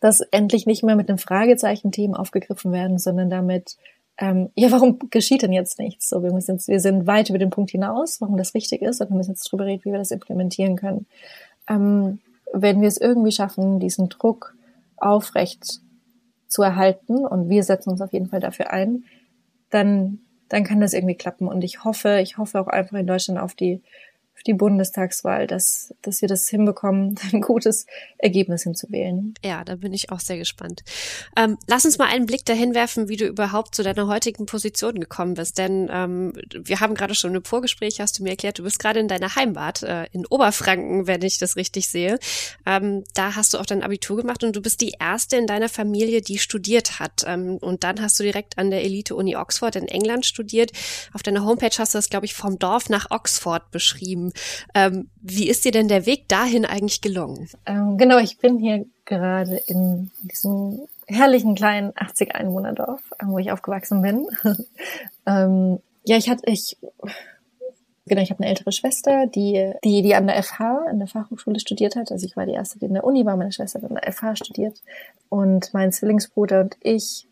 dass 0.00 0.20
endlich 0.20 0.66
nicht 0.66 0.82
mehr 0.82 0.96
mit 0.96 1.08
dem 1.08 1.18
Fragezeichen 1.18 1.92
Themen 1.92 2.14
aufgegriffen 2.14 2.72
werden, 2.72 2.98
sondern 2.98 3.30
damit, 3.30 3.76
ähm, 4.18 4.50
ja, 4.54 4.70
warum 4.70 4.98
geschieht 5.10 5.42
denn 5.42 5.52
jetzt 5.52 5.78
nichts? 5.78 6.08
So, 6.08 6.22
wir 6.22 6.32
müssen 6.32 6.52
jetzt, 6.52 6.68
wir 6.68 6.80
sind 6.80 7.06
weit 7.06 7.28
über 7.28 7.38
den 7.38 7.50
Punkt 7.50 7.70
hinaus, 7.70 8.20
warum 8.20 8.36
das 8.36 8.54
richtig 8.54 8.82
ist, 8.82 9.00
und 9.00 9.10
wir 9.10 9.16
müssen 9.16 9.32
jetzt 9.32 9.44
drüber 9.44 9.66
reden, 9.66 9.84
wie 9.84 9.92
wir 9.92 9.98
das 9.98 10.10
implementieren 10.10 10.76
können. 10.76 11.06
Ähm, 11.68 12.20
wenn 12.52 12.80
wir 12.80 12.88
es 12.88 12.98
irgendwie 12.98 13.32
schaffen, 13.32 13.80
diesen 13.80 14.08
Druck 14.08 14.54
aufrecht 14.96 15.80
zu 16.48 16.62
erhalten 16.62 17.24
und 17.26 17.48
wir 17.48 17.62
setzen 17.62 17.90
uns 17.90 18.00
auf 18.00 18.12
jeden 18.12 18.28
Fall 18.28 18.40
dafür 18.40 18.70
ein, 18.70 19.04
dann, 19.70 20.20
dann 20.48 20.64
kann 20.64 20.80
das 20.80 20.92
irgendwie 20.92 21.16
klappen. 21.16 21.48
Und 21.48 21.62
ich 21.64 21.84
hoffe, 21.84 22.20
ich 22.20 22.38
hoffe 22.38 22.60
auch 22.60 22.68
einfach 22.68 22.98
in 22.98 23.06
Deutschland 23.06 23.40
auf 23.40 23.54
die 23.54 23.82
die 24.46 24.54
Bundestagswahl, 24.54 25.46
dass, 25.46 25.94
dass 26.02 26.20
wir 26.20 26.28
das 26.28 26.48
hinbekommen, 26.48 27.16
ein 27.32 27.40
gutes 27.40 27.86
Ergebnis 28.18 28.62
hinzuwählen. 28.62 29.34
Ja, 29.44 29.64
da 29.64 29.76
bin 29.76 29.92
ich 29.92 30.10
auch 30.10 30.20
sehr 30.20 30.38
gespannt. 30.38 30.82
Ähm, 31.36 31.58
lass 31.66 31.84
uns 31.84 31.98
mal 31.98 32.08
einen 32.08 32.26
Blick 32.26 32.44
dahin 32.44 32.74
werfen, 32.74 33.08
wie 33.08 33.16
du 33.16 33.26
überhaupt 33.26 33.74
zu 33.74 33.82
deiner 33.82 34.06
heutigen 34.06 34.46
Position 34.46 35.00
gekommen 35.00 35.34
bist. 35.34 35.58
Denn 35.58 35.88
ähm, 35.90 36.32
wir 36.54 36.80
haben 36.80 36.94
gerade 36.94 37.14
schon 37.14 37.34
im 37.34 37.44
Vorgespräch, 37.44 38.00
hast 38.00 38.18
du 38.18 38.22
mir 38.22 38.30
erklärt, 38.30 38.58
du 38.58 38.62
bist 38.62 38.78
gerade 38.78 39.00
in 39.00 39.08
deiner 39.08 39.34
Heimat, 39.36 39.82
äh, 39.82 40.06
in 40.12 40.26
Oberfranken, 40.26 41.06
wenn 41.06 41.22
ich 41.22 41.38
das 41.38 41.56
richtig 41.56 41.88
sehe. 41.88 42.18
Ähm, 42.64 43.04
da 43.14 43.34
hast 43.36 43.54
du 43.54 43.58
auch 43.58 43.66
dein 43.66 43.82
Abitur 43.82 44.16
gemacht 44.16 44.44
und 44.44 44.54
du 44.54 44.62
bist 44.62 44.80
die 44.80 44.94
erste 44.98 45.36
in 45.36 45.46
deiner 45.46 45.68
Familie, 45.68 46.20
die 46.22 46.38
studiert 46.38 46.98
hat. 47.00 47.24
Ähm, 47.26 47.56
und 47.56 47.84
dann 47.84 48.00
hast 48.00 48.18
du 48.18 48.22
direkt 48.22 48.58
an 48.58 48.70
der 48.70 48.84
Elite-Uni 48.84 49.36
Oxford 49.36 49.76
in 49.76 49.88
England 49.88 50.26
studiert. 50.26 50.72
Auf 51.12 51.22
deiner 51.22 51.44
Homepage 51.44 51.76
hast 51.78 51.94
du 51.94 51.98
das, 51.98 52.10
glaube 52.10 52.26
ich, 52.26 52.34
vom 52.34 52.58
Dorf 52.58 52.88
nach 52.88 53.10
Oxford 53.10 53.70
beschrieben. 53.70 54.25
Ähm, 54.74 55.08
wie 55.20 55.48
ist 55.48 55.64
dir 55.64 55.72
denn 55.72 55.88
der 55.88 56.06
Weg 56.06 56.28
dahin 56.28 56.64
eigentlich 56.64 57.00
gelungen? 57.00 57.48
Ähm, 57.66 57.98
genau, 57.98 58.18
ich 58.18 58.38
bin 58.38 58.58
hier 58.58 58.86
gerade 59.04 59.56
in 59.66 60.10
diesem 60.22 60.80
herrlichen 61.06 61.54
kleinen 61.54 61.92
80 61.94 62.34
Einwohnerdorf, 62.34 63.02
ähm, 63.20 63.28
wo 63.30 63.38
ich 63.38 63.50
aufgewachsen 63.50 64.02
bin. 64.02 64.26
ähm, 65.26 65.78
ja, 66.04 66.16
ich 66.16 66.28
hatte 66.28 66.42
ich 66.50 66.76
genau, 68.06 68.22
ich 68.22 68.30
habe 68.30 68.40
eine 68.40 68.50
ältere 68.50 68.72
Schwester, 68.72 69.26
die 69.26 69.72
die 69.84 70.02
die 70.02 70.14
an 70.14 70.26
der 70.26 70.42
FH, 70.42 70.86
an 70.88 70.98
der 70.98 71.08
Fachhochschule 71.08 71.60
studiert 71.60 71.96
hat. 71.96 72.12
Also 72.12 72.26
ich 72.26 72.36
war 72.36 72.46
die 72.46 72.52
erste, 72.52 72.78
die 72.78 72.86
in 72.86 72.94
der 72.94 73.04
Uni 73.04 73.24
war, 73.24 73.36
meine 73.36 73.52
Schwester 73.52 73.80
hat 73.80 73.90
an 73.90 73.98
der 74.00 74.12
FH 74.12 74.36
studiert 74.36 74.82
und 75.28 75.72
mein 75.72 75.92
Zwillingsbruder 75.92 76.60
und 76.60 76.76
ich 76.80 77.26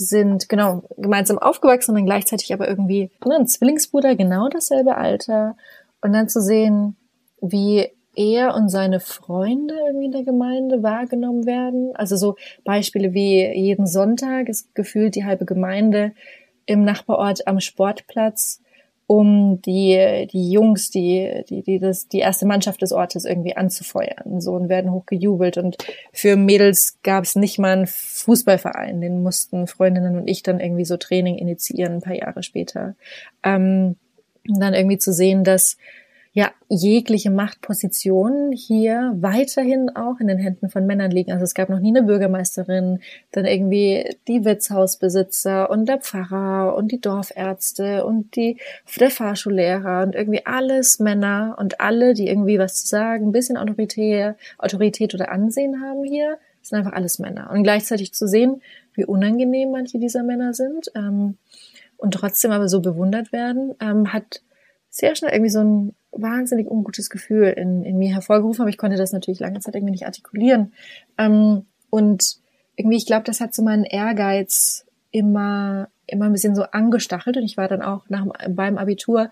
sind 0.00 0.48
genau 0.48 0.82
gemeinsam 0.96 1.38
aufgewachsen 1.38 1.90
und 1.90 1.96
dann 1.96 2.06
gleichzeitig 2.06 2.52
aber 2.52 2.68
irgendwie 2.68 3.10
ne, 3.24 3.36
ein 3.36 3.48
Zwillingsbruder, 3.48 4.14
genau 4.14 4.48
dasselbe 4.48 4.96
Alter 4.96 5.56
und 6.00 6.12
dann 6.12 6.28
zu 6.28 6.40
sehen, 6.40 6.96
wie 7.40 7.88
er 8.18 8.54
und 8.54 8.68
seine 8.68 8.98
Freunde 8.98 9.74
irgendwie 9.86 10.06
in 10.06 10.12
der 10.12 10.24
Gemeinde 10.24 10.82
wahrgenommen 10.82 11.46
werden. 11.46 11.94
Also 11.94 12.16
so 12.16 12.36
Beispiele 12.64 13.14
wie 13.14 13.46
jeden 13.46 13.86
Sonntag 13.86 14.48
ist 14.48 14.74
gefühlt 14.74 15.14
die 15.14 15.24
halbe 15.24 15.44
Gemeinde 15.44 16.12
im 16.66 16.84
Nachbarort 16.84 17.46
am 17.46 17.60
Sportplatz, 17.60 18.60
um 19.06 19.62
die, 19.62 20.28
die 20.32 20.50
Jungs, 20.50 20.90
die, 20.90 21.44
die, 21.48 21.62
die, 21.62 21.78
das, 21.78 22.08
die 22.08 22.18
erste 22.18 22.44
Mannschaft 22.44 22.82
des 22.82 22.92
Ortes 22.92 23.24
irgendwie 23.24 23.56
anzufeuern. 23.56 24.40
So 24.40 24.52
und 24.52 24.68
werden 24.68 24.92
hochgejubelt. 24.92 25.56
Und 25.56 25.78
für 26.12 26.36
Mädels 26.36 26.98
gab 27.02 27.22
es 27.24 27.36
nicht 27.36 27.58
mal 27.58 27.72
einen 27.72 27.86
Fußballverein. 27.86 29.00
Den 29.00 29.22
mussten 29.22 29.68
Freundinnen 29.68 30.18
und 30.18 30.28
ich 30.28 30.42
dann 30.42 30.60
irgendwie 30.60 30.84
so 30.84 30.96
Training 30.96 31.38
initiieren, 31.38 31.94
ein 31.94 32.02
paar 32.02 32.16
Jahre 32.16 32.42
später. 32.42 32.96
Ähm, 33.44 33.96
und 34.48 34.60
dann 34.60 34.74
irgendwie 34.74 34.98
zu 34.98 35.12
sehen, 35.12 35.44
dass 35.44 35.76
ja 36.32 36.52
jegliche 36.68 37.30
Machtpositionen 37.30 38.52
hier 38.52 39.12
weiterhin 39.16 39.96
auch 39.96 40.20
in 40.20 40.28
den 40.28 40.38
Händen 40.38 40.68
von 40.68 40.86
Männern 40.86 41.10
liegen. 41.10 41.32
Also 41.32 41.42
es 41.42 41.54
gab 41.54 41.68
noch 41.68 41.80
nie 41.80 41.88
eine 41.88 42.04
Bürgermeisterin, 42.04 43.00
dann 43.32 43.44
irgendwie 43.44 44.14
die 44.28 44.44
Wirtshausbesitzer 44.44 45.68
und 45.68 45.88
der 45.88 45.98
Pfarrer 45.98 46.76
und 46.76 46.92
die 46.92 47.00
Dorfärzte 47.00 48.04
und 48.04 48.36
die 48.36 48.58
der 49.00 49.10
Fahrschullehrer 49.10 50.02
und 50.02 50.14
irgendwie 50.14 50.46
alles 50.46 50.98
Männer 50.98 51.56
und 51.58 51.80
alle, 51.80 52.14
die 52.14 52.28
irgendwie 52.28 52.58
was 52.58 52.82
zu 52.82 52.86
sagen, 52.86 53.28
ein 53.28 53.32
bisschen 53.32 53.56
Autorität, 53.56 54.34
Autorität 54.58 55.14
oder 55.14 55.32
Ansehen 55.32 55.80
haben 55.82 56.04
hier, 56.04 56.38
sind 56.62 56.78
einfach 56.78 56.92
alles 56.92 57.18
Männer. 57.18 57.50
Und 57.50 57.62
gleichzeitig 57.62 58.12
zu 58.12 58.28
sehen, 58.28 58.62
wie 58.94 59.04
unangenehm 59.04 59.70
manche 59.70 59.98
dieser 59.98 60.22
Männer 60.22 60.54
sind. 60.54 60.90
Ähm, 60.94 61.36
und 61.98 62.14
trotzdem 62.14 62.52
aber 62.52 62.68
so 62.68 62.80
bewundert 62.80 63.32
werden, 63.32 63.74
ähm, 63.80 64.12
hat 64.12 64.40
sehr 64.88 65.14
schnell 65.14 65.32
irgendwie 65.32 65.50
so 65.50 65.60
ein 65.60 65.94
wahnsinnig 66.12 66.70
ungutes 66.70 67.10
Gefühl 67.10 67.48
in, 67.48 67.84
in 67.84 67.98
mir 67.98 68.14
hervorgerufen, 68.14 68.62
aber 68.62 68.70
ich 68.70 68.78
konnte 68.78 68.96
das 68.96 69.12
natürlich 69.12 69.40
lange 69.40 69.60
Zeit 69.60 69.74
irgendwie 69.74 69.92
nicht 69.92 70.06
artikulieren. 70.06 70.72
Ähm, 71.18 71.66
und 71.90 72.38
irgendwie, 72.76 72.96
ich 72.96 73.06
glaube, 73.06 73.24
das 73.24 73.40
hat 73.40 73.54
so 73.54 73.62
meinen 73.62 73.84
Ehrgeiz 73.84 74.86
immer, 75.10 75.88
immer 76.06 76.26
ein 76.26 76.32
bisschen 76.32 76.54
so 76.54 76.62
angestachelt 76.62 77.36
und 77.36 77.42
ich 77.42 77.56
war 77.56 77.68
dann 77.68 77.82
auch 77.82 78.08
nach, 78.08 78.26
beim 78.48 78.78
Abitur 78.78 79.30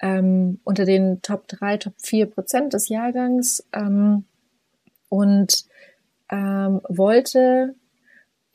ähm, 0.00 0.60
unter 0.64 0.84
den 0.84 1.20
Top 1.22 1.48
3, 1.48 1.78
Top 1.78 1.94
4 1.98 2.26
Prozent 2.26 2.72
des 2.72 2.88
Jahrgangs 2.88 3.66
ähm, 3.72 4.24
und 5.08 5.64
ähm, 6.30 6.80
wollte 6.88 7.74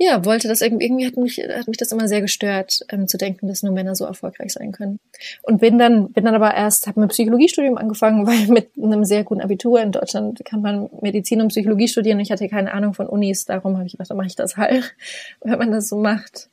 ja, 0.03 0.25
wollte 0.25 0.47
das 0.47 0.61
irgendwie, 0.61 0.85
irgendwie 0.85 1.05
hat 1.05 1.15
mich, 1.15 1.37
hat 1.37 1.67
mich 1.67 1.77
das 1.77 1.91
immer 1.91 2.07
sehr 2.07 2.21
gestört, 2.21 2.79
ähm, 2.89 3.07
zu 3.07 3.17
denken, 3.17 3.47
dass 3.47 3.61
nur 3.61 3.71
Männer 3.71 3.93
so 3.93 4.05
erfolgreich 4.05 4.51
sein 4.53 4.71
können. 4.71 4.99
Und 5.43 5.61
bin 5.61 5.77
dann, 5.77 6.11
bin 6.11 6.25
dann 6.25 6.33
aber 6.33 6.55
erst, 6.55 6.87
habe 6.87 7.01
mit 7.01 7.11
Psychologiestudium 7.11 7.77
angefangen, 7.77 8.25
weil 8.27 8.47
mit 8.47 8.71
einem 8.81 9.05
sehr 9.05 9.23
guten 9.23 9.41
Abitur 9.41 9.79
in 9.79 9.91
Deutschland 9.91 10.43
kann 10.43 10.61
man 10.61 10.89
Medizin 11.01 11.39
und 11.41 11.49
Psychologie 11.49 11.87
studieren. 11.87 12.19
Ich 12.19 12.31
hatte 12.31 12.49
keine 12.49 12.73
Ahnung 12.73 12.95
von 12.95 13.07
Unis, 13.07 13.45
darum 13.45 13.77
habe 13.77 13.85
ich 13.85 13.93
gedacht, 13.93 14.09
dann 14.09 14.17
mache 14.17 14.27
ich 14.27 14.35
das 14.35 14.57
halt, 14.57 14.95
wenn 15.41 15.59
man 15.59 15.71
das 15.71 15.87
so 15.87 15.97
macht. 15.97 16.49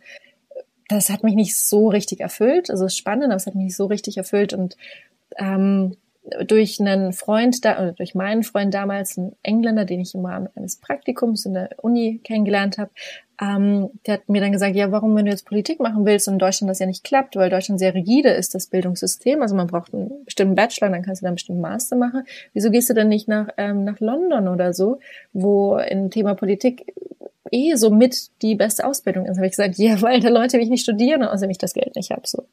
Das 0.89 1.09
hat 1.09 1.23
mich 1.23 1.35
nicht 1.35 1.57
so 1.57 1.89
richtig 1.89 2.21
erfüllt. 2.21 2.71
Also 2.71 2.89
spannend, 2.89 3.27
aber 3.27 3.37
es 3.37 3.47
hat 3.47 3.55
mich 3.55 3.65
nicht 3.65 3.77
so 3.77 3.87
richtig 3.87 4.19
erfüllt 4.19 4.53
und 4.53 4.77
ähm, 5.39 5.97
durch 6.47 6.81
einen 6.81 7.13
Freund 7.13 7.65
da, 7.65 7.79
oder 7.79 7.93
durch 7.93 8.15
meinen 8.15 8.43
Freund 8.43 8.75
damals, 8.75 9.17
einen 9.17 9.35
Engländer, 9.43 9.85
den 9.85 10.01
ich 10.01 10.15
im 10.15 10.27
Rahmen 10.27 10.49
eines 10.55 10.77
Praktikums 10.77 11.47
in 11.47 11.55
der 11.55 11.71
Uni 11.79 12.21
kennengelernt 12.23 12.79
habe, 12.79 12.91
ähm, 13.41 13.91
der 14.07 14.15
hat 14.15 14.29
mir 14.29 14.41
dann 14.41 14.51
gesagt, 14.51 14.75
ja, 14.75 14.91
warum, 14.91 15.15
wenn 15.15 15.27
du 15.27 15.31
jetzt 15.31 15.47
Politik 15.47 15.79
machen 15.79 16.05
willst 16.05 16.27
und 16.27 16.35
in 16.35 16.39
Deutschland 16.39 16.71
das 16.71 16.81
ja 16.81 16.87
nicht 16.87 17.05
klappt, 17.05 17.37
weil 17.37 17.51
Deutschland 17.51 17.79
sehr 17.79 17.95
rigide 17.95 18.31
ist, 18.31 18.55
das 18.55 18.67
Bildungssystem, 18.67 19.43
also 19.43 19.55
man 19.55 19.69
braucht 19.69 19.95
einen 19.95 20.25
bestimmten 20.25 20.57
Bachelor, 20.57 20.89
dann 20.91 21.03
kannst 21.03 21.23
du 21.23 21.25
dann 21.25 21.31
einen 21.31 21.37
bestimmten 21.37 21.63
Master 21.63 21.97
machen. 21.97 22.25
Wieso 22.53 22.71
gehst 22.71 22.91
du 22.91 22.95
denn 22.95 23.09
nicht 23.09 23.29
nach, 23.29 23.49
ähm, 23.57 23.85
nach 23.85 24.01
London 24.01 24.49
oder 24.49 24.73
so, 24.73 24.99
wo 25.33 25.77
im 25.77 26.11
Thema 26.11 26.35
Politik 26.35 26.93
eh 27.53 27.77
so 27.77 27.91
mit 27.91 28.31
die 28.43 28.57
beste 28.57 28.85
Ausbildung 28.85 29.27
ist? 29.27 29.37
Habe 29.37 29.47
ich 29.47 29.53
gesagt, 29.53 29.77
ja, 29.79 30.01
weil 30.03 30.19
da 30.21 30.31
Leute 30.31 30.59
wie 30.59 30.63
ich 30.63 30.71
nicht 30.71 30.83
studieren, 30.83 31.23
außerdem 31.23 31.51
ich 31.51 31.59
das 31.59 31.75
Geld 31.75 31.95
nicht 31.95 32.11
habe. 32.11 32.23
So. 32.25 32.45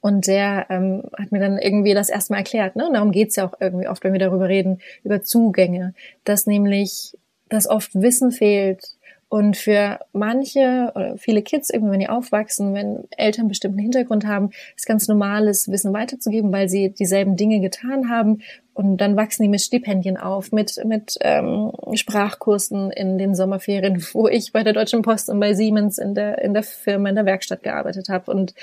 Und 0.00 0.26
der 0.26 0.66
ähm, 0.68 1.04
hat 1.16 1.30
mir 1.30 1.40
dann 1.40 1.58
irgendwie 1.58 1.94
das 1.94 2.08
erstmal 2.08 2.40
erklärt. 2.40 2.74
Ne? 2.74 2.88
Und 2.88 2.94
darum 2.94 3.12
geht's 3.12 3.36
ja 3.36 3.46
auch 3.46 3.54
irgendwie 3.60 3.86
oft, 3.86 4.02
wenn 4.02 4.12
wir 4.12 4.20
darüber 4.20 4.48
reden, 4.48 4.80
über 5.04 5.22
Zugänge, 5.22 5.94
dass 6.24 6.46
nämlich 6.46 7.16
dass 7.48 7.68
oft 7.68 7.94
Wissen 7.94 8.32
fehlt, 8.32 8.95
und 9.28 9.56
für 9.56 9.98
manche 10.12 10.92
oder 10.94 11.18
viele 11.18 11.42
Kids, 11.42 11.70
irgendwie, 11.70 11.92
wenn 11.92 12.00
die 12.00 12.08
aufwachsen, 12.08 12.74
wenn 12.74 13.04
Eltern 13.10 13.42
einen 13.42 13.48
bestimmten 13.48 13.78
Hintergrund 13.78 14.24
haben, 14.24 14.50
ist 14.76 14.86
ganz 14.86 15.08
normales 15.08 15.68
Wissen 15.68 15.92
weiterzugeben, 15.92 16.52
weil 16.52 16.68
sie 16.68 16.90
dieselben 16.90 17.36
Dinge 17.36 17.60
getan 17.60 18.08
haben. 18.08 18.42
Und 18.72 18.98
dann 18.98 19.16
wachsen 19.16 19.42
die 19.42 19.48
mit 19.48 19.62
Stipendien 19.62 20.16
auf, 20.16 20.52
mit, 20.52 20.80
mit 20.84 21.16
ähm, 21.22 21.72
Sprachkursen 21.94 22.92
in 22.92 23.18
den 23.18 23.34
Sommerferien, 23.34 24.00
wo 24.12 24.28
ich 24.28 24.52
bei 24.52 24.62
der 24.62 24.74
Deutschen 24.74 25.02
Post 25.02 25.28
und 25.28 25.40
bei 25.40 25.54
Siemens 25.54 25.98
in 25.98 26.14
der, 26.14 26.40
in 26.42 26.54
der 26.54 26.62
Firma, 26.62 27.08
in 27.08 27.16
der 27.16 27.26
Werkstatt 27.26 27.64
gearbeitet 27.64 28.08
habe. 28.08 28.30
Und 28.30 28.54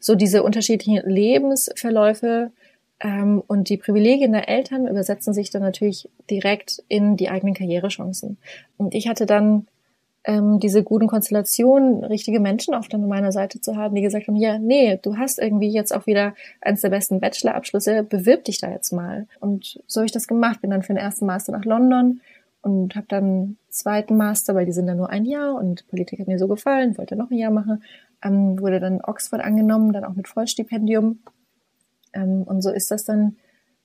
so 0.00 0.16
diese 0.16 0.42
unterschiedlichen 0.42 1.08
Lebensverläufe 1.08 2.50
ähm, 2.98 3.40
und 3.46 3.68
die 3.68 3.76
Privilegien 3.76 4.32
der 4.32 4.48
Eltern 4.48 4.88
übersetzen 4.88 5.32
sich 5.32 5.50
dann 5.50 5.62
natürlich 5.62 6.08
direkt 6.28 6.82
in 6.88 7.16
die 7.16 7.28
eigenen 7.28 7.54
Karrierechancen. 7.54 8.38
Und 8.78 8.96
ich 8.96 9.06
hatte 9.06 9.24
dann 9.24 9.68
ähm, 10.28 10.60
diese 10.60 10.84
guten 10.84 11.06
Konstellationen, 11.06 12.04
richtige 12.04 12.38
Menschen 12.38 12.74
auf 12.74 12.86
meiner 12.92 13.32
Seite 13.32 13.62
zu 13.62 13.76
haben, 13.76 13.94
die 13.94 14.02
gesagt 14.02 14.28
haben, 14.28 14.36
ja, 14.36 14.58
nee, 14.58 14.98
du 15.00 15.16
hast 15.16 15.38
irgendwie 15.38 15.70
jetzt 15.70 15.90
auch 15.90 16.06
wieder 16.06 16.34
eines 16.60 16.82
der 16.82 16.90
besten 16.90 17.18
Bachelorabschlüsse, 17.18 18.02
bewirb 18.02 18.44
dich 18.44 18.58
da 18.58 18.70
jetzt 18.70 18.92
mal. 18.92 19.26
Und 19.40 19.80
so 19.86 20.00
habe 20.00 20.06
ich 20.06 20.12
das 20.12 20.28
gemacht, 20.28 20.60
bin 20.60 20.68
dann 20.68 20.82
für 20.82 20.92
den 20.92 20.98
ersten 20.98 21.24
Master 21.24 21.52
nach 21.52 21.64
London 21.64 22.20
und 22.60 22.94
habe 22.94 23.06
dann 23.08 23.24
einen 23.24 23.58
zweiten 23.70 24.18
Master, 24.18 24.54
weil 24.54 24.66
die 24.66 24.72
sind 24.72 24.86
dann 24.86 24.98
nur 24.98 25.08
ein 25.08 25.24
Jahr 25.24 25.54
und 25.54 25.88
Politik 25.88 26.20
hat 26.20 26.28
mir 26.28 26.38
so 26.38 26.46
gefallen, 26.46 26.98
wollte 26.98 27.16
noch 27.16 27.30
ein 27.30 27.38
Jahr 27.38 27.50
machen, 27.50 27.82
ähm, 28.22 28.60
wurde 28.60 28.80
dann 28.80 29.00
Oxford 29.00 29.40
angenommen, 29.40 29.94
dann 29.94 30.04
auch 30.04 30.14
mit 30.14 30.28
Vollstipendium. 30.28 31.20
Ähm, 32.12 32.42
und 32.42 32.60
so 32.60 32.70
ist 32.70 32.90
das 32.90 33.04
dann 33.04 33.36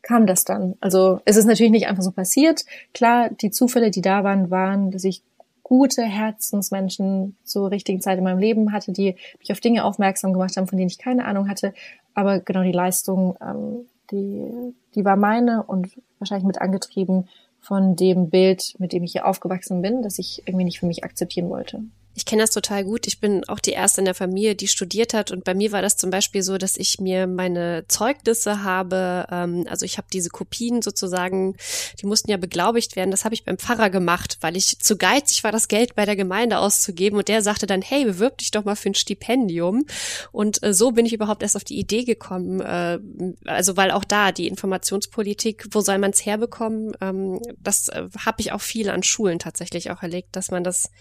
kam 0.04 0.28
das 0.28 0.44
dann. 0.44 0.76
Also 0.82 1.22
es 1.24 1.38
ist 1.38 1.46
natürlich 1.46 1.72
nicht 1.72 1.88
einfach 1.88 2.04
so 2.04 2.12
passiert. 2.12 2.66
Klar, 2.94 3.30
die 3.30 3.52
Zufälle, 3.52 3.90
die 3.90 4.02
da 4.02 4.26
waren, 4.26 4.52
waren, 4.52 4.92
dass 4.92 5.06
ich 5.06 5.24
gute 5.64 6.04
Herzensmenschen 6.04 7.38
zur 7.44 7.72
richtigen 7.72 8.02
Zeit 8.02 8.18
in 8.18 8.24
meinem 8.24 8.40
Leben 8.40 8.74
hatte, 8.74 8.92
die 8.92 9.16
mich 9.40 9.52
auf 9.52 9.62
Dinge 9.62 9.86
aufmerksam 9.86 10.34
gemacht 10.34 10.56
haben, 10.58 10.68
von 10.68 10.78
denen 10.78 10.90
ich 10.90 11.00
keine 11.00 11.26
Ahnung 11.26 11.50
hatte. 11.50 11.74
Aber 12.14 12.40
genau 12.40 12.64
die 12.64 12.72
Leistung, 12.72 13.38
ähm, 13.42 13.88
die, 14.12 14.74
die 14.94 15.06
war 15.06 15.16
meine 15.16 15.64
und 15.64 15.90
wahrscheinlich 16.20 16.46
mit 16.46 16.62
angetrieben 16.62 17.28
von 17.60 17.96
dem 17.96 18.30
Bild, 18.30 18.76
mit 18.78 18.92
dem 18.92 19.04
ich 19.04 19.14
hier 19.14 19.26
aufgewachsen 19.26 19.82
bin, 19.82 20.04
das 20.04 20.20
ich 20.20 20.44
irgendwie 20.46 20.66
nicht 20.66 20.80
für 20.80 20.86
mich 20.86 21.04
akzeptieren 21.04 21.50
wollte. 21.50 21.84
Ich 22.16 22.26
kenne 22.26 22.44
das 22.44 22.52
total 22.52 22.84
gut. 22.84 23.08
Ich 23.08 23.20
bin 23.20 23.44
auch 23.48 23.60
die 23.60 23.72
erste 23.72 24.02
in 24.02 24.06
der 24.06 24.14
Familie, 24.14 24.56
die 24.56 24.68
studiert 24.68 25.14
hat. 25.16 25.32
Und 25.32 25.44
bei 25.44 25.56
mir 25.56 25.72
war 25.72 25.82
das 25.82 25.98
zum 25.98 26.12
Beispiel 26.12 26.44
so, 26.44 26.60
dass 26.60 26.78
ich 26.78 27.00
mir 27.00 27.26
meine 27.26 27.86
Zeugnisse 27.88 28.64
habe. 28.64 29.26
Ähm, 29.32 29.66
also 29.68 29.86
ich 29.86 29.98
habe 29.98 30.08
diese 30.14 30.30
Kopien 30.30 30.84
sozusagen, 30.84 31.56
die 32.00 32.06
mussten 32.06 32.30
ja 32.30 32.38
beglaubigt 32.38 32.96
werden. 32.96 33.10
Das 33.10 33.26
habe 33.26 33.34
ich 33.34 33.46
beim 33.46 33.58
Pfarrer 33.58 33.90
gemacht, 33.90 34.38
weil 34.42 34.56
ich 34.56 34.80
zu 34.80 34.96
geizig 34.96 35.44
war, 35.44 35.52
das 35.52 35.68
Geld 35.68 35.96
bei 35.96 36.06
der 36.06 36.16
Gemeinde 36.16 36.60
auszugeben. 36.60 37.18
Und 37.18 37.28
der 37.30 37.42
sagte 37.42 37.66
dann, 37.66 37.82
hey, 37.82 38.06
bewirb 38.06 38.38
dich 38.38 38.52
doch 38.52 38.64
mal 38.64 38.76
für 38.76 38.92
ein 38.92 38.96
Stipendium. 38.96 39.86
Und 40.32 40.62
äh, 40.62 40.74
so 40.74 40.92
bin 40.92 41.08
ich 41.08 41.14
überhaupt 41.14 41.42
erst 41.42 41.56
auf 41.56 41.64
die 41.64 41.80
Idee 41.80 42.04
gekommen. 42.04 42.62
Äh, 42.62 43.00
also 43.46 43.76
weil 43.76 43.90
auch 43.90 44.04
da 44.04 44.32
die 44.32 44.48
Informationspolitik, 44.48 45.66
wo 45.72 45.82
soll 45.82 45.98
man 45.98 46.12
es 46.12 46.24
herbekommen? 46.24 46.92
Ähm, 47.02 47.40
das 47.60 47.88
äh, 47.88 48.04
habe 48.24 48.42
ich 48.42 48.52
auch 48.52 48.62
viel 48.62 48.92
an 48.92 49.02
Schulen 49.02 49.40
tatsächlich 49.40 49.90
auch 49.90 50.04
erlegt, 50.04 50.36
dass 50.36 50.52
man 50.52 50.64
das 50.64 50.92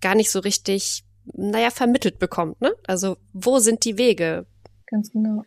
gar 0.00 0.14
nicht 0.14 0.30
so 0.30 0.43
richtig, 0.44 1.04
naja, 1.24 1.70
vermittelt 1.70 2.18
bekommt. 2.18 2.60
Ne? 2.60 2.74
Also 2.86 3.16
wo 3.32 3.58
sind 3.58 3.84
die 3.84 3.98
Wege? 3.98 4.46
Ganz 4.86 5.10
genau. 5.10 5.42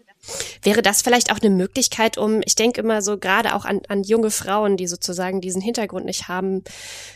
Wäre 0.62 0.82
das 0.82 1.02
vielleicht 1.02 1.32
auch 1.32 1.40
eine 1.40 1.56
Möglichkeit, 1.56 2.18
um, 2.18 2.42
ich 2.44 2.56
denke 2.56 2.82
immer 2.82 3.02
so 3.02 3.18
gerade 3.18 3.56
auch 3.56 3.66
an, 3.66 3.82
an 3.88 4.04
junge 4.04 4.32
Frauen, 4.32 4.76
die 4.76 4.88
sozusagen 4.88 5.42
diesen 5.42 5.62
Hintergrund 5.62 6.06
nicht 6.06 6.28
haben, 6.28 6.64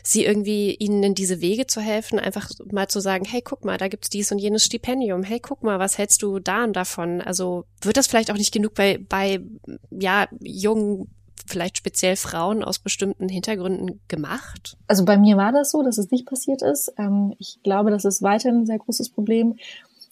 sie 0.03 0.23
irgendwie 0.23 0.75
ihnen 0.75 1.03
in 1.03 1.15
diese 1.15 1.41
Wege 1.41 1.67
zu 1.67 1.81
helfen, 1.81 2.19
einfach 2.19 2.49
mal 2.71 2.87
zu 2.87 3.01
sagen, 3.01 3.25
hey, 3.25 3.41
guck 3.41 3.65
mal, 3.65 3.77
da 3.77 3.87
gibt's 3.87 4.09
dies 4.09 4.31
und 4.31 4.37
jenes 4.39 4.63
Stipendium, 4.63 5.23
hey, 5.23 5.39
guck 5.39 5.63
mal, 5.63 5.79
was 5.79 5.97
hältst 5.97 6.21
du 6.21 6.39
da 6.39 6.63
und 6.63 6.73
davon? 6.73 7.21
Also 7.21 7.65
wird 7.81 7.97
das 7.97 8.07
vielleicht 8.07 8.31
auch 8.31 8.37
nicht 8.37 8.53
genug 8.53 8.75
bei, 8.75 8.99
bei 9.09 9.41
ja, 9.89 10.27
jungen 10.39 11.09
vielleicht 11.47 11.77
speziell 11.77 12.15
Frauen 12.15 12.63
aus 12.63 12.79
bestimmten 12.79 13.29
Hintergründen 13.29 14.01
gemacht? 14.07 14.77
Also 14.87 15.05
bei 15.05 15.17
mir 15.17 15.37
war 15.37 15.51
das 15.51 15.71
so, 15.71 15.83
dass 15.83 15.97
es 15.97 16.11
nicht 16.11 16.25
passiert 16.25 16.61
ist. 16.61 16.93
Ähm, 16.97 17.33
ich 17.37 17.59
glaube, 17.63 17.91
das 17.91 18.05
ist 18.05 18.21
weiterhin 18.21 18.61
ein 18.61 18.65
sehr 18.65 18.79
großes 18.79 19.09
Problem. 19.09 19.55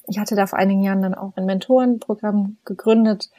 Ich 0.07 0.17
hatte 0.17 0.35
da 0.35 0.47
vor 0.47 0.59
einigen 0.59 0.81
Jahren 0.81 1.01
dann 1.01 1.13
auch 1.13 1.33
ein 1.35 1.45
Mentorenprogramm 1.45 2.57
gegründet. 2.65 3.29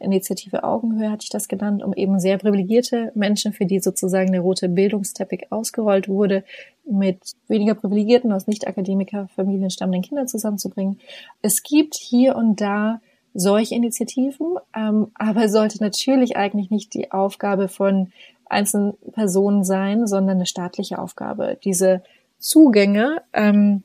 Initiative 0.00 0.64
Augenhöhe 0.64 1.10
hatte 1.10 1.22
ich 1.22 1.30
das 1.30 1.46
genannt, 1.46 1.84
um 1.84 1.92
eben 1.92 2.18
sehr 2.18 2.36
privilegierte 2.38 3.12
Menschen, 3.14 3.52
für 3.52 3.64
die 3.64 3.78
sozusagen 3.78 4.32
der 4.32 4.40
rote 4.40 4.68
Bildungsteppich 4.68 5.52
ausgerollt 5.52 6.08
wurde, 6.08 6.42
mit 6.84 7.20
weniger 7.46 7.74
privilegierten 7.74 8.32
aus 8.32 8.48
Nicht-Akademiker-Familien 8.48 9.70
stammenden 9.70 10.02
Kindern 10.02 10.26
zusammenzubringen. 10.26 10.98
Es 11.42 11.62
gibt 11.62 11.94
hier 11.94 12.34
und 12.34 12.60
da 12.60 13.00
solche 13.34 13.74
Initiativen, 13.74 14.56
ähm, 14.74 15.10
aber 15.14 15.48
sollte 15.48 15.82
natürlich 15.82 16.36
eigentlich 16.36 16.70
nicht 16.70 16.94
die 16.94 17.12
Aufgabe 17.12 17.68
von 17.68 18.12
einzelnen 18.46 18.94
Personen 19.12 19.64
sein, 19.64 20.06
sondern 20.06 20.36
eine 20.36 20.46
staatliche 20.46 20.98
Aufgabe, 20.98 21.58
diese 21.62 22.02
Zugänge 22.38 23.22
ähm, 23.32 23.82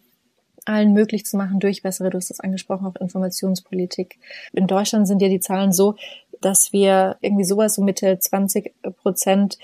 allen 0.66 0.94
möglich 0.94 1.26
zu 1.26 1.38
machen 1.38 1.60
durch 1.60 1.84
bessere, 1.84 2.10
du 2.10 2.18
hast 2.18 2.32
es 2.32 2.40
angesprochen, 2.40 2.88
auch 2.88 2.96
Informationspolitik. 2.96 4.20
In 4.54 4.68
Deutschland 4.68 5.08
sind 5.08 5.22
ja 5.22 5.28
die 5.28 5.42
Zahlen 5.42 5.74
so, 5.74 5.96
dass 6.42 6.74
wir 6.74 7.18
irgendwie 7.22 7.44
sowas 7.44 7.76
so 7.76 7.84
Mitte 7.84 8.18
20 8.18 8.74
Prozent 9.02 9.58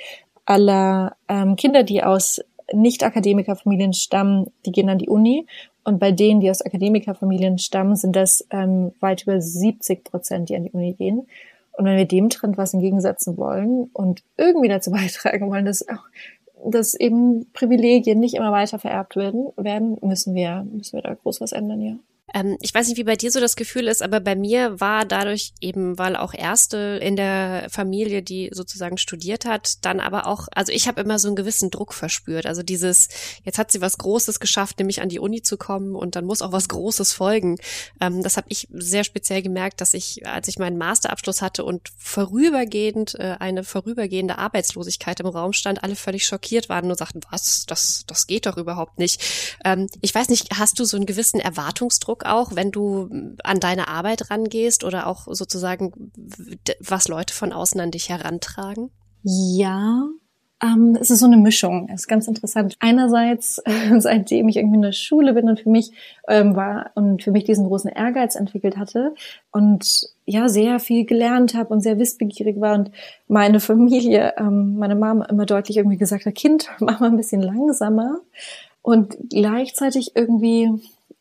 aller 0.46 1.16
ähm, 1.28 1.56
Kinder, 1.56 1.84
die 1.84 2.04
aus 2.04 2.42
Nicht-Akademikerfamilien 2.74 3.94
stammen, 3.94 4.52
die 4.66 4.72
gehen 4.72 4.90
an 4.90 4.98
die 4.98 5.10
Uni 5.10 5.46
und 5.90 6.00
bei 6.00 6.12
denen, 6.12 6.40
die 6.40 6.50
aus 6.50 6.62
Akademikerfamilien 6.62 7.58
stammen, 7.58 7.96
sind 7.96 8.16
das 8.16 8.46
ähm, 8.52 8.94
weit 9.00 9.24
über 9.24 9.42
70 9.42 10.04
Prozent, 10.06 10.50
die 10.50 10.56
an 10.56 10.64
die 10.64 10.72
Uni 10.72 10.94
gehen. 10.94 11.28
Und 11.74 11.86
wenn 11.86 11.98
wir 11.98 12.06
dem 12.06 12.30
Trend 12.30 12.58
was 12.58 12.74
entgegensetzen 12.74 13.38
wollen 13.38 13.90
und 13.94 14.24
irgendwie 14.38 14.70
dazu 14.70 14.92
beitragen 14.92 15.50
wollen, 15.50 15.66
dass 15.66 15.86
dass 16.66 16.94
eben 16.94 17.48
Privilegien 17.54 18.20
nicht 18.20 18.36
immer 18.36 18.52
weiter 18.52 18.80
vererbt 18.80 19.16
werden, 19.16 19.48
werden 19.56 19.98
müssen 20.02 20.36
wir, 20.36 20.66
müssen 20.72 20.98
wir 20.98 21.02
da 21.02 21.14
groß 21.14 21.42
was 21.42 21.54
ändern, 21.54 21.82
ja. 21.82 21.96
Ähm, 22.34 22.58
ich 22.62 22.74
weiß 22.74 22.88
nicht, 22.88 22.98
wie 22.98 23.04
bei 23.04 23.16
dir 23.16 23.32
so 23.32 23.40
das 23.40 23.56
Gefühl 23.56 23.88
ist, 23.88 24.02
aber 24.02 24.20
bei 24.20 24.36
mir 24.36 24.80
war 24.80 25.06
dadurch 25.06 25.54
eben, 25.62 25.98
weil 25.98 26.16
auch 26.16 26.34
erste 26.34 27.00
in 27.02 27.16
der 27.16 27.68
Familie, 27.70 28.22
die 28.22 28.50
sozusagen 28.54 28.98
studiert 28.98 29.46
hat, 29.46 29.86
dann 29.86 30.00
aber 30.00 30.28
auch, 30.28 30.48
also 30.52 30.72
ich 30.72 30.88
habe 30.88 31.02
immer 31.02 31.20
so 31.20 31.28
einen 31.28 31.36
gewissen 31.36 31.72
Druck 31.72 31.94
verspürt. 31.94 32.46
Also 32.46 32.64
dieses, 32.64 33.10
jetzt 33.44 33.58
hat 33.58 33.72
sie 33.72 33.82
was 33.82 33.98
Großes 33.98 34.40
geschafft, 34.40 34.80
nämlich 34.80 35.02
an 35.02 35.10
die 35.10 35.20
Uni 35.20 35.42
zu 35.42 35.58
kommen 35.58 35.96
und 35.96 36.16
dann 36.16 36.26
muss 36.26 36.42
auch 36.42 36.52
was 36.52 36.68
Großes 36.70 37.14
folgen. 37.14 37.58
Ähm, 38.00 38.24
das 38.24 38.38
habe 38.38 38.48
ich 38.50 38.68
sehr 38.72 39.04
speziell 39.04 39.42
gemerkt, 39.42 39.82
dass 39.82 39.94
ich, 39.94 40.26
als 40.26 40.48
ich 40.48 40.60
meinen 40.60 40.78
Masterabschluss 40.78 41.42
hatte 41.42 41.64
und 41.64 41.90
vorübergehend 41.98 43.16
äh, 43.16 43.36
eine 43.40 43.64
vorübergehende 43.64 44.38
Arbeitslosigkeit 44.38 45.20
im 45.20 45.28
Raum 45.28 45.54
stand, 45.54 45.84
alle 45.84 45.96
völlig 45.96 46.26
schockiert 46.26 46.70
waren 46.70 46.90
und 46.90 46.98
sagten, 46.98 47.22
was, 47.30 47.66
das, 47.66 48.04
das 48.08 48.28
geht 48.28 48.46
doch 48.46 48.58
überhaupt 48.58 49.00
nicht. 49.00 49.22
Ähm, 49.66 49.88
ich 50.02 50.14
weiß 50.14 50.30
nicht, 50.30 50.58
hast 50.58 50.80
du 50.80 50.86
so 50.86 50.98
einen 50.98 51.06
gewissen 51.06 51.40
Erwartungsdruck 51.40 52.19
Eindruck 52.20 52.26
auch, 52.26 52.56
wenn 52.56 52.72
du 52.72 53.10
an 53.44 53.60
deine 53.60 53.88
Arbeit 53.88 54.30
rangehst 54.30 54.84
oder 54.84 55.08
auch 55.08 55.28
sozusagen, 55.30 56.12
was 56.80 57.08
Leute 57.08 57.34
von 57.34 57.54
außen 57.54 57.80
an 57.80 57.92
dich 57.92 58.10
herantragen? 58.10 58.92
Ja, 59.24 60.08
ähm, 60.62 60.98
es 61.00 61.10
ist 61.10 61.20
so 61.20 61.26
eine 61.26 61.38
Mischung. 61.38 61.88
Es 61.90 62.02
ist 62.02 62.08
ganz 62.08 62.28
interessant. 62.28 62.76
Einerseits, 62.80 63.62
seitdem 64.00 64.50
ich 64.50 64.58
irgendwie 64.58 64.76
in 64.76 64.82
der 64.82 64.92
Schule 64.92 65.34
bin 65.34 65.48
und 65.48 65.60
für 65.62 65.70
mich 65.70 65.92
ähm, 66.28 66.56
war 66.56 66.92
und 66.96 67.24
für 67.24 67.32
mich 67.32 67.46
diesen 67.46 67.68
großen 67.68 67.90
Ehrgeiz 67.90 68.36
entwickelt 68.36 68.78
hatte 68.78 69.14
und 69.52 70.10
ja 70.26 70.50
sehr 70.50 70.80
viel 70.80 71.06
gelernt 71.06 71.54
habe 71.54 71.74
und 71.74 71.82
sehr 71.82 71.98
wissbegierig 71.98 72.60
war 72.60 72.76
und 72.76 72.92
meine 73.28 73.60
Familie, 73.60 74.34
ähm, 74.38 74.78
meine 74.78 74.96
Mama 74.96 75.26
immer 75.26 75.46
deutlich 75.46 75.78
irgendwie 75.78 75.98
gesagt 75.98 76.26
hat, 76.26 76.36
Kind, 76.36 76.70
mach 76.80 77.00
mal 77.00 77.08
ein 77.08 77.18
bisschen 77.18 77.42
langsamer 77.42 78.20
und 78.82 79.18
gleichzeitig 79.30 80.12
irgendwie 80.16 80.70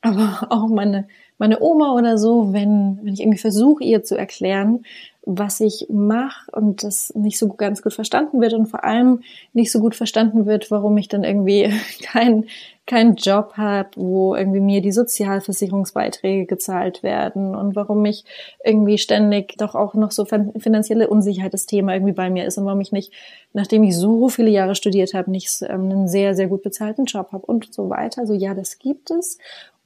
aber 0.01 0.47
auch 0.51 0.69
meine, 0.69 1.09
meine 1.39 1.61
Oma 1.61 1.95
oder 1.95 2.19
so, 2.19 2.53
wenn, 2.53 2.99
wenn 3.03 3.15
ich 3.15 3.21
irgendwie 3.21 3.39
versuche, 3.39 3.85
ihr 3.85 4.03
zu 4.03 4.17
erklären, 4.17 4.85
was 5.31 5.61
ich 5.61 5.89
mache 5.91 6.51
und 6.53 6.83
das 6.83 7.13
nicht 7.15 7.39
so 7.39 7.49
ganz 7.49 7.83
gut 7.83 7.93
verstanden 7.93 8.41
wird 8.41 8.55
und 8.55 8.67
vor 8.67 8.83
allem 8.83 9.21
nicht 9.53 9.71
so 9.71 9.79
gut 9.79 9.95
verstanden 9.95 10.47
wird, 10.47 10.71
warum 10.71 10.97
ich 10.97 11.09
dann 11.09 11.23
irgendwie 11.23 11.71
keinen 12.03 12.47
keinen 12.87 13.17
Job 13.17 13.53
habe, 13.59 13.91
wo 13.97 14.35
irgendwie 14.35 14.61
mir 14.61 14.81
die 14.81 14.93
Sozialversicherungsbeiträge 14.93 16.47
gezahlt 16.47 17.03
werden 17.03 17.55
und 17.55 17.77
warum 17.77 18.03
ich 18.07 18.25
irgendwie 18.65 18.97
ständig 18.97 19.59
doch 19.59 19.75
auch 19.75 19.93
noch 19.93 20.11
so 20.11 20.25
finanzielle 20.25 21.09
Unsicherheit 21.09 21.53
das 21.53 21.67
Thema 21.67 21.93
irgendwie 21.93 22.15
bei 22.15 22.31
mir 22.31 22.47
ist 22.47 22.57
und 22.57 22.65
warum 22.65 22.81
ich 22.81 22.91
nicht, 22.91 23.13
nachdem 23.53 23.83
ich 23.83 23.95
so 23.95 24.31
viele 24.31 24.49
Jahre 24.49 24.75
studiert 24.75 25.13
habe, 25.13 25.31
nicht 25.31 25.51
ähm, 25.69 25.91
einen 25.91 26.09
sehr, 26.09 26.35
sehr 26.35 26.47
gut 26.47 26.63
bezahlten 26.63 27.05
Job 27.05 27.33
habe 27.33 27.45
und 27.45 27.73
so 27.75 27.91
weiter. 27.91 28.23
Also 28.23 28.33
ja, 28.33 28.55
das 28.55 28.79
gibt 28.79 29.11
es 29.11 29.37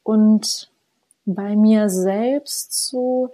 und 0.02 0.70
bei 1.24 1.56
mir 1.56 1.88
selbst 1.88 2.88
so 2.88 3.30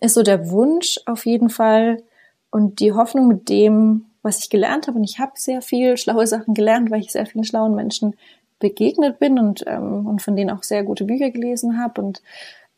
ist 0.00 0.14
so 0.14 0.22
der 0.22 0.50
Wunsch 0.50 1.00
auf 1.06 1.26
jeden 1.26 1.50
Fall 1.50 2.02
und 2.50 2.80
die 2.80 2.92
Hoffnung 2.92 3.28
mit 3.28 3.48
dem, 3.48 4.06
was 4.22 4.38
ich 4.38 4.50
gelernt 4.50 4.86
habe. 4.86 4.98
Und 4.98 5.04
ich 5.04 5.18
habe 5.18 5.32
sehr 5.34 5.62
viel 5.62 5.96
schlaue 5.96 6.26
Sachen 6.26 6.54
gelernt, 6.54 6.90
weil 6.90 7.00
ich 7.00 7.12
sehr 7.12 7.26
vielen 7.26 7.44
schlauen 7.44 7.74
Menschen 7.74 8.14
begegnet 8.58 9.18
bin 9.18 9.38
und, 9.38 9.64
ähm, 9.66 10.06
und 10.06 10.22
von 10.22 10.36
denen 10.36 10.50
auch 10.50 10.62
sehr 10.62 10.84
gute 10.84 11.04
Bücher 11.04 11.30
gelesen 11.30 11.82
habe 11.82 12.00
und 12.00 12.22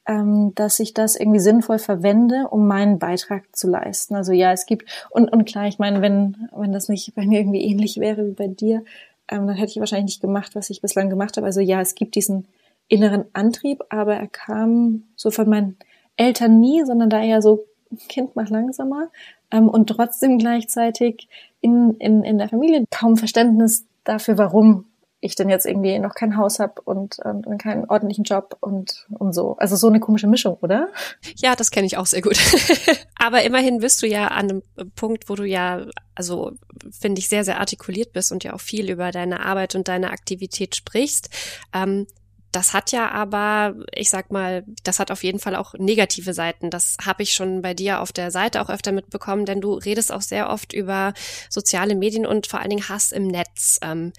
ähm, 0.06 0.54
dass 0.54 0.80
ich 0.80 0.92
das 0.92 1.16
irgendwie 1.16 1.40
sinnvoll 1.40 1.78
verwende, 1.78 2.48
um 2.48 2.66
meinen 2.66 2.98
Beitrag 2.98 3.44
zu 3.56 3.68
leisten. 3.68 4.14
Also 4.14 4.32
ja, 4.32 4.52
es 4.52 4.66
gibt 4.66 4.84
und 5.10 5.32
und 5.32 5.44
klar, 5.44 5.66
ich 5.66 5.78
meine, 5.78 6.02
wenn 6.02 6.48
wenn 6.52 6.72
das 6.72 6.88
nicht 6.88 7.14
bei 7.14 7.26
mir 7.26 7.40
irgendwie 7.40 7.64
ähnlich 7.64 7.98
wäre 7.98 8.26
wie 8.26 8.32
bei 8.32 8.48
dir, 8.48 8.84
ähm, 9.28 9.46
dann 9.46 9.56
hätte 9.56 9.72
ich 9.72 9.80
wahrscheinlich 9.80 10.14
nicht 10.14 10.20
gemacht, 10.20 10.54
was 10.54 10.70
ich 10.70 10.82
bislang 10.82 11.10
gemacht 11.10 11.36
habe. 11.36 11.46
Also 11.46 11.60
ja, 11.60 11.80
es 11.80 11.94
gibt 11.94 12.14
diesen 12.16 12.46
inneren 12.88 13.24
Antrieb, 13.32 13.82
aber 13.88 14.16
er 14.16 14.28
kam 14.28 15.04
so 15.16 15.30
von 15.30 15.48
meinen 15.48 15.76
Eltern 16.16 16.60
nie, 16.60 16.84
sondern 16.84 17.10
da 17.10 17.22
eher 17.22 17.42
so, 17.42 17.66
Kind 18.08 18.34
mach 18.34 18.48
langsamer 18.48 19.10
ähm, 19.50 19.68
und 19.68 19.86
trotzdem 19.88 20.38
gleichzeitig 20.38 21.28
in, 21.60 21.94
in, 21.98 22.24
in 22.24 22.38
der 22.38 22.48
Familie 22.48 22.84
kaum 22.90 23.16
Verständnis 23.16 23.86
dafür, 24.02 24.36
warum 24.38 24.86
ich 25.24 25.36
denn 25.36 25.48
jetzt 25.48 25.64
irgendwie 25.64 25.98
noch 25.98 26.14
kein 26.14 26.36
Haus 26.36 26.58
habe 26.58 26.82
und, 26.82 27.18
und, 27.20 27.46
und 27.46 27.56
keinen 27.56 27.86
ordentlichen 27.86 28.24
Job 28.24 28.58
und, 28.60 29.06
und 29.08 29.32
so. 29.32 29.56
Also 29.56 29.74
so 29.74 29.88
eine 29.88 29.98
komische 29.98 30.26
Mischung, 30.26 30.58
oder? 30.60 30.88
Ja, 31.36 31.56
das 31.56 31.70
kenne 31.70 31.86
ich 31.86 31.96
auch 31.96 32.04
sehr 32.04 32.20
gut. 32.20 32.38
Aber 33.18 33.42
immerhin 33.42 33.78
bist 33.78 34.02
du 34.02 34.06
ja 34.06 34.28
an 34.28 34.50
einem 34.50 34.62
Punkt, 34.96 35.30
wo 35.30 35.34
du 35.34 35.44
ja, 35.44 35.86
also 36.14 36.52
finde 36.90 37.20
ich, 37.20 37.30
sehr, 37.30 37.42
sehr 37.42 37.58
artikuliert 37.58 38.12
bist 38.12 38.32
und 38.32 38.44
ja 38.44 38.52
auch 38.52 38.60
viel 38.60 38.90
über 38.90 39.12
deine 39.12 39.40
Arbeit 39.40 39.74
und 39.74 39.88
deine 39.88 40.10
Aktivität 40.10 40.76
sprichst. 40.76 41.30
Ähm, 41.72 42.06
das 42.54 42.72
hat 42.72 42.92
ja 42.92 43.10
aber, 43.10 43.74
ich 43.92 44.10
sag 44.10 44.30
mal, 44.30 44.64
das 44.84 45.00
hat 45.00 45.10
auf 45.10 45.24
jeden 45.24 45.40
Fall 45.40 45.56
auch 45.56 45.74
negative 45.74 46.32
Seiten. 46.32 46.70
Das 46.70 46.96
habe 47.04 47.24
ich 47.24 47.34
schon 47.34 47.62
bei 47.62 47.74
dir 47.74 48.00
auf 48.00 48.12
der 48.12 48.30
Seite 48.30 48.62
auch 48.62 48.70
öfter 48.70 48.92
mitbekommen, 48.92 49.44
denn 49.44 49.60
du 49.60 49.74
redest 49.74 50.12
auch 50.12 50.22
sehr 50.22 50.48
oft 50.48 50.72
über 50.72 51.14
soziale 51.50 51.96
Medien 51.96 52.26
und 52.26 52.46
vor 52.46 52.60
allen 52.60 52.70
Dingen 52.70 52.88
Hass 52.88 53.10
im 53.10 53.26
Netz. 53.26 53.80
Ähm, 53.82 54.12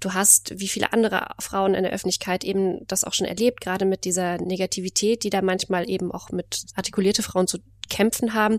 du 0.00 0.14
hast, 0.14 0.58
wie 0.58 0.68
viele 0.68 0.94
andere 0.94 1.28
Frauen 1.38 1.74
in 1.74 1.82
der 1.82 1.92
Öffentlichkeit 1.92 2.44
eben 2.44 2.86
das 2.86 3.04
auch 3.04 3.12
schon 3.12 3.26
erlebt, 3.26 3.60
gerade 3.60 3.84
mit 3.84 4.04
dieser 4.04 4.38
Negativität, 4.38 5.22
die 5.22 5.30
da 5.30 5.42
manchmal 5.42 5.88
eben 5.88 6.10
auch 6.12 6.30
mit 6.30 6.64
artikulierte 6.74 7.22
Frauen 7.22 7.46
zu 7.46 7.58
kämpfen 7.92 8.32
haben. 8.32 8.58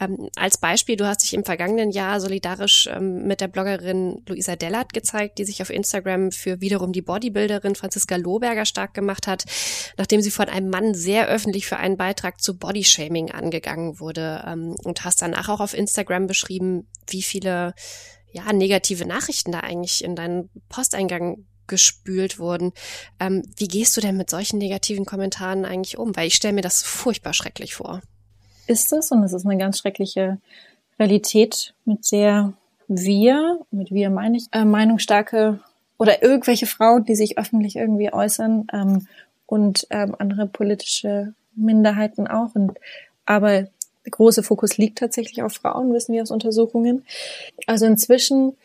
Ähm, 0.00 0.30
als 0.36 0.58
Beispiel, 0.58 0.96
du 0.96 1.06
hast 1.06 1.22
dich 1.22 1.34
im 1.34 1.44
vergangenen 1.44 1.90
Jahr 1.90 2.20
solidarisch 2.20 2.88
ähm, 2.90 3.26
mit 3.26 3.40
der 3.40 3.48
Bloggerin 3.48 4.22
Luisa 4.26 4.56
Dellert 4.56 4.92
gezeigt, 4.94 5.38
die 5.38 5.44
sich 5.44 5.60
auf 5.60 5.70
Instagram 5.70 6.32
für 6.32 6.60
wiederum 6.60 6.92
die 6.92 7.02
Bodybuilderin 7.02 7.74
Franziska 7.74 8.16
Lohberger 8.16 8.64
stark 8.64 8.94
gemacht 8.94 9.26
hat, 9.26 9.44
nachdem 9.98 10.22
sie 10.22 10.30
von 10.30 10.48
einem 10.48 10.70
Mann 10.70 10.94
sehr 10.94 11.28
öffentlich 11.28 11.66
für 11.66 11.76
einen 11.76 11.98
Beitrag 11.98 12.40
zu 12.40 12.56
Bodyshaming 12.56 13.30
angegangen 13.30 14.00
wurde 14.00 14.42
ähm, 14.46 14.74
und 14.82 15.04
hast 15.04 15.20
danach 15.20 15.50
auch 15.50 15.60
auf 15.60 15.74
Instagram 15.74 16.26
beschrieben, 16.26 16.88
wie 17.08 17.22
viele 17.22 17.74
ja, 18.32 18.50
negative 18.52 19.04
Nachrichten 19.04 19.52
da 19.52 19.60
eigentlich 19.60 20.02
in 20.02 20.16
deinen 20.16 20.48
Posteingang 20.68 21.44
gespült 21.66 22.38
wurden. 22.38 22.72
Ähm, 23.18 23.42
wie 23.56 23.68
gehst 23.68 23.96
du 23.96 24.00
denn 24.00 24.16
mit 24.16 24.30
solchen 24.30 24.58
negativen 24.58 25.04
Kommentaren 25.04 25.64
eigentlich 25.64 25.98
um? 25.98 26.16
Weil 26.16 26.26
ich 26.26 26.34
stelle 26.34 26.54
mir 26.54 26.62
das 26.62 26.82
furchtbar 26.82 27.34
schrecklich 27.34 27.74
vor. 27.74 28.00
Ist 28.70 28.92
es 28.92 29.10
und 29.10 29.24
es 29.24 29.32
ist 29.32 29.44
eine 29.44 29.58
ganz 29.58 29.80
schreckliche 29.80 30.38
Realität 31.00 31.74
mit 31.86 32.04
sehr 32.04 32.52
wir, 32.86 33.58
mit 33.72 33.90
wir 33.90 34.10
meine 34.10 34.36
ich, 34.36 34.44
äh, 34.52 34.64
meinungsstarke 34.64 35.58
oder 35.98 36.22
irgendwelche 36.22 36.66
Frauen, 36.66 37.04
die 37.04 37.16
sich 37.16 37.36
öffentlich 37.36 37.74
irgendwie 37.74 38.12
äußern 38.12 38.68
ähm, 38.72 39.08
und 39.46 39.88
ähm, 39.90 40.14
andere 40.16 40.46
politische 40.46 41.34
Minderheiten 41.56 42.28
auch. 42.28 42.54
Und 42.54 42.78
aber 43.26 43.62
der 44.04 44.10
große 44.12 44.44
Fokus 44.44 44.78
liegt 44.78 44.98
tatsächlich 44.98 45.42
auf 45.42 45.54
Frauen, 45.54 45.92
wissen 45.92 46.14
wir 46.14 46.22
aus 46.22 46.30
Untersuchungen. 46.30 47.04
Also 47.66 47.86
inzwischen, 47.86 48.56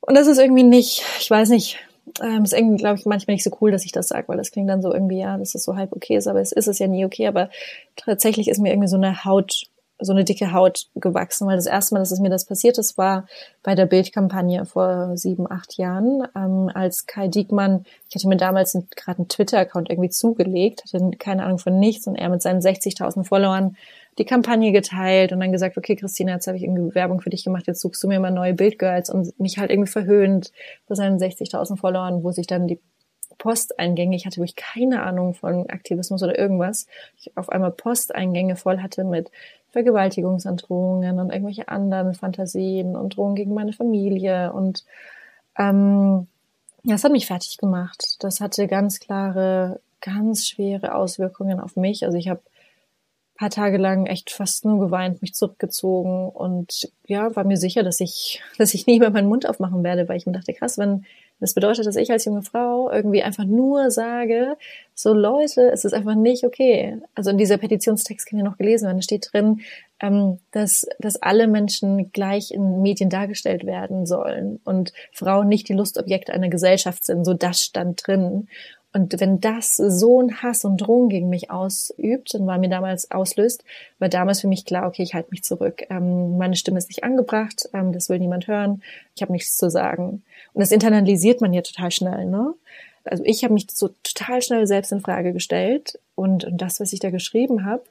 und 0.00 0.14
das 0.14 0.28
ist 0.28 0.38
irgendwie 0.38 0.62
nicht, 0.62 1.02
ich 1.18 1.28
weiß 1.28 1.48
nicht, 1.48 1.80
ähm, 2.22 2.44
ist 2.44 2.52
irgendwie, 2.52 2.76
glaube 2.76 2.98
ich, 2.98 3.06
manchmal 3.06 3.34
nicht 3.34 3.44
so 3.44 3.56
cool, 3.60 3.70
dass 3.70 3.84
ich 3.84 3.92
das 3.92 4.08
sage, 4.08 4.28
weil 4.28 4.36
das 4.36 4.50
klingt 4.50 4.68
dann 4.68 4.82
so 4.82 4.92
irgendwie, 4.92 5.18
ja, 5.18 5.36
dass 5.38 5.54
es 5.54 5.64
so 5.64 5.76
halb 5.76 5.92
okay 5.92 6.16
ist, 6.16 6.26
aber 6.26 6.40
es 6.40 6.52
ist 6.52 6.68
es 6.68 6.78
ja 6.78 6.86
nie 6.86 7.04
okay. 7.04 7.26
Aber 7.26 7.50
tatsächlich 7.96 8.48
ist 8.48 8.58
mir 8.58 8.70
irgendwie 8.70 8.88
so 8.88 8.96
eine 8.96 9.24
Haut, 9.24 9.64
so 10.00 10.12
eine 10.12 10.24
dicke 10.24 10.52
Haut 10.52 10.86
gewachsen, 10.94 11.46
weil 11.46 11.56
das 11.56 11.66
erste 11.66 11.94
Mal, 11.94 12.00
dass 12.00 12.12
es 12.12 12.20
mir 12.20 12.30
das 12.30 12.44
passiert 12.44 12.78
ist, 12.78 12.98
war 12.98 13.26
bei 13.62 13.74
der 13.74 13.86
Bildkampagne 13.86 14.64
vor 14.64 15.16
sieben, 15.16 15.50
acht 15.50 15.76
Jahren, 15.76 16.26
ähm, 16.36 16.70
als 16.72 17.06
Kai 17.06 17.28
Diekmann, 17.28 17.84
ich 18.08 18.14
hatte 18.14 18.28
mir 18.28 18.36
damals 18.36 18.78
gerade 18.94 19.18
einen 19.18 19.28
Twitter-Account 19.28 19.90
irgendwie 19.90 20.10
zugelegt, 20.10 20.84
hatte 20.84 21.10
keine 21.18 21.44
Ahnung 21.44 21.58
von 21.58 21.78
nichts 21.78 22.06
und 22.06 22.16
er 22.16 22.28
mit 22.28 22.42
seinen 22.42 22.60
60.000 22.60 23.24
Followern 23.24 23.76
die 24.18 24.24
Kampagne 24.24 24.72
geteilt 24.72 25.32
und 25.32 25.40
dann 25.40 25.52
gesagt, 25.52 25.76
okay, 25.76 25.96
Christina, 25.96 26.32
jetzt 26.34 26.46
habe 26.46 26.56
ich 26.56 26.64
irgendwie 26.64 26.94
Werbung 26.94 27.20
für 27.20 27.30
dich 27.30 27.44
gemacht, 27.44 27.66
jetzt 27.66 27.80
suchst 27.80 28.02
du 28.02 28.08
mir 28.08 28.20
mal 28.20 28.30
neue 28.30 28.54
Bildgirls 28.54 29.10
und 29.10 29.38
mich 29.38 29.58
halt 29.58 29.70
irgendwie 29.70 29.90
verhöhnt 29.90 30.52
bei 30.88 30.94
seinen 30.94 31.18
60.000 31.18 31.76
Followern, 31.76 32.22
wo 32.22 32.32
sich 32.32 32.46
dann 32.46 32.66
die 32.66 32.80
Posteingänge, 33.38 34.16
ich 34.16 34.26
hatte 34.26 34.38
wirklich 34.38 34.56
keine 34.56 35.02
Ahnung 35.02 35.34
von 35.34 35.70
Aktivismus 35.70 36.22
oder 36.22 36.38
irgendwas, 36.38 36.86
ich 37.16 37.36
auf 37.36 37.48
einmal 37.50 37.70
Posteingänge 37.70 38.56
voll 38.56 38.80
hatte 38.80 39.04
mit 39.04 39.30
Vergewaltigungsandrohungen 39.70 41.20
und 41.20 41.30
irgendwelche 41.30 41.68
anderen 41.68 42.14
Fantasien 42.14 42.96
und 42.96 43.16
Drohungen 43.16 43.36
gegen 43.36 43.54
meine 43.54 43.72
Familie 43.72 44.52
und 44.52 44.84
ähm, 45.56 46.26
das 46.84 47.04
hat 47.04 47.12
mich 47.12 47.26
fertig 47.26 47.58
gemacht. 47.58 48.16
Das 48.20 48.40
hatte 48.40 48.66
ganz 48.66 49.00
klare, 49.00 49.80
ganz 50.00 50.46
schwere 50.46 50.94
Auswirkungen 50.94 51.60
auf 51.60 51.76
mich. 51.76 52.04
Also 52.04 52.16
ich 52.16 52.28
habe 52.28 52.40
paar 53.38 53.50
Tage 53.50 53.78
lang 53.78 54.06
echt 54.06 54.30
fast 54.30 54.64
nur 54.64 54.80
geweint, 54.80 55.22
mich 55.22 55.34
zurückgezogen 55.34 56.28
und 56.28 56.90
ja, 57.06 57.34
war 57.36 57.44
mir 57.44 57.56
sicher, 57.56 57.82
dass 57.82 58.00
ich, 58.00 58.42
dass 58.58 58.74
ich 58.74 58.86
nie 58.86 58.98
mehr 58.98 59.10
meinen 59.10 59.28
Mund 59.28 59.48
aufmachen 59.48 59.82
werde, 59.84 60.08
weil 60.08 60.18
ich 60.18 60.26
mir 60.26 60.32
dachte, 60.32 60.52
krass, 60.52 60.76
wenn 60.76 61.04
das 61.40 61.54
bedeutet, 61.54 61.86
dass 61.86 61.94
ich 61.94 62.10
als 62.10 62.24
junge 62.24 62.42
Frau 62.42 62.90
irgendwie 62.90 63.22
einfach 63.22 63.44
nur 63.44 63.92
sage, 63.92 64.56
so 64.94 65.14
Leute, 65.14 65.70
es 65.70 65.84
ist 65.84 65.92
einfach 65.92 66.16
nicht 66.16 66.42
okay. 66.42 67.00
Also 67.14 67.30
in 67.30 67.38
dieser 67.38 67.58
Petitionstext 67.58 68.26
kann 68.26 68.40
ja 68.40 68.44
noch 68.44 68.58
gelesen 68.58 68.86
werden, 68.86 68.98
da 68.98 69.02
steht 69.02 69.28
drin, 69.32 69.60
ähm, 70.00 70.40
dass, 70.50 70.88
dass 70.98 71.22
alle 71.22 71.46
Menschen 71.46 72.10
gleich 72.10 72.50
in 72.50 72.82
Medien 72.82 73.08
dargestellt 73.08 73.64
werden 73.66 74.04
sollen 74.04 74.58
und 74.64 74.92
Frauen 75.12 75.46
nicht 75.46 75.68
die 75.68 75.74
Lustobjekte 75.74 76.32
einer 76.32 76.48
Gesellschaft 76.48 77.04
sind. 77.04 77.24
So 77.24 77.34
das 77.34 77.62
stand 77.62 78.04
drin. 78.04 78.48
Und 78.92 79.20
wenn 79.20 79.40
das 79.40 79.76
so 79.76 80.20
ein 80.20 80.42
Hass 80.42 80.64
und 80.64 80.78
Drohung 80.78 81.08
gegen 81.08 81.28
mich 81.28 81.50
ausübt, 81.50 82.32
dann 82.32 82.46
war 82.46 82.58
mir 82.58 82.70
damals 82.70 83.10
auslöst, 83.10 83.62
war 83.98 84.08
damals 84.08 84.40
für 84.40 84.48
mich 84.48 84.64
klar, 84.64 84.86
okay, 84.86 85.02
ich 85.02 85.14
halte 85.14 85.30
mich 85.30 85.44
zurück. 85.44 85.82
Ähm, 85.90 86.38
meine 86.38 86.56
Stimme 86.56 86.78
ist 86.78 86.88
nicht 86.88 87.04
angebracht, 87.04 87.68
ähm, 87.74 87.92
das 87.92 88.08
will 88.08 88.18
niemand 88.18 88.46
hören, 88.46 88.82
ich 89.14 89.22
habe 89.22 89.32
nichts 89.32 89.56
zu 89.58 89.70
sagen. 89.70 90.22
Und 90.54 90.60
das 90.60 90.72
internalisiert 90.72 91.40
man 91.40 91.52
ja 91.52 91.62
total 91.62 91.90
schnell, 91.90 92.24
ne? 92.24 92.54
Also 93.04 93.24
ich 93.24 93.44
habe 93.44 93.54
mich 93.54 93.66
so 93.70 93.88
total 94.02 94.42
schnell 94.42 94.66
selbst 94.66 94.92
in 94.92 95.00
Frage 95.00 95.32
gestellt 95.32 95.98
und, 96.14 96.44
und 96.44 96.60
das, 96.60 96.80
was 96.80 96.92
ich 96.92 97.00
da 97.00 97.10
geschrieben 97.10 97.64
habe, 97.64 97.82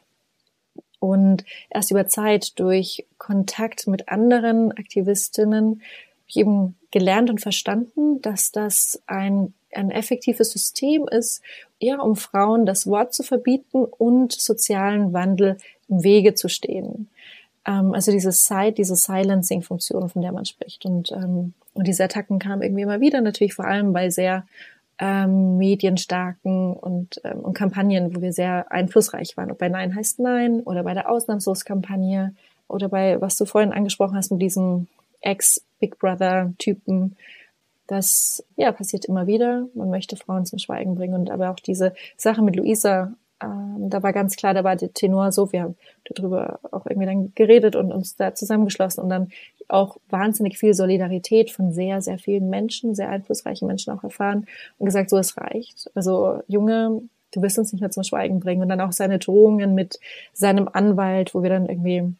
und 1.00 1.45
erst 1.70 1.91
über 1.91 2.08
Zeit 2.08 2.60
durch 2.60 3.06
Kontakt 3.18 3.88
mit 3.88 4.10
anderen 4.10 4.72
Aktivistinnen 4.72 5.66
habe 5.66 6.28
ich 6.28 6.38
eben 6.38 6.76
gelernt 6.91 7.30
und 7.30 7.39
verstanden, 7.39 8.22
dass 8.22 8.52
das 8.52 9.02
ein 9.06 9.54
ein 9.74 9.91
effektives 9.91 10.51
System 10.51 11.07
ist, 11.07 11.41
ja, 11.80 11.99
um 11.99 12.15
Frauen 12.15 12.65
das 12.65 12.88
Wort 12.88 13.13
zu 13.13 13.24
verbieten 13.24 13.84
und 13.84 14.32
sozialen 14.32 15.13
Wandel 15.13 15.57
im 15.89 16.03
Wege 16.03 16.34
zu 16.34 16.49
stehen. 16.49 17.09
Ähm, 17.65 17.93
also 17.93 18.11
diese 18.11 18.32
Side, 18.32 18.74
diese 18.74 18.95
Silencing-Funktion, 18.95 20.09
von 20.09 20.22
der 20.22 20.32
man 20.32 20.45
spricht. 20.45 20.86
Und, 20.86 21.11
ähm, 21.11 21.53
und 21.74 21.88
diese 21.88 22.03
Attacken 22.03 22.39
kamen 22.39 22.63
irgendwie 22.63 22.84
immer 22.84 23.01
wieder, 23.01 23.22
natürlich 23.22 23.53
vor 23.53 23.65
allem 23.65 23.93
bei 23.93 24.09
sehr 24.09 24.45
ähm, 24.99 25.57
medienstarken 25.57 26.74
und, 26.74 27.22
ähm, 27.24 27.39
und 27.41 27.53
Kampagnen, 27.53 28.15
wo 28.15 28.22
wir 28.22 28.34
sehr 28.34 28.72
einflussreich 28.72 29.38
waren. 29.38 29.51
Ob 29.51 29.59
bei 29.59 29.70
Nein 29.70 29.93
heißt 29.93 30.20
Nein 30.20 30.61
oder 30.61 30.84
bei 30.84 30.93
der 30.93 31.09
Ausnahmslos-Kampagne 31.09 32.34
oder 32.68 32.89
bei, 32.89 33.22
was 33.22 33.38
du 33.38 33.45
vorhin 33.45 33.74
angesprochen 33.74 34.18
hast, 34.18 34.32
mit 34.32 34.41
diesem 34.41 34.88
Ex-Big 35.22 35.99
Brother-Typen, 35.99 37.15
das 37.88 38.43
ja 38.55 38.71
passiert 38.71 39.05
immer 39.05 39.27
wieder. 39.27 39.67
Man 39.73 39.89
möchte 39.89 40.15
Frauen 40.15 40.45
zum 40.45 40.59
Schweigen 40.59 40.95
bringen 40.95 41.15
und 41.15 41.29
aber 41.29 41.51
auch 41.51 41.59
diese 41.59 41.93
Sache 42.17 42.41
mit 42.41 42.55
Luisa, 42.55 43.13
ähm, 43.41 43.89
da 43.89 44.01
war 44.03 44.13
ganz 44.13 44.35
klar, 44.35 44.53
da 44.53 44.63
war 44.63 44.75
der 44.75 44.93
Tenor 44.93 45.31
so, 45.31 45.51
wir 45.51 45.63
haben 45.63 45.75
darüber 46.05 46.59
auch 46.71 46.85
irgendwie 46.85 47.05
dann 47.05 47.33
geredet 47.35 47.75
und 47.75 47.91
uns 47.91 48.15
da 48.15 48.33
zusammengeschlossen 48.33 49.03
und 49.03 49.09
dann 49.09 49.29
auch 49.67 49.97
wahnsinnig 50.09 50.57
viel 50.57 50.73
Solidarität 50.73 51.51
von 51.51 51.71
sehr, 51.71 52.01
sehr 52.01 52.19
vielen 52.19 52.49
Menschen, 52.49 52.95
sehr 52.95 53.09
einflussreichen 53.09 53.67
Menschen 53.67 53.93
auch 53.93 54.03
erfahren 54.03 54.47
und 54.77 54.85
gesagt, 54.85 55.09
so 55.09 55.17
es 55.17 55.38
reicht. 55.38 55.91
Also 55.93 56.41
Junge, 56.47 57.01
du 57.33 57.41
wirst 57.41 57.59
uns 57.59 57.73
nicht 57.73 57.81
mehr 57.81 57.91
zum 57.91 58.03
Schweigen 58.03 58.39
bringen 58.39 58.61
und 58.61 58.69
dann 58.69 58.81
auch 58.81 58.93
seine 58.93 59.19
Drohungen 59.19 59.75
mit 59.75 59.99
seinem 60.33 60.69
Anwalt, 60.71 61.35
wo 61.35 61.43
wir 61.43 61.49
dann 61.49 61.67
irgendwie 61.67 62.15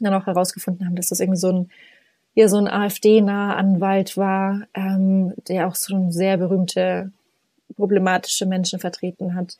dann 0.00 0.14
auch 0.14 0.26
herausgefunden 0.26 0.86
haben, 0.86 0.96
dass 0.96 1.08
das 1.08 1.20
irgendwie 1.20 1.38
so 1.38 1.52
ein 1.52 1.70
ja 2.38 2.48
so 2.48 2.56
ein 2.56 2.68
AfD-naher 2.68 3.56
Anwalt 3.56 4.16
war, 4.16 4.62
ähm, 4.72 5.34
der 5.48 5.66
auch 5.66 5.74
so 5.74 6.10
sehr 6.10 6.36
berühmte 6.36 7.10
problematische 7.76 8.46
Menschen 8.46 8.78
vertreten 8.78 9.34
hat. 9.34 9.58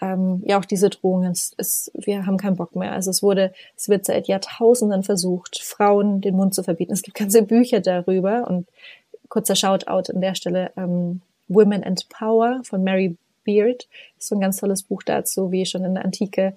Ähm, 0.00 0.40
ja, 0.46 0.56
auch 0.60 0.64
diese 0.64 0.90
Drohungen, 0.90 1.32
es, 1.32 1.54
es, 1.56 1.90
wir 1.92 2.26
haben 2.26 2.36
keinen 2.36 2.54
Bock 2.54 2.76
mehr. 2.76 2.92
Also 2.92 3.10
es 3.10 3.20
wurde, 3.20 3.52
es 3.76 3.88
wird 3.88 4.04
seit 4.04 4.28
Jahrtausenden 4.28 5.02
versucht, 5.02 5.60
Frauen 5.60 6.20
den 6.20 6.36
Mund 6.36 6.54
zu 6.54 6.62
verbieten. 6.62 6.92
Es 6.92 7.02
gibt 7.02 7.16
ganze 7.16 7.42
Bücher 7.42 7.80
darüber 7.80 8.46
und 8.46 8.68
kurzer 9.28 9.56
Shoutout 9.56 10.12
an 10.12 10.20
der 10.20 10.36
Stelle, 10.36 10.70
ähm, 10.76 11.22
Women 11.48 11.82
and 11.82 12.08
Power 12.10 12.60
von 12.62 12.84
Mary 12.84 13.16
Beard, 13.44 13.88
ist 14.18 14.28
so 14.28 14.36
ein 14.36 14.40
ganz 14.40 14.58
tolles 14.58 14.84
Buch 14.84 15.02
dazu, 15.02 15.50
wie 15.50 15.66
schon 15.66 15.84
in 15.84 15.94
der 15.94 16.04
Antike 16.04 16.54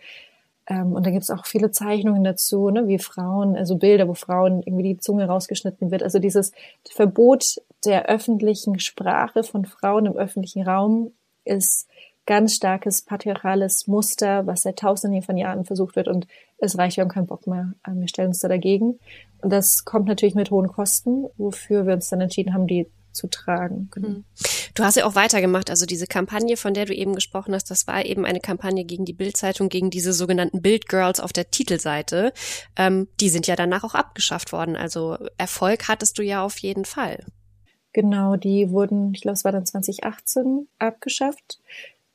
ähm, 0.67 0.93
und 0.93 1.05
da 1.05 1.11
gibt 1.11 1.23
es 1.23 1.29
auch 1.29 1.45
viele 1.45 1.71
Zeichnungen 1.71 2.23
dazu, 2.23 2.69
ne, 2.69 2.87
wie 2.87 2.99
Frauen, 2.99 3.55
also 3.55 3.77
Bilder, 3.77 4.07
wo 4.07 4.13
Frauen 4.13 4.61
irgendwie 4.63 4.93
die 4.93 4.97
Zunge 4.97 5.25
rausgeschnitten 5.25 5.91
wird. 5.91 6.03
Also 6.03 6.19
dieses 6.19 6.51
Verbot 6.89 7.61
der 7.85 8.05
öffentlichen 8.05 8.79
Sprache 8.79 9.43
von 9.43 9.65
Frauen 9.65 10.05
im 10.05 10.15
öffentlichen 10.15 10.63
Raum 10.63 11.11
ist 11.43 11.87
ganz 12.25 12.55
starkes 12.55 13.01
patriarchales 13.01 13.87
Muster, 13.87 14.47
was 14.47 14.61
seit 14.61 14.79
tausenden 14.79 15.21
von 15.21 15.37
Jahren 15.37 15.65
versucht 15.65 15.97
wird 15.97 16.07
und 16.07 16.27
es 16.57 16.77
reicht, 16.77 16.95
wir 16.95 17.01
haben 17.01 17.09
keinen 17.09 17.27
Bock 17.27 17.45
mehr. 17.45 17.73
Ähm, 17.85 17.99
wir 17.99 18.07
stellen 18.07 18.29
uns 18.29 18.39
da 18.39 18.47
dagegen. 18.47 18.99
Und 19.41 19.51
das 19.51 19.83
kommt 19.83 20.07
natürlich 20.07 20.35
mit 20.35 20.49
hohen 20.51 20.69
Kosten, 20.69 21.25
wofür 21.37 21.85
wir 21.85 21.93
uns 21.93 22.09
dann 22.09 22.21
entschieden 22.21 22.53
haben, 22.53 22.67
die 22.67 22.87
zu 23.13 23.27
tragen. 23.27 23.89
Genau. 23.91 24.07
Hm. 24.07 24.23
Du 24.75 24.83
hast 24.83 24.95
ja 24.95 25.05
auch 25.05 25.15
weitergemacht. 25.15 25.69
Also 25.69 25.85
diese 25.85 26.07
Kampagne, 26.07 26.57
von 26.57 26.73
der 26.73 26.85
du 26.85 26.93
eben 26.93 27.15
gesprochen 27.15 27.53
hast, 27.53 27.69
das 27.71 27.87
war 27.87 28.05
eben 28.05 28.25
eine 28.25 28.39
Kampagne 28.39 28.83
gegen 28.85 29.05
die 29.05 29.13
Bildzeitung, 29.13 29.69
gegen 29.69 29.89
diese 29.89 30.13
sogenannten 30.13 30.61
Bildgirls 30.61 31.19
auf 31.19 31.33
der 31.33 31.51
Titelseite. 31.51 32.33
Ähm, 32.75 33.07
die 33.19 33.29
sind 33.29 33.47
ja 33.47 33.55
danach 33.55 33.83
auch 33.83 33.95
abgeschafft 33.95 34.51
worden. 34.51 34.75
Also 34.75 35.17
Erfolg 35.37 35.87
hattest 35.87 36.17
du 36.17 36.23
ja 36.23 36.43
auf 36.43 36.57
jeden 36.57 36.85
Fall. 36.85 37.23
Genau, 37.93 38.35
die 38.35 38.71
wurden, 38.71 39.13
ich 39.13 39.21
glaube, 39.21 39.35
es 39.35 39.45
war 39.45 39.51
dann 39.51 39.67
2018 39.67 40.67
abgeschafft. 40.79 41.59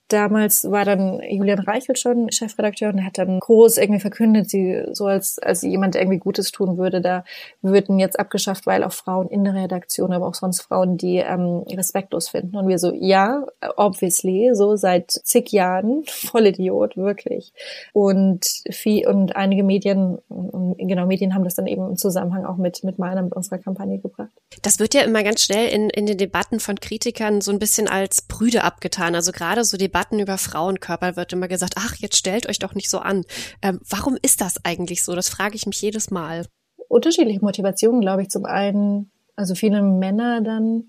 Damals 0.09 0.71
war 0.71 0.85
dann 0.85 1.21
Julian 1.29 1.59
Reichelt 1.59 1.99
schon 1.99 2.33
Chefredakteur 2.33 2.93
und 2.93 3.05
hat 3.05 3.19
dann 3.19 3.41
groß 3.41 3.77
irgendwie 3.77 4.01
verkündet, 4.01 4.51
sie 4.51 4.83
so 4.93 5.07
als, 5.07 5.39
als 5.39 5.63
jemand, 5.63 5.95
irgendwie 5.95 6.19
Gutes 6.19 6.51
tun 6.51 6.79
würde, 6.79 7.01
da 7.01 7.25
würden 7.63 7.99
jetzt 7.99 8.19
abgeschafft, 8.19 8.67
weil 8.67 8.83
auch 8.83 8.93
Frauen 8.93 9.29
in 9.29 9.45
der 9.45 9.55
Redaktion, 9.55 10.13
aber 10.13 10.27
auch 10.27 10.35
sonst 10.35 10.63
Frauen, 10.63 10.97
die 10.97 11.19
ähm, 11.19 11.65
respektlos 11.71 12.29
finden. 12.29 12.57
Und 12.57 12.69
wir 12.69 12.79
so, 12.79 12.93
ja, 12.95 13.47
obviously, 13.77 14.51
so 14.55 14.77
seit 14.77 15.11
zig 15.11 15.53
Jahren, 15.53 16.05
voll 16.07 16.47
Idiot, 16.47 16.97
wirklich. 16.97 17.53
Und 17.93 18.47
viel, 18.71 19.07
und 19.07 19.37
einige 19.37 19.63
Medien, 19.63 20.19
genau, 20.29 21.07
Medien 21.07 21.35
haben 21.35 21.45
das 21.45 21.55
dann 21.55 21.67
eben 21.67 21.91
im 21.91 21.97
Zusammenhang 21.97 22.45
auch 22.45 22.57
mit, 22.57 22.83
mit 22.83 22.99
meiner, 22.99 23.23
mit 23.23 23.35
unserer 23.35 23.59
Kampagne 23.59 23.99
gebracht. 23.99 24.31
Das 24.63 24.79
wird 24.79 24.95
ja 24.95 25.03
immer 25.03 25.23
ganz 25.23 25.43
schnell 25.43 25.69
in, 25.69 25.91
in 25.91 26.07
den 26.07 26.17
Debatten 26.19 26.61
von 26.61 26.81
Kritikern 26.81 27.41
so 27.41 27.53
ein 27.53 27.59
bisschen 27.59 27.89
als 27.89 28.23
Brüde 28.23 28.65
abgetan. 28.65 29.15
Also 29.15 29.33
gerade 29.33 29.65
so 29.65 29.77
Debatten 29.77 29.98
Debatten 29.99 30.21
über 30.21 30.39
Frauenkörper 30.39 31.17
wird 31.17 31.33
immer 31.33 31.49
gesagt, 31.49 31.75
ach, 31.77 31.97
jetzt 31.97 32.17
stellt 32.17 32.49
euch 32.49 32.61
doch 32.61 32.77
nicht 32.77 32.89
so 32.89 32.99
an. 32.99 33.25
Ähm, 33.63 33.81
warum 33.91 34.17
ist 34.23 34.41
das 34.41 34.65
eigentlich 34.65 35.03
so? 35.03 35.17
Das 35.17 35.29
frage 35.29 35.57
ich 35.57 35.67
mich 35.67 35.83
jedes 35.83 36.13
Mal. 36.13 36.47
Unterschiedliche 36.87 37.41
Motivationen, 37.41 38.01
glaube 38.01 38.23
ich. 38.23 38.31
Zum 38.31 38.45
einen, 38.45 39.11
also 39.35 39.57
viele 39.57 39.83
Männer 39.83 40.41
dann, 40.41 40.85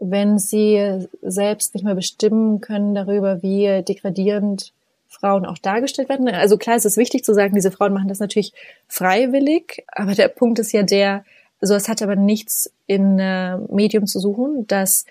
wenn 0.00 0.38
sie 0.38 1.06
selbst 1.20 1.74
nicht 1.74 1.84
mehr 1.84 1.94
bestimmen 1.94 2.62
können 2.62 2.94
darüber, 2.94 3.42
wie 3.42 3.82
degradierend 3.82 4.72
Frauen 5.08 5.44
auch 5.44 5.58
dargestellt 5.58 6.08
werden. 6.08 6.26
Also 6.28 6.56
klar, 6.56 6.76
es 6.76 6.86
ist 6.86 6.96
wichtig 6.96 7.24
zu 7.24 7.34
sagen, 7.34 7.54
diese 7.54 7.70
Frauen 7.70 7.92
machen 7.92 8.08
das 8.08 8.18
natürlich 8.18 8.54
freiwillig, 8.86 9.84
aber 9.88 10.14
der 10.14 10.28
Punkt 10.28 10.58
ist 10.58 10.72
ja 10.72 10.84
der, 10.84 11.22
also 11.60 11.74
es 11.74 11.86
hat 11.86 12.00
aber 12.00 12.16
nichts 12.16 12.72
in 12.86 13.18
äh, 13.18 13.58
Medium 13.58 14.06
zu 14.06 14.20
suchen, 14.20 14.66
das 14.68 15.04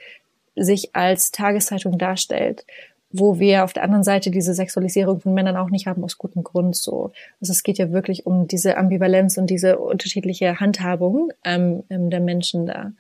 sich 0.56 0.96
als 0.96 1.32
Tageszeitung 1.32 2.00
darstellt 2.00 2.66
wo 3.12 3.40
wir 3.40 3.64
auf 3.64 3.74
der 3.74 3.84
anderen 3.84 4.04
Seite 4.04 4.32
diese 4.32 4.54
Sexualisierung 4.54 5.22
von 5.22 5.34
Männern 5.34 5.56
auch 5.56 5.70
nicht 5.70 5.88
haben, 5.88 6.04
aus 6.04 6.18
gutem 6.18 6.44
Grund 6.44 6.76
so. 6.76 7.12
Also 7.40 7.52
es 7.52 7.64
geht 7.64 7.78
ja 7.78 7.92
wirklich 7.92 8.26
um 8.26 8.48
diese 8.48 8.78
Ambivalenz 8.78 9.38
und 9.38 9.50
diese 9.50 9.80
unterschiedliche 9.80 10.60
Handhabung 10.60 11.32
ähm, 11.44 11.84
ähm, 11.90 12.10
der 12.10 12.20
Menschen 12.20 12.66
da. 12.66 12.92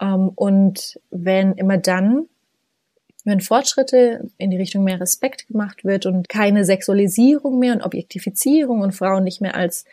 Ähm, 0.00 0.30
und 0.34 0.98
wenn 1.10 1.52
immer 1.52 1.76
dann, 1.76 2.26
wenn 3.24 3.40
Fortschritte 3.40 4.28
in 4.38 4.50
die 4.50 4.56
Richtung 4.56 4.84
mehr 4.84 5.00
Respekt 5.00 5.46
gemacht 5.48 5.84
wird 5.84 6.06
und 6.06 6.28
keine 6.28 6.64
Sexualisierung 6.64 7.58
mehr 7.58 7.74
und 7.74 7.82
Objektifizierung 7.82 8.80
und 8.80 8.92
Frauen 8.92 9.24
nicht 9.24 9.40
mehr 9.40 9.54
als 9.54 9.84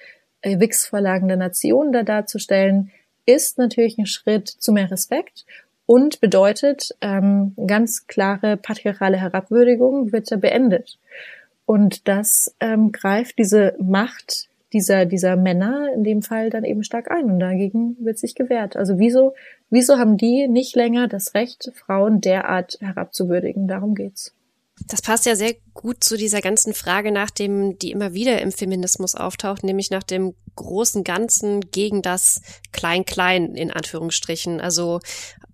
äh, 0.42 0.60
Wix-Vorlagen 0.60 1.28
der 1.28 1.38
Nation 1.38 1.92
da 1.92 2.04
darzustellen, 2.04 2.92
ist 3.26 3.58
natürlich 3.58 3.98
ein 3.98 4.08
Schritt 4.08 4.48
zu 4.48 4.72
mehr 4.72 4.90
Respekt 4.90 5.46
und 5.90 6.22
bedeutet, 6.22 6.96
ähm, 7.02 7.56
ganz 7.66 8.06
klare 8.06 8.58
patriarchale 8.58 9.18
Herabwürdigung 9.18 10.12
wird 10.12 10.32
da 10.32 10.36
beendet. 10.36 11.00
Und 11.66 12.08
das 12.08 12.56
ähm, 12.60 12.92
greift 12.92 13.40
diese 13.40 13.76
Macht 13.82 14.50
dieser, 14.72 15.08
dieser 15.08 15.36
Männer 15.36 15.92
in 15.96 16.04
dem 16.04 16.22
Fall 16.22 16.52
dann 16.52 16.64
eben 16.64 16.84
stark 16.84 17.10
ein 17.10 17.26
und 17.32 17.40
dagegen 17.40 17.98
wird 18.02 18.20
sich 18.20 18.36
gewehrt. 18.36 18.76
Also 18.76 19.00
wieso, 19.00 19.34
wieso 19.72 19.98
haben 19.98 20.16
die 20.16 20.48
nicht 20.48 20.76
länger 20.76 21.08
das 21.08 21.34
Recht, 21.34 21.72
Frauen 21.74 22.22
derart 22.22 22.78
herabzuwürdigen? 22.82 23.68
Darum 23.68 23.96
geht's. 23.96 24.36
Das 24.88 25.02
passt 25.02 25.26
ja 25.26 25.36
sehr 25.36 25.56
gut 25.74 26.04
zu 26.04 26.18
dieser 26.18 26.42
ganzen 26.42 26.74
Frage 26.74 27.12
nach 27.12 27.30
dem, 27.30 27.78
die 27.80 27.92
immer 27.92 28.14
wieder 28.14 28.42
im 28.42 28.52
Feminismus 28.52 29.16
auftaucht, 29.16 29.64
nämlich 29.64 29.90
nach 29.90 30.04
dem 30.04 30.36
großen 30.56 31.04
Ganzen 31.04 31.62
gegen 31.72 32.02
das 32.02 32.42
Klein-Klein 32.72 33.56
in 33.56 33.72
Anführungsstrichen. 33.72 34.62
Also 34.62 35.00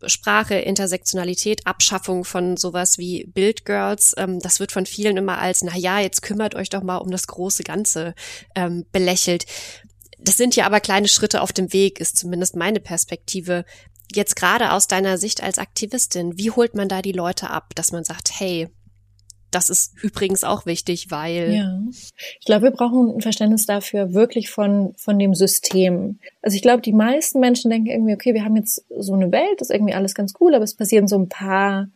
Sprache, 0.05 0.55
Intersektionalität, 0.55 1.65
Abschaffung 1.65 2.25
von 2.25 2.57
sowas 2.57 2.97
wie 2.97 3.25
Bildgirls. 3.25 4.13
Ähm, 4.17 4.39
das 4.39 4.59
wird 4.59 4.71
von 4.71 4.85
vielen 4.85 5.17
immer 5.17 5.39
als, 5.39 5.63
na 5.63 5.75
ja, 5.75 5.99
jetzt 5.99 6.21
kümmert 6.21 6.55
euch 6.55 6.69
doch 6.69 6.83
mal 6.83 6.97
um 6.97 7.11
das 7.11 7.27
große 7.27 7.63
Ganze 7.63 8.13
ähm, 8.55 8.85
belächelt. 8.91 9.45
Das 10.19 10.37
sind 10.37 10.55
ja 10.55 10.65
aber 10.65 10.79
kleine 10.79 11.07
Schritte 11.07 11.41
auf 11.41 11.53
dem 11.53 11.71
Weg, 11.73 11.99
ist 11.99 12.17
zumindest 12.17 12.55
meine 12.55 12.79
Perspektive. 12.79 13.65
Jetzt 14.13 14.35
gerade 14.35 14.71
aus 14.71 14.87
deiner 14.87 15.17
Sicht 15.17 15.43
als 15.43 15.57
Aktivistin, 15.57 16.37
wie 16.37 16.51
holt 16.51 16.75
man 16.75 16.89
da 16.89 17.01
die 17.01 17.11
Leute 17.11 17.49
ab, 17.49 17.75
dass 17.75 17.91
man 17.91 18.03
sagt, 18.03 18.31
hey, 18.39 18.69
das 19.55 19.69
ist 19.69 19.93
übrigens 20.03 20.43
auch 20.43 20.65
wichtig, 20.65 21.11
weil. 21.11 21.53
Ja. 21.53 21.79
Ich 22.39 22.45
glaube, 22.45 22.63
wir 22.63 22.71
brauchen 22.71 23.15
ein 23.15 23.21
Verständnis 23.21 23.65
dafür 23.65 24.13
wirklich 24.13 24.49
von, 24.49 24.93
von 24.97 25.17
dem 25.17 25.33
System. 25.33 26.19
Also 26.41 26.55
ich 26.55 26.61
glaube, 26.61 26.81
die 26.81 26.91
meisten 26.91 27.39
Menschen 27.39 27.71
denken 27.71 27.87
irgendwie, 27.87 28.13
okay, 28.13 28.33
wir 28.33 28.43
haben 28.43 28.57
jetzt 28.57 28.85
so 28.97 29.13
eine 29.13 29.31
Welt, 29.31 29.61
das 29.61 29.69
ist 29.69 29.75
irgendwie 29.75 29.93
alles 29.93 30.13
ganz 30.13 30.33
cool, 30.41 30.53
aber 30.55 30.65
es 30.65 30.73
passieren 30.73 31.07
so 31.07 31.17
ein 31.17 31.29
paar 31.29 31.87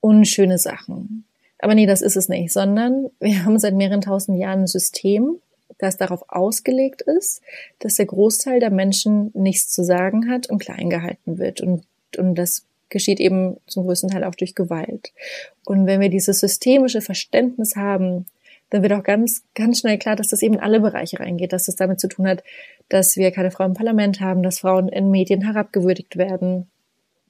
unschöne 0.00 0.58
Sachen. 0.58 1.24
Aber 1.60 1.76
nee, 1.76 1.86
das 1.86 2.02
ist 2.02 2.16
es 2.16 2.28
nicht, 2.28 2.52
sondern 2.52 3.08
wir 3.20 3.44
haben 3.44 3.58
seit 3.60 3.74
mehreren 3.74 4.00
tausend 4.00 4.38
Jahren 4.38 4.62
ein 4.62 4.66
System, 4.66 5.36
das 5.78 5.96
darauf 5.96 6.24
ausgelegt 6.28 7.02
ist, 7.02 7.40
dass 7.78 7.94
der 7.94 8.06
Großteil 8.06 8.58
der 8.58 8.70
Menschen 8.70 9.30
nichts 9.34 9.68
zu 9.68 9.84
sagen 9.84 10.28
hat 10.28 10.50
und 10.50 10.58
klein 10.58 10.90
gehalten 10.90 11.38
wird. 11.38 11.60
Und, 11.60 11.84
und 12.18 12.34
das 12.34 12.64
geschieht 12.88 13.20
eben 13.20 13.56
zum 13.66 13.84
größten 13.86 14.10
Teil 14.10 14.24
auch 14.24 14.34
durch 14.34 14.54
Gewalt. 14.54 15.12
Und 15.64 15.86
wenn 15.86 16.00
wir 16.00 16.08
dieses 16.08 16.40
systemische 16.40 17.00
Verständnis 17.00 17.76
haben, 17.76 18.26
dann 18.70 18.82
wird 18.82 18.92
auch 18.92 19.02
ganz, 19.02 19.44
ganz 19.54 19.80
schnell 19.80 19.98
klar, 19.98 20.16
dass 20.16 20.28
das 20.28 20.42
eben 20.42 20.54
in 20.54 20.60
alle 20.60 20.80
Bereiche 20.80 21.20
reingeht, 21.20 21.52
dass 21.52 21.66
das 21.66 21.76
damit 21.76 22.00
zu 22.00 22.08
tun 22.08 22.26
hat, 22.26 22.42
dass 22.88 23.16
wir 23.16 23.30
keine 23.30 23.50
Frauen 23.50 23.70
im 23.70 23.76
Parlament 23.76 24.20
haben, 24.20 24.42
dass 24.42 24.60
Frauen 24.60 24.88
in 24.88 25.10
Medien 25.10 25.42
herabgewürdigt 25.42 26.16
werden, 26.16 26.68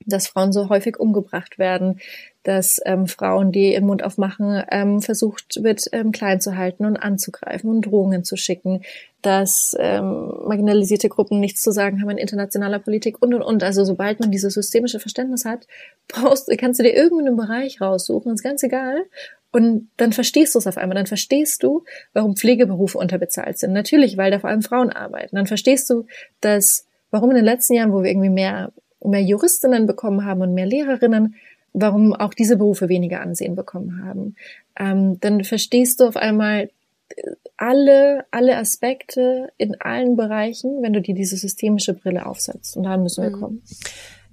dass 0.07 0.29
Frauen 0.29 0.53
so 0.53 0.69
häufig 0.69 0.99
umgebracht 0.99 1.59
werden, 1.59 2.01
dass 2.43 2.81
ähm, 2.85 3.07
Frauen, 3.09 3.51
die 3.51 3.73
ihren 3.73 3.87
Mund 3.87 4.05
aufmachen, 4.05 4.63
ähm, 4.71 5.03
versucht 5.03 5.63
wird, 5.63 5.83
ähm, 5.93 6.13
klein 6.13 6.41
zu 6.41 6.57
halten 6.57 6.87
und 6.87 6.97
anzugreifen 6.97 7.69
und 7.69 7.83
Drohungen 7.83 8.23
zu 8.23 8.37
schicken, 8.37 8.83
dass 9.21 9.77
ähm, 9.81 10.33
marginalisierte 10.47 11.09
Gruppen 11.09 11.41
nichts 11.41 11.61
zu 11.61 11.73
sagen 11.73 12.01
haben 12.01 12.11
in 12.11 12.19
internationaler 12.19 12.79
Politik 12.79 13.21
und 13.21 13.35
und 13.35 13.43
und. 13.43 13.65
Also 13.65 13.85
sobald 13.85 14.21
man 14.21 14.31
dieses 14.31 14.55
systemische 14.55 15.01
Verständnis 15.01 15.45
hat, 15.45 15.67
brauchst, 16.07 16.49
kannst 16.57 16.79
du 16.79 16.85
dir 16.85 16.95
irgendeinen 16.95 17.37
Bereich 17.37 17.81
raussuchen, 17.81 18.33
ist 18.33 18.45
ganz 18.45 18.63
egal. 18.63 19.07
Und 19.51 19.89
dann 19.97 20.13
verstehst 20.13 20.55
du 20.55 20.59
es 20.59 20.67
auf 20.67 20.77
einmal. 20.77 20.97
Dann 20.97 21.07
verstehst 21.07 21.63
du, 21.63 21.83
warum 22.13 22.37
Pflegeberufe 22.37 22.99
unterbezahlt 22.99 23.59
sind. 23.59 23.73
Natürlich, 23.73 24.17
weil 24.17 24.31
da 24.31 24.39
vor 24.39 24.51
allem 24.51 24.63
Frauen 24.63 24.91
arbeiten. 24.91 25.35
Dann 25.35 25.47
verstehst 25.47 25.89
du, 25.91 26.07
dass 26.41 26.87
warum 27.11 27.31
in 27.31 27.37
den 27.37 27.45
letzten 27.45 27.75
Jahren, 27.75 27.93
wo 27.93 28.03
wir 28.03 28.11
irgendwie 28.11 28.29
mehr 28.29 28.71
mehr 29.05 29.23
Juristinnen 29.23 29.87
bekommen 29.87 30.25
haben 30.25 30.41
und 30.43 30.55
mehr 30.55 30.67
Lehrerinnen, 30.67 31.37
warum 31.73 32.15
auch 32.15 32.35
diese 32.35 32.57
Berufe 32.57 32.89
weniger 32.89 33.21
Ansehen 33.21 33.55
bekommen 33.55 34.05
haben. 34.05 34.37
Ähm, 34.79 35.21
dann 35.21 35.45
verstehst 35.45 36.01
du 36.01 36.05
auf 36.05 36.17
einmal 36.17 36.71
äh, 37.11 37.31
alle, 37.57 38.25
alle 38.31 38.57
Aspekte 38.57 39.49
in 39.59 39.81
allen 39.81 40.17
Bereichen, 40.17 40.83
wenn 40.83 40.93
du 40.93 41.01
dir 41.01 41.15
diese 41.15 41.37
systemische 41.37 41.95
Brille 41.95 42.27
aufsetzt. 42.27 42.77
Und 42.77 42.85
daran 42.85 43.03
müssen 43.03 43.23
wir 43.23 43.37
mhm. 43.37 43.41
kommen. 43.41 43.63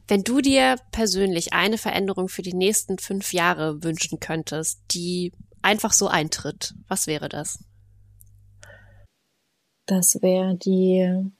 Wenn 0.07 0.23
du 0.23 0.41
dir 0.41 0.75
persönlich 0.91 1.53
eine 1.53 1.77
Veränderung 1.77 2.27
für 2.27 2.41
die 2.41 2.53
nächsten 2.53 2.97
fünf 2.97 3.33
Jahre 3.33 3.83
wünschen 3.83 4.19
könntest, 4.19 4.81
die 4.91 5.31
einfach 5.61 5.93
so 5.93 6.07
eintritt, 6.07 6.73
was 6.87 7.07
wäre 7.07 7.29
das? 7.29 7.63
Das 9.85 10.21
wäre 10.21 10.55
die 10.55 11.31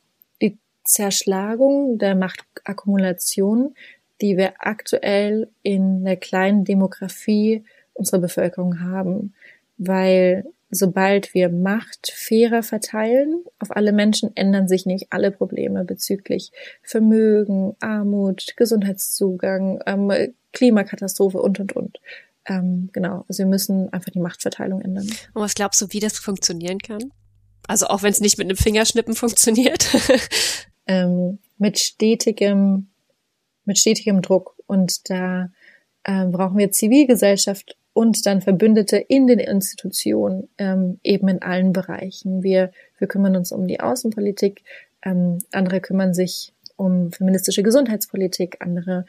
Zerschlagung 0.84 1.98
der 1.98 2.16
Machtakkumulation, 2.16 3.76
die 4.22 4.38
wir 4.38 4.54
aktuell 4.60 5.50
in 5.62 6.04
der 6.04 6.18
kleinen 6.18 6.66
Demografie 6.66 7.64
unserer 7.94 8.20
Bevölkerung 8.20 8.80
haben. 8.80 9.34
Weil 9.78 10.46
sobald 10.70 11.34
wir 11.34 11.50
Macht 11.50 12.12
fairer 12.16 12.64
verteilen 12.64 13.44
auf 13.60 13.76
alle 13.76 13.92
Menschen, 13.92 14.32
ändern 14.36 14.68
sich 14.68 14.86
nicht 14.86 15.08
alle 15.12 15.32
Probleme 15.32 15.84
bezüglich 15.86 16.52
Vermögen, 16.82 17.76
Armut, 17.80 18.54
Gesundheitszugang, 18.58 19.82
ähm, 19.86 20.12
Klimakatastrophe 20.52 21.40
und, 21.42 21.60
und, 21.60 21.74
und. 21.74 22.00
Ähm, 22.46 22.90
genau, 22.92 23.26
also 23.28 23.40
wir 23.40 23.50
müssen 23.50 23.92
einfach 23.94 24.12
die 24.12 24.20
Machtverteilung 24.20 24.82
ändern. 24.82 25.08
Und 25.34 25.42
was 25.42 25.56
glaubst 25.56 25.82
du, 25.82 25.88
wie 25.90 26.00
das 26.00 26.20
funktionieren 26.20 26.80
kann? 26.80 27.12
Also 27.68 27.88
auch 27.88 28.04
wenn 28.04 28.12
es 28.12 28.20
nicht 28.20 28.38
mit 28.38 28.48
einem 28.48 28.58
Fingerschnippen 28.58 29.16
funktioniert. 29.16 29.88
ähm, 30.88 31.40
mit 31.58 31.80
stetigem, 31.80 32.88
mit 33.66 33.78
stetigem 33.78 34.22
Druck. 34.22 34.56
Und 34.68 35.10
da 35.10 35.50
ähm, 36.06 36.32
brauchen 36.32 36.58
wir 36.58 36.72
Zivilgesellschaft 36.72 37.78
und 37.94 38.26
dann 38.26 38.42
Verbündete 38.42 38.98
in 38.98 39.28
den 39.28 39.40
Institutionen, 39.40 40.50
ähm, 40.58 41.00
eben 41.04 41.28
in 41.28 41.42
allen 41.42 41.74
Bereichen. 41.74 42.44
Wir, 42.44 42.72
wir 42.98 43.08
kümmern 43.08 43.36
uns 43.36 43.52
um 43.52 43.68
die 43.68 43.80
Außenpolitik, 43.80 44.64
ähm, 45.04 45.40
andere 45.52 45.80
kümmern 45.80 46.14
sich 46.14 46.54
um 46.76 47.12
feministische 47.12 47.62
Gesundheitspolitik, 47.62 48.58
andere 48.60 49.06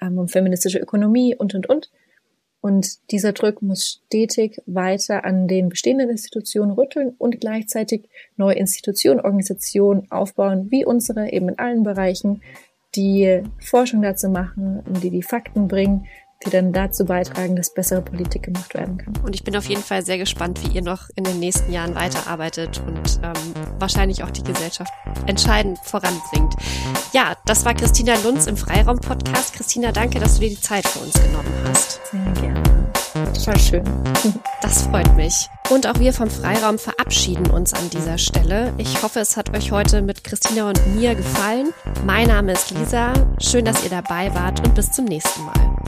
ähm, 0.00 0.18
um 0.18 0.28
feministische 0.28 0.78
Ökonomie 0.78 1.34
und, 1.34 1.54
und, 1.54 1.68
und. 1.68 1.90
Und 2.68 3.10
dieser 3.12 3.32
Druck 3.32 3.62
muss 3.62 4.02
stetig 4.04 4.60
weiter 4.66 5.24
an 5.24 5.48
den 5.48 5.70
bestehenden 5.70 6.10
Institutionen 6.10 6.72
rütteln 6.72 7.14
und 7.16 7.40
gleichzeitig 7.40 8.10
neue 8.36 8.56
Institutionen, 8.56 9.20
Organisationen 9.20 10.06
aufbauen, 10.10 10.70
wie 10.70 10.84
unsere, 10.84 11.32
eben 11.32 11.48
in 11.48 11.58
allen 11.58 11.82
Bereichen, 11.82 12.42
die 12.94 13.42
Forschung 13.58 14.02
dazu 14.02 14.28
machen, 14.28 14.82
die 15.02 15.08
die 15.08 15.22
Fakten 15.22 15.66
bringen, 15.66 16.04
die 16.46 16.50
dann 16.50 16.72
dazu 16.72 17.04
beitragen, 17.04 17.56
dass 17.56 17.74
bessere 17.74 18.02
Politik 18.02 18.44
gemacht 18.44 18.74
werden 18.74 18.98
kann. 18.98 19.14
Und 19.24 19.34
ich 19.34 19.42
bin 19.42 19.56
auf 19.56 19.64
jeden 19.64 19.82
Fall 19.82 20.04
sehr 20.04 20.18
gespannt, 20.18 20.60
wie 20.64 20.74
ihr 20.74 20.82
noch 20.82 21.08
in 21.16 21.24
den 21.24 21.40
nächsten 21.40 21.72
Jahren 21.72 21.94
weiterarbeitet 21.94 22.80
und 22.86 23.20
ähm, 23.22 23.54
wahrscheinlich 23.78 24.22
auch 24.22 24.30
die 24.30 24.44
Gesellschaft 24.44 24.92
entscheidend 25.26 25.78
voranbringt. 25.82 26.54
Ja, 27.12 27.36
das 27.46 27.64
war 27.64 27.74
Christina 27.74 28.14
Lunz 28.22 28.46
im 28.46 28.56
Freiraum-Podcast. 28.56 29.54
Christina, 29.54 29.92
danke, 29.92 30.20
dass 30.20 30.34
du 30.34 30.40
dir 30.40 30.50
die 30.50 30.60
Zeit 30.60 30.86
für 30.86 31.00
uns 31.00 31.14
genommen 31.14 31.52
hast. 31.64 32.00
Sehr 32.10 32.32
gerne. 32.40 32.97
Total 33.26 33.58
schön. 33.58 33.84
Das 34.60 34.82
freut 34.82 35.14
mich. 35.16 35.48
Und 35.70 35.86
auch 35.86 35.98
wir 35.98 36.12
vom 36.12 36.30
Freiraum 36.30 36.78
verabschieden 36.78 37.50
uns 37.50 37.72
an 37.74 37.90
dieser 37.90 38.18
Stelle. 38.18 38.72
Ich 38.78 39.02
hoffe, 39.02 39.20
es 39.20 39.36
hat 39.36 39.56
euch 39.56 39.70
heute 39.70 40.02
mit 40.02 40.24
Christina 40.24 40.68
und 40.68 40.96
mir 40.96 41.14
gefallen. 41.14 41.72
Mein 42.04 42.28
Name 42.28 42.52
ist 42.52 42.70
Lisa. 42.70 43.12
Schön, 43.40 43.64
dass 43.64 43.84
ihr 43.84 43.90
dabei 43.90 44.34
wart 44.34 44.66
und 44.66 44.74
bis 44.74 44.90
zum 44.90 45.04
nächsten 45.04 45.44
Mal. 45.44 45.78